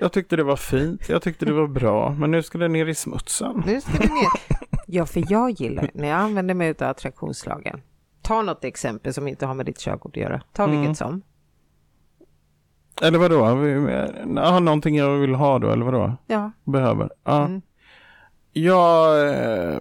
[0.00, 2.86] Jag tyckte det var fint, jag tyckte det var bra, men nu ska det ner
[2.86, 3.62] i smutsen.
[3.66, 4.55] Nu ska det ner.
[4.86, 7.82] Ja, för jag gillar när jag använder mig av attraktionslagen.
[8.22, 10.42] Ta något exempel som inte har med ditt körkort att göra.
[10.52, 10.80] Ta mm.
[10.80, 11.22] vilket som.
[13.02, 13.36] Eller vadå?
[14.36, 16.16] Ja, någonting jag vill ha då, eller vadå?
[16.26, 16.50] Ja.
[16.64, 17.10] Behöver.
[17.24, 17.44] Ja.
[17.44, 17.62] Mm.
[18.52, 19.28] Jag...
[19.28, 19.80] Eh,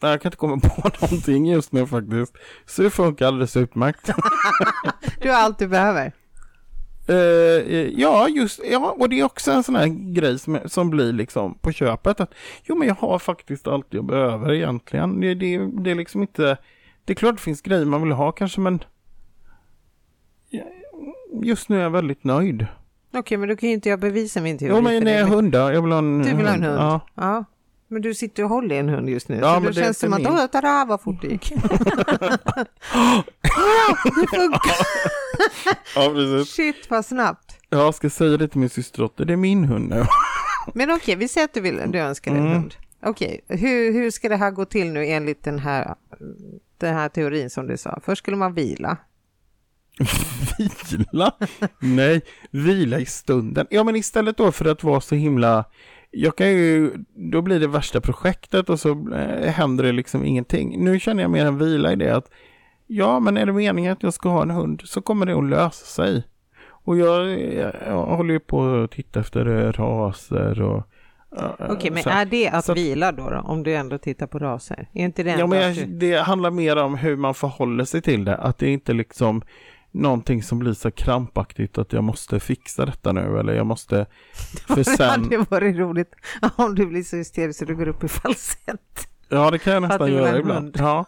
[0.00, 2.36] jag kan inte komma på någonting just nu faktiskt.
[2.66, 4.10] Så det funkar alldeles utmärkt.
[5.20, 6.12] du har allt du behöver.
[7.10, 7.16] Uh,
[8.00, 11.54] ja, just ja, och det är också en sån här grej som, som blir liksom
[11.54, 12.20] på köpet.
[12.20, 12.34] Att,
[12.64, 15.20] jo, men jag har faktiskt allt jag behöver egentligen.
[15.20, 16.56] Det, det, det är liksom inte...
[17.04, 18.84] Det är klart det finns grejer man vill ha kanske, men
[21.42, 22.66] just nu är jag väldigt nöjd.
[23.08, 24.72] Okej, okay, men då kan ju inte jag bevisa min teori.
[24.74, 25.72] Jo, men nej, hundar.
[25.72, 26.78] Jag vill ha en Du vill ha en hund?
[26.78, 27.00] Ja.
[27.14, 27.44] ja.
[27.88, 29.36] Men du sitter och håller i en hund just nu.
[29.36, 30.26] Ja, så men då det känns som min.
[30.26, 31.52] att, tada, vad fort det gick.
[31.52, 31.64] ja,
[34.04, 34.76] det funkar.
[35.94, 36.54] ja, precis.
[36.54, 37.58] Shit, vad snabbt.
[37.68, 40.04] Jag ska säga det till min systerdotter, det är min hund nu.
[40.74, 42.52] men okej, okay, vi säger att du, vill, du önskar en mm.
[42.52, 42.74] hund.
[43.02, 43.58] Okej, okay.
[43.58, 45.94] hur, hur ska det här gå till nu enligt den här,
[46.78, 48.00] den här teorin som du sa?
[48.04, 48.96] Först skulle man vila.
[50.90, 51.34] vila?
[51.78, 53.66] Nej, vila i stunden.
[53.70, 55.64] Ja, men istället då för att vara så himla
[56.14, 60.84] jag kan ju, då blir det värsta projektet och så eh, händer det liksom ingenting.
[60.84, 62.30] Nu känner jag mer en vila i det att
[62.86, 65.44] ja, men är det meningen att jag ska ha en hund så kommer det att
[65.44, 66.24] lösa sig.
[66.84, 67.40] Och jag,
[67.86, 70.88] jag håller ju på att titta efter raser och
[71.36, 74.38] Okej, okay, men är det att så, vila då, då, om du ändå tittar på
[74.38, 74.88] raser?
[74.92, 78.24] Är inte det ja, men jag, det handlar mer om hur man förhåller sig till
[78.24, 78.36] det.
[78.36, 79.42] Att det inte liksom
[79.90, 84.06] någonting som blir så krampaktigt att jag måste fixa detta nu eller jag måste
[84.66, 85.28] för sen...
[85.28, 86.14] det hade varit roligt
[86.56, 89.08] om du blir så hysterisk så du går upp i falsett.
[89.28, 90.76] Ja, det kan jag nästan göra ibland.
[90.78, 91.06] Ja.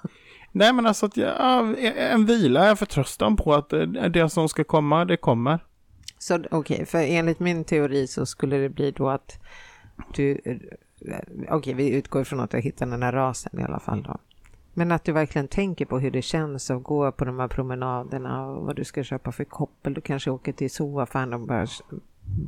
[0.57, 3.71] Nej, men alltså att jag, en vila, en förtröstan på att
[4.11, 5.59] det som ska komma, det kommer.
[6.19, 9.39] Så okej, okay, för enligt min teori så skulle det bli då att
[10.15, 14.03] du, okej, okay, vi utgår ifrån att du hittar den här rasen i alla fall
[14.03, 14.19] då.
[14.75, 18.47] Men att du verkligen tänker på hur det känns att gå på de här promenaderna
[18.47, 19.95] och vad du ska köpa för koppel.
[19.95, 21.69] Du kanske åker till zooaffären och börjar,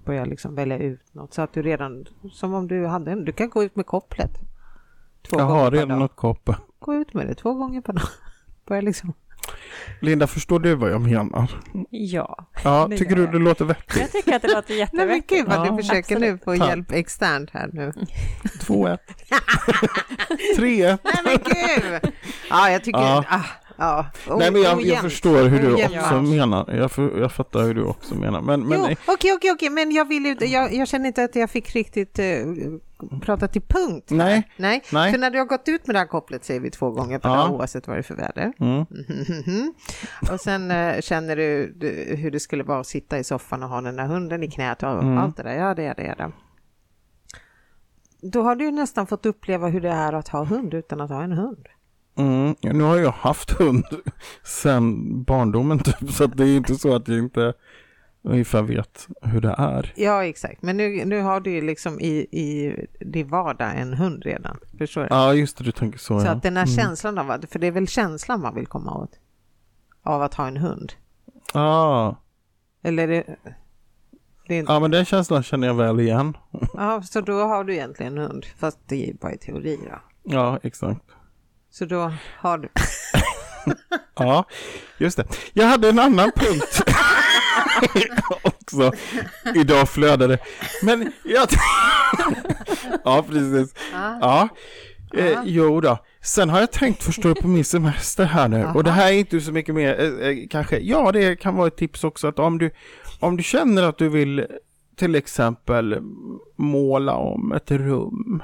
[0.05, 1.35] börjar liksom välja ut något.
[1.35, 4.31] Så att du redan, som om du hade en, du kan gå ut med kopplet.
[5.23, 6.55] Två Jag har redan något koppel.
[6.87, 8.83] Gå ut med det två gånger per dag.
[8.85, 9.13] Liksom
[10.01, 11.51] Linda, förstår du vad jag menar?
[11.91, 13.97] Ja, Ja, Det tycker du det låter vettigt?
[14.01, 15.31] jag tycker att det låter Nej men jättevettigt.
[15.31, 16.21] gud vad Ja, du försöker absolut.
[16.21, 16.69] nu få Tack.
[16.69, 17.93] hjälp externt här nu.
[18.61, 18.99] 2-1.
[20.59, 20.99] 3-1.
[21.05, 22.13] Nej men gud!
[22.51, 22.99] Ja, jag tycker...
[23.01, 23.25] Ja.
[23.29, 23.45] Ah,
[23.77, 24.07] ja.
[24.31, 26.73] O- Nej men jag, jag förstår hur du Ojämnt också menar.
[26.75, 28.41] Jag, för, jag fattar hur du också menar.
[28.41, 31.37] Men, men Jo, okej, okej, okej, men jag vill ju, jag, jag känner inte att
[31.37, 32.25] jag fick riktigt eh,
[33.23, 34.07] prata till punkt.
[34.11, 34.83] Nej, Nej.
[34.93, 35.13] nej.
[35.13, 37.29] för när du har gått ut med det här kopplet säger vi två gånger per
[37.29, 37.37] Ja.
[37.37, 38.53] dag oavsett vad det är för väder.
[38.61, 39.73] mm,
[40.33, 43.69] och sen eh, känner du, du hur det skulle vara att sitta i soffan och
[43.69, 45.19] ha den där hunden i knät och Mm.
[45.19, 45.55] allt det där.
[45.55, 46.03] Ja, det är det.
[46.07, 46.31] Är det.
[48.23, 51.11] Då har du ju nästan fått uppleva hur det är att ha hund utan att
[51.11, 51.67] ha en hund.
[52.17, 53.85] Mm, ja, nu har jag haft hund
[54.45, 57.53] sedan barndomen typ, så det är inte så att jag inte
[58.23, 59.93] ungefär vet hur det är.
[59.97, 60.63] Ja, exakt.
[60.63, 64.57] Men nu, nu har du ju liksom i, i din vardag en hund redan.
[64.79, 65.07] Förstår du?
[65.11, 66.21] Ja, just det, du tänker så.
[66.21, 66.31] Så ja.
[66.31, 66.77] att den här Mm.
[66.77, 69.11] känslan av att, för det är väl känslan man vill komma åt?
[70.03, 70.93] Av att ha en hund?
[71.55, 72.15] Ah,
[72.83, 73.25] Eller det,
[74.49, 76.37] det inte, ja, men den känslan känner jag väl igen.
[76.75, 79.99] ja, så då har du egentligen en hund, fast det är bara i teori då.
[80.23, 81.01] Ja, exakt.
[81.79, 82.69] Så då har du,
[84.15, 84.45] Ja,
[84.99, 85.25] just det.
[85.53, 86.83] Jag hade en annan punkt
[88.43, 88.93] också.
[89.55, 90.39] Idag flödade.
[90.83, 91.49] Men jag...
[93.05, 93.75] ja, precis.
[94.21, 94.49] Ja.
[95.17, 95.99] Eh, jo då.
[96.21, 98.67] Sen har jag tänkt förstå på min semester här nu.
[98.75, 100.79] Och det här är inte så mycket mer, eh, eh, kanske.
[100.79, 102.71] Ja, det kan vara ett tips också att om du,
[103.21, 104.47] om du känner att du vill
[104.97, 105.99] till exempel
[106.57, 108.43] måla om ett rum.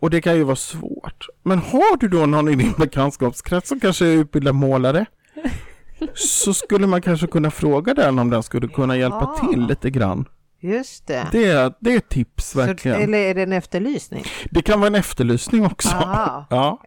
[0.00, 1.26] Och det kan ju vara svårt.
[1.42, 5.06] Men har du då någon i din bekantskapskrets som kanske är utbildad målare?
[6.14, 9.48] Så skulle man kanske kunna fråga den om den skulle kunna hjälpa Ja.
[9.48, 10.24] till lite grann.
[10.60, 11.26] just det.
[11.32, 13.00] Det är, det är ett tips så, verkligen.
[13.02, 14.24] eller är det en efterlysning?
[14.50, 15.88] Det kan vara en efterlysning också.
[15.88, 16.46] Aha.
[16.50, 16.82] Ja.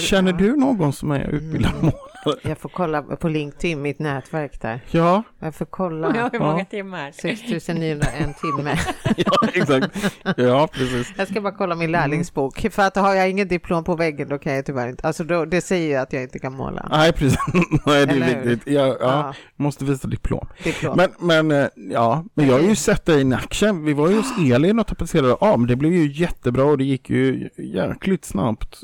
[0.00, 1.84] Känner du någon som är utbildad Mm.
[1.84, 2.13] målare?
[2.42, 4.80] Jag får kolla på LinkedIn, mitt nätverk där.
[4.90, 6.10] Ja, Jag får Ja, kolla.
[6.12, 6.38] hur Ja.
[6.38, 7.12] många timmar?
[7.12, 8.78] 6901 timme.
[9.16, 10.12] ja exakt.
[10.36, 11.12] Ja, precis.
[11.16, 11.92] Jag ska bara kolla min Mm.
[12.00, 12.66] lärlingsbok.
[12.70, 15.06] För att har jag ingen diplom på väggen då kan jag tyvärr inte.
[15.06, 16.88] Alltså då, det säger ju att jag inte kan måla.
[16.90, 17.38] Nej, precis.
[17.86, 18.48] Nej, det är Eller hur?
[18.50, 18.74] viktigt.
[18.74, 19.34] Ja, ja, Ja.
[19.56, 20.46] måste visa diplom.
[20.64, 20.96] Diplom.
[20.96, 21.10] Men,
[21.46, 23.84] men, eh, ja, men jag har ju sett dig i action.
[23.84, 25.66] Vi var ju hos Elin och tapetserade om.
[25.66, 28.78] Det blev ju jättebra och det gick ju jäkligt snabbt.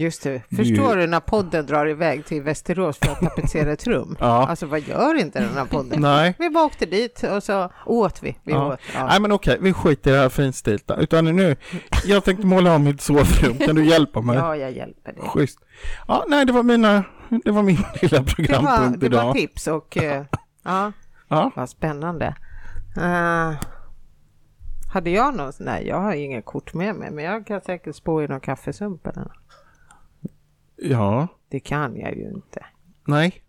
[0.00, 0.42] Just det.
[0.56, 4.16] Förstår du när podden drar iväg till Västerås för att tapetsera ett rum?
[4.20, 4.46] Ja.
[4.48, 6.00] Alltså vad gör inte den här podden?
[6.00, 6.34] Nej.
[6.38, 8.36] Vi bara åkte dit och så åt vi.
[8.42, 8.72] vi Ja.
[8.72, 8.80] åt.
[8.94, 9.06] Ja.
[9.06, 10.96] Nej men okej, vi skiter i det här finstilta.
[10.96, 11.56] Utan nu,
[12.04, 13.58] jag tänkte måla om mitt sovrum.
[13.58, 14.36] Kan du hjälpa mig?
[14.36, 15.22] ja, jag hjälper dig.
[15.22, 15.58] Schysst.
[16.08, 17.04] Ja, nej det var mina,
[17.44, 19.34] det var min lilla Det var, programpunkt det var idag.
[19.34, 20.24] tips och eh,
[20.64, 20.92] ja,
[21.28, 21.50] Ja.
[21.56, 22.34] vad spännande.
[22.96, 23.52] Eh,
[24.92, 25.52] hade jag någon?
[25.60, 29.06] Nej, jag har inga kort med mig, men jag kan säkert spå i någon kaffesump
[29.06, 29.32] eller något.
[30.82, 32.66] Ja, Det kan jag ju inte.
[33.06, 33.42] nej.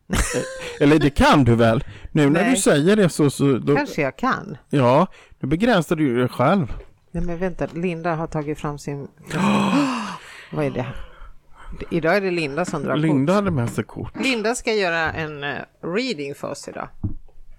[0.80, 1.84] Eller det kan du väl?
[2.12, 2.52] Nu när Nej.
[2.52, 4.58] du säger det så, så då, Kanske jag kan.
[4.70, 5.08] ja,
[5.40, 6.74] nu begränsar du dig själv.
[7.12, 9.08] Nej men vänta, Linda har tagit fram sin...
[10.52, 10.86] Vad är det?
[11.92, 13.36] Idag är det Linda som drar Linda kort.
[13.36, 14.16] hade med sig kort.
[14.24, 16.88] Linda ska göra en eh, reading för oss idag.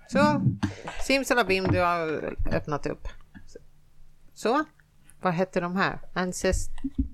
[0.09, 0.43] Så,
[1.07, 3.09] simsalabim, du har öppnat upp.
[4.35, 4.65] Så,
[5.23, 5.99] vad heter de här?
[6.15, 6.71] Ancest...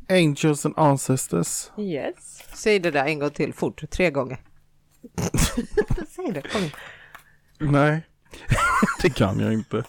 [0.08, 1.70] Angels and ancestors.
[1.78, 2.35] Yes.
[2.54, 4.38] Säg det där en gång till, fort, tre gånger.
[6.08, 6.72] Säg det, kom igen.
[7.58, 8.02] Nej,
[9.02, 9.84] det kan jag inte.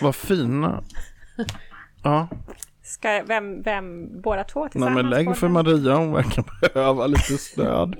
[0.00, 0.84] Vad fina.
[2.02, 2.28] Ja,
[2.82, 4.96] Ska, vem, vem, båda två nej tillsammans?
[4.96, 5.48] men lägg för?
[5.48, 7.96] Maria, hon verkar behöva lite stöd.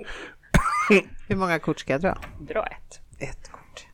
[1.29, 2.19] Hur många kort ska jag dra?
[2.41, 3.01] Dra ett.
[3.19, 3.87] Ett kort.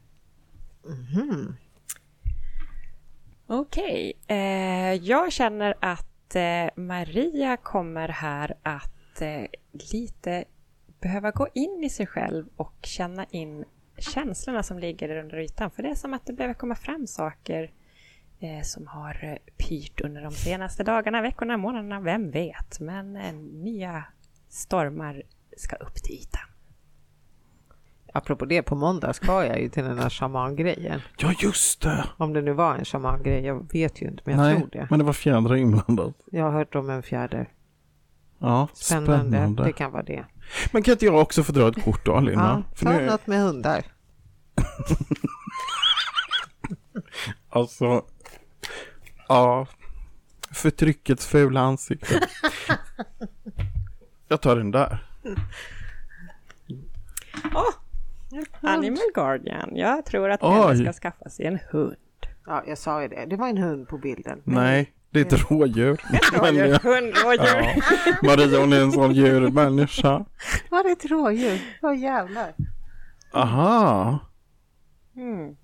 [3.47, 9.45] Okej, eh, jag känner att eh, Maria kommer här att eh,
[9.93, 10.45] lite
[11.01, 13.65] behöva gå in i sig själv och känna in
[13.99, 15.70] känslorna som ligger under ytan.
[15.70, 17.70] För det är som att det behöver komma fram saker
[18.40, 22.81] eh, som har eh, pyrt under de senaste dagarna, veckorna, månaderna, vem vet.
[22.81, 24.05] Men eh, nya
[24.49, 25.23] stormar
[25.57, 26.43] ska upp till ytan.
[28.12, 31.01] Apropå det, på måndag ska jag ju till den här shamangrejen.
[31.19, 32.05] Ja, just det.
[32.16, 34.86] Om det nu var en shamangrej, jag vet ju inte, men jag Nej, tror det.
[34.90, 36.15] men det var fjädrar inblandat.
[36.31, 37.49] Jag har hört om en fjäder.
[38.39, 39.28] Ja, Spännande.
[39.28, 39.65] spännande.
[39.65, 40.24] Det kan vara det.
[40.73, 42.65] Men kan inte jag också få dra ett kort då, Linda?
[42.69, 43.85] Ja, För ta nu, något med hundar.
[47.51, 48.05] alltså,
[49.28, 49.66] ja,
[50.51, 52.19] förtryckets fula ansikte.
[54.28, 55.05] jag tar den där.
[58.60, 59.77] Animal Guardian.
[59.77, 60.82] Jag tror att Oj.
[60.82, 61.97] ska skaffa sig en hund.
[62.47, 63.27] Ja, jag sa ju det.
[63.27, 64.40] Det var en hund på bilden.
[64.44, 66.01] Nej, Det är ett rådjur.
[66.43, 67.47] Men, ja, Hundrådjur.
[67.47, 67.83] ja.
[68.23, 70.25] Maria hon är en sån djurmänniska.
[70.71, 71.61] Var det ett rådjur?
[71.83, 72.55] Åh jävlar.
[73.33, 74.19] Aha.
[75.17, 75.57] Mm.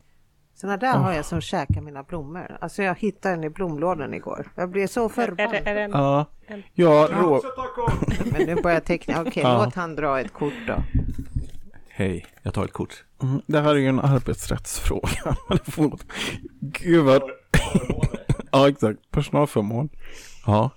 [0.55, 2.57] Såna där har jag som käkar mina blommor.
[2.61, 4.53] Alltså jag hittade den i blomlådan igår.
[4.55, 5.65] Jag blev så Är, det, är förbannad.
[5.65, 5.91] det en...
[5.91, 6.27] Ja,
[6.75, 7.43] ja rå...
[8.33, 9.21] Men nu börjar jag teckna.
[9.21, 9.65] Okej, Ja.
[9.65, 10.75] låt han dra ett kort då.
[11.89, 13.05] Hej, jag tar ett kort.
[13.23, 15.37] Mm, Det här är ju en arbetsrättsfråga.
[16.61, 17.23] Gud vad...
[18.55, 19.10] Ja, exakt.
[19.10, 19.89] Personalförmån.
[20.47, 20.70] Ja.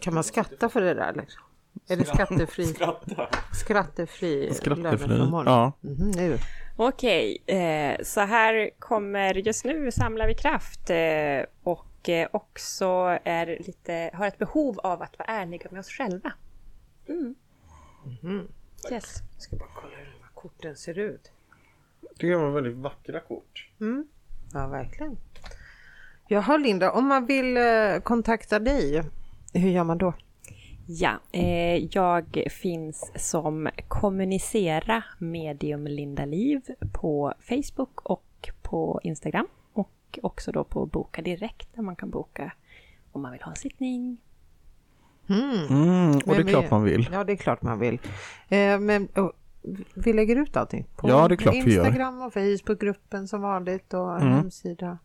[0.00, 1.42] Kan man skatta för det där liksom?
[1.88, 2.66] Är det skattefri?
[3.54, 4.82] Skattefri Skattefri.
[4.82, 5.46] löneförmån?
[5.46, 5.72] Ja.
[5.80, 6.38] Mhm, nu.
[6.76, 13.46] Okej, eh, så här kommer just nu samlar vi kraft eh, och eh, också är
[13.66, 16.32] lite, har ett behov av att vara ärliga med oss själva.
[17.08, 17.34] Mm.
[18.92, 19.22] Yes.
[19.32, 21.30] Jag ska bara kolla hur de här korten ser ut.
[22.16, 23.68] Det var väldigt vackra kort.
[24.52, 25.16] Ja, verkligen.
[26.30, 27.62] Jaha Linda, om man vill eh,
[28.02, 29.02] kontakta dig,
[29.52, 30.12] hur gör man då?
[30.86, 36.60] Ja, eh, jag finns som kommunicera medium Linda Liv
[36.92, 39.46] på Facebook och på Instagram.
[39.72, 42.52] Och också då på Boka Direkt där man kan boka
[43.12, 44.18] om man vill ha en sittning.
[45.28, 47.08] Mm, och det är Men vi- klart man vill.
[47.12, 47.94] Ja, det är klart man vill.
[48.48, 49.30] Eh, men oh,
[49.94, 51.84] vi lägger ut allting på Ja, det är klart vi gör.
[51.86, 54.32] Instagram och Facebookgruppen som vanligt och Mm.
[54.32, 54.98] hemsida.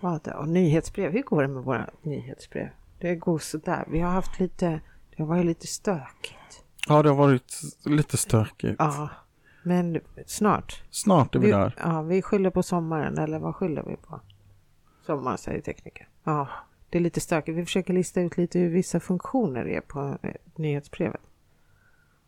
[0.00, 2.68] Och, och nyhetsbrev, hur går det med våra nyhetsbrev?
[2.98, 3.84] Det går sådär.
[3.88, 4.80] Vi har haft lite,
[5.16, 6.64] det har varit lite stökigt.
[6.88, 7.52] Ja, det har varit
[7.84, 8.76] lite stökigt.
[8.78, 9.08] Ja,
[9.62, 10.82] men snart.
[10.90, 11.74] Snart är vi Vi, där.
[11.78, 14.20] ja, vi skyller på sommaren, eller vad skyller vi på?
[15.06, 16.08] Sommar säger tekniker.
[16.24, 16.48] Ja,
[16.90, 17.58] det är lite stökigt.
[17.58, 21.20] Vi försöker lista ut lite hur vissa funktioner är på eh, nyhetsbrevet.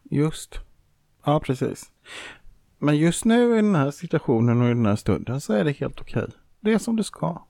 [0.03, 0.61] Just.
[1.24, 1.93] Ja, precis.
[2.78, 5.73] Men just nu i den här situationen och i den här stunden så är det
[5.73, 6.28] helt okej.
[6.61, 7.43] Det är som det ska.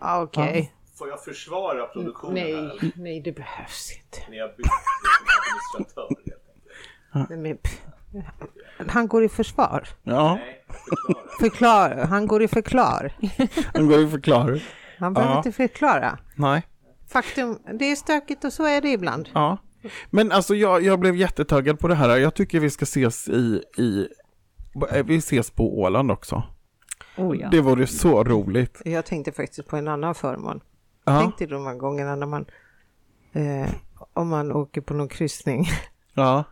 [0.00, 0.72] Ja, Okej.
[0.98, 2.90] Får jag försvara produktionen Nej, här?
[2.96, 4.30] nej det behövs inte.
[4.30, 4.66] Ni har bytt
[5.76, 6.42] administratör helt
[7.14, 7.30] enkelt.
[7.30, 8.92] Nej, men, pff.
[8.92, 9.88] han går i försvar.
[10.02, 10.64] Ja, Nej,
[11.40, 11.88] förklara.
[11.90, 12.06] Förklar.
[12.06, 13.12] Han går i förklar.
[13.72, 14.58] den går ju att förklara.
[14.98, 15.38] Han behöver Ja.
[15.38, 16.18] inte förklara.
[16.34, 16.66] Nej.
[17.08, 19.28] Faktum, det är stökigt och så är det ibland.
[19.34, 19.58] Ja.
[20.10, 22.16] Men alltså jag, jag blev jättetaggad på det här.
[22.18, 24.08] Jag tycker vi ska ses i, i
[25.04, 26.42] vi ses på Åland också.
[27.18, 27.48] Oh, ja.
[27.48, 28.82] Det vore så roligt.
[28.84, 30.60] Jag tänkte faktiskt på en annan förmån.
[31.04, 32.46] Ja, Tänk dig de här gångerna när man,
[33.32, 33.70] eh,
[34.12, 35.66] om man åker på någon kryssning.
[36.14, 36.44] ja.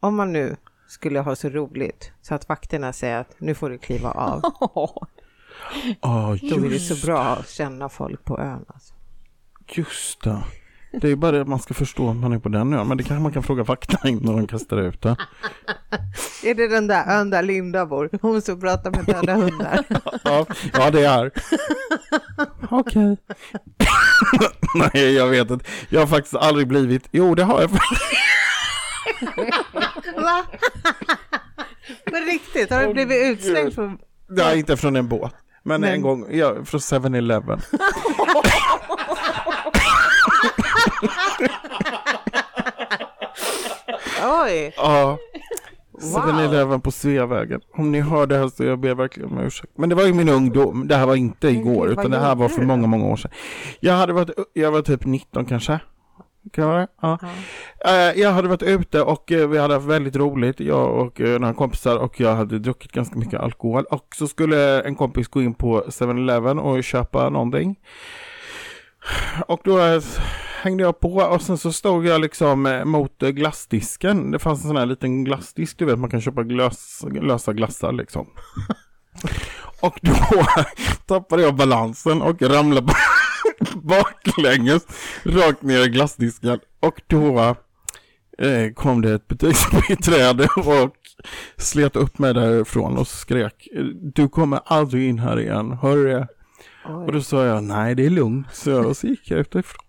[0.00, 0.56] Om man nu
[0.88, 4.42] skulle ha så roligt så att vakterna säger att nu får du kliva av.
[6.02, 8.64] Oh, Då är det så bra att känna folk på ön.
[8.68, 8.94] Alltså.
[9.66, 10.44] just det.
[11.00, 12.88] Det är ju bara det att man ska förstå att man är på den ön.
[12.88, 15.08] Men det kanske man kan fråga vakterna innan de kastar ut det.
[16.44, 18.10] Är det den där ön där Linda bor?
[18.22, 19.84] Hon som pratar med döda hundar.
[20.24, 21.30] Ja, ja det är.
[22.70, 23.16] Okej.
[24.74, 25.64] Nej, jag vet inte.
[25.88, 27.08] Jag har faktiskt aldrig blivit...
[27.10, 27.68] Jo, det har jag.
[27.68, 27.78] Va?
[32.12, 33.98] Men riktigt, har du blivit utslängd från...
[34.28, 35.34] Nej, inte från en båt.
[35.62, 37.60] Men, Men- en gång, ja, från 7-Eleven.
[44.44, 44.72] Oj!
[44.76, 45.18] Ja.
[45.92, 46.22] Wow.
[46.22, 47.60] 7-Eleven på Sveavägen.
[47.76, 49.72] Om ni hör det här så jag ber verkligen om ursäkt.
[49.76, 50.88] Men det var ju min ungdom.
[50.88, 53.30] Det här var inte igår utan det här var för många, många år sedan.
[53.80, 55.80] Jag hade varit, jag var typ 19 kanske.
[56.52, 56.88] Kan jag?
[57.02, 57.18] Ja.
[57.84, 61.38] Eh, Jag hade varit ute och eh, vi hade haft väldigt roligt, jag och eh,
[61.40, 63.84] några kompisar och jag hade druckit ganska mycket alkohol.
[63.84, 67.76] Och så skulle en kompis gå in på 7-Eleven och köpa någonting.
[69.46, 69.78] Och då
[70.62, 74.30] hängde jag på och sen så stod jag liksom eh, mot eh, glassdisken.
[74.30, 77.92] Det fanns en sån här liten glassdisk, du vet man kan köpa glass, lösa glassar
[77.92, 78.26] liksom.
[79.80, 80.14] Och då
[81.06, 82.94] tappade jag balansen och ramlade ba-
[83.82, 84.86] baklänges
[85.24, 86.58] rakt ner i glassdisken.
[86.80, 87.40] Och då
[88.38, 90.96] eh, kom det ett butiksbiträde och
[91.56, 93.68] slet upp mig därifrån och skrek
[94.14, 96.28] Du kommer aldrig in här igen, hör du det?
[96.84, 99.87] Och då sa jag nej det är lugnt, så jag så gick jag utifrån.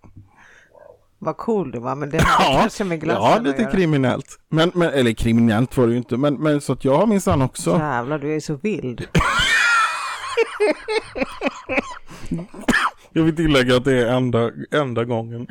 [1.19, 4.39] Vad cool du var, men det hade Ja, kanske med glassen ja lite kriminellt.
[4.49, 7.41] Men, men, eller kriminellt var det ju inte, men, men så att jag har minsann
[7.41, 7.77] också.
[7.79, 9.07] Jävlar, du är så vild.
[13.13, 15.47] Jag vill tillägga att det är enda, enda gången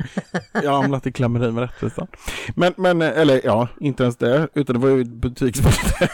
[0.63, 2.07] jag har hamnat i klammeri med rättvisan.
[2.55, 6.09] Men, men, eller ja, inte ens det, utan det var ju ett butiksbiträde.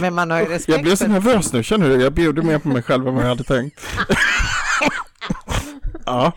[0.00, 2.02] Men man har ju respekt Jag blev så nervös nu, känner du?
[2.02, 3.80] Jag bjuder mer på mig själv än vad jag hade tänkt.
[6.06, 6.32] Ja.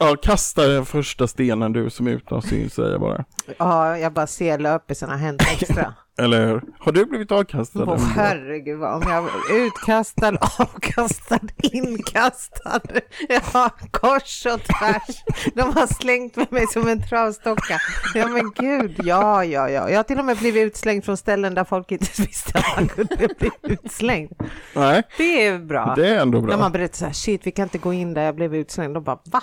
[0.00, 3.24] Ja, kasta den första stenen du som är utan syn, säger jag bara.
[3.58, 5.94] Ja, jag bara ser löpisarna hänt extra.
[6.18, 6.62] Eller hur?
[6.78, 7.84] Har du blivit avkastad?
[7.86, 9.28] Åh herregud, vad- om jag
[9.66, 10.28] utkastad,
[10.58, 12.80] avkastad, inkastad,
[13.28, 15.22] ja, kors och tvärs.
[15.54, 17.78] De har slängt med mig som en travstocka.
[18.14, 19.90] Ja men gud, ja, ja, ja.
[19.90, 22.88] Jag har till och med blivit utslängd från ställen där folk inte visste att man
[22.88, 24.32] kunde bli utslängd.
[24.74, 25.94] Nej, Det är bra.
[25.96, 26.50] det är ändå bra.
[26.50, 28.94] När man berättar så här, shit, vi kan inte gå in där, jag blev utslängd.
[28.94, 29.42] De bara, va?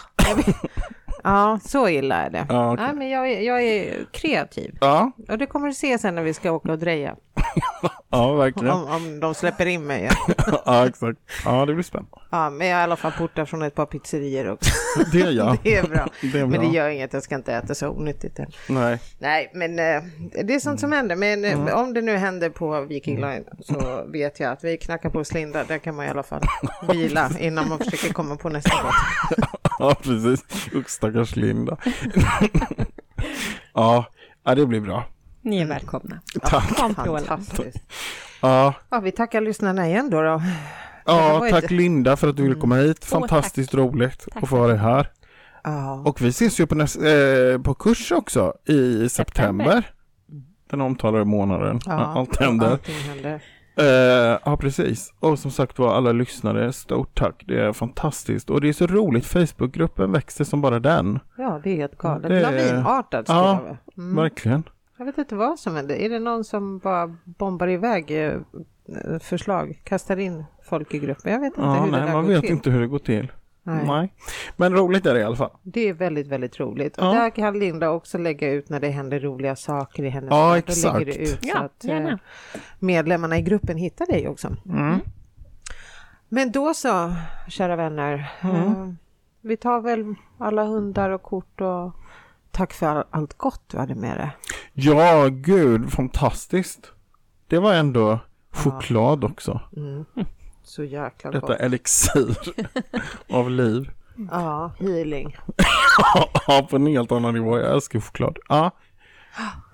[1.26, 2.46] Ja, så illa är det.
[2.50, 2.86] Ja, okej.
[2.86, 4.78] Nej, men jag är, jag är kreativ.
[4.82, 7.16] Ja, Och det kommer du se sen när vi ska åka och dreja.
[8.10, 8.74] ja verkligen.
[8.74, 10.10] Om, om de släpper in mig.
[10.66, 11.20] Ja, exakt.
[11.46, 12.10] Ja, det blir spännande.
[12.32, 14.72] Ja, men jag är i alla fall portad från ett par pizzerior också.
[15.12, 15.58] Det är jag.
[15.64, 16.08] Det är bra.
[16.22, 16.62] Det är Men bra.
[16.62, 18.52] det gör inget, jag ska inte äta så onyttigt än.
[18.70, 19.00] Nej.
[19.20, 20.04] Nej, men eh,
[20.44, 21.16] det är sånt som händer.
[21.16, 21.74] Men eh, Mm.
[21.80, 25.64] om det nu händer på Viking Line så vet jag att vi knackar på Slinda.
[25.64, 26.42] Där kan man i alla fall
[26.92, 29.50] vila innan man försöker komma på nästa båt.
[29.80, 30.46] Ja, precis.
[30.76, 31.78] Usch, stackars Linda.
[33.74, 34.06] ja,
[34.56, 35.04] det blir bra.
[35.42, 36.20] Ni är välkomna.
[36.42, 36.64] Tack.
[36.96, 37.78] Fantastiskt.
[38.42, 40.22] Ja, Ja, vi tackar lyssnarna igen då.
[40.22, 40.42] då.
[41.06, 43.06] Ja tack ett- Linda för att du ville komma hit.
[43.06, 45.12] Fantastiskt roligt att få ha dig här.
[45.64, 45.94] Ja.
[46.06, 49.92] Och vi ses ju på, näs- eh, på kurs också i september.
[50.70, 51.80] Den omtalade månaden.
[51.86, 52.72] Ja, allt händer.
[52.72, 53.42] Allting händer.
[53.78, 53.86] Eh,
[54.46, 55.14] ja, precis.
[55.20, 57.44] Och som sagt var, alla lyssnare, stort tack.
[57.48, 58.50] Det är fantastiskt.
[58.50, 59.26] Och det är så roligt.
[59.26, 61.20] Facebookgruppen växer som bara den.
[61.38, 62.30] Ja, det är helt galet.
[62.30, 63.60] Det Lavinartat Ja,
[63.98, 64.16] mm.
[64.16, 64.64] Verkligen.
[64.98, 65.96] Jag vet inte vad som händer.
[65.96, 68.40] Är det någon som bara bombar iväg eh,
[69.22, 71.32] förslag, kastar in folk i gruppen?
[71.32, 72.52] Jag vet inte Ja, hur det nej, där man går vet till.
[72.52, 73.32] inte hur det går till.
[73.68, 73.86] Nej.
[73.88, 74.14] Nej.
[74.56, 75.52] Men roligt är det i alla fall.
[75.64, 76.98] Det är väldigt, väldigt roligt.
[76.98, 77.14] Och Ja.
[77.14, 80.64] där kan Linda också lägga ut när det händer roliga saker i hennes Ja, värld.
[80.68, 80.94] Då exakt.
[81.00, 82.20] lägger det ut så Ja, att eh, gärna.
[82.80, 84.56] medlemmarna i gruppen hittar dig också.
[84.70, 85.00] Mm.
[86.30, 87.14] Men då så,
[87.48, 88.32] kära vänner.
[88.42, 88.56] Mm.
[88.56, 88.88] Eh,
[89.42, 91.92] vi tar väl alla hundar och kort och
[92.52, 94.30] tack för all- allt gott du hade med dig.
[94.74, 96.92] Ja, gud, fantastiskt.
[97.48, 98.20] Det var ändå
[98.52, 99.60] choklad också.
[99.78, 100.06] Mm.
[100.66, 101.60] Så jäkla Detta gott.
[101.60, 102.38] elixir
[103.30, 103.90] av liv.
[104.32, 105.38] Ja, healing.
[106.48, 107.60] Ja, på en helt annan nivå.
[107.60, 108.38] Jag älskar choklad.
[108.50, 108.72] Ja,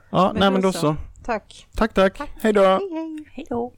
[0.09, 0.95] ja nej men då så.
[1.26, 1.68] Tack.
[1.76, 2.22] Tack, tack.
[2.41, 2.61] Hej då.
[2.61, 3.26] Hej, hej.
[3.31, 3.73] Hej då.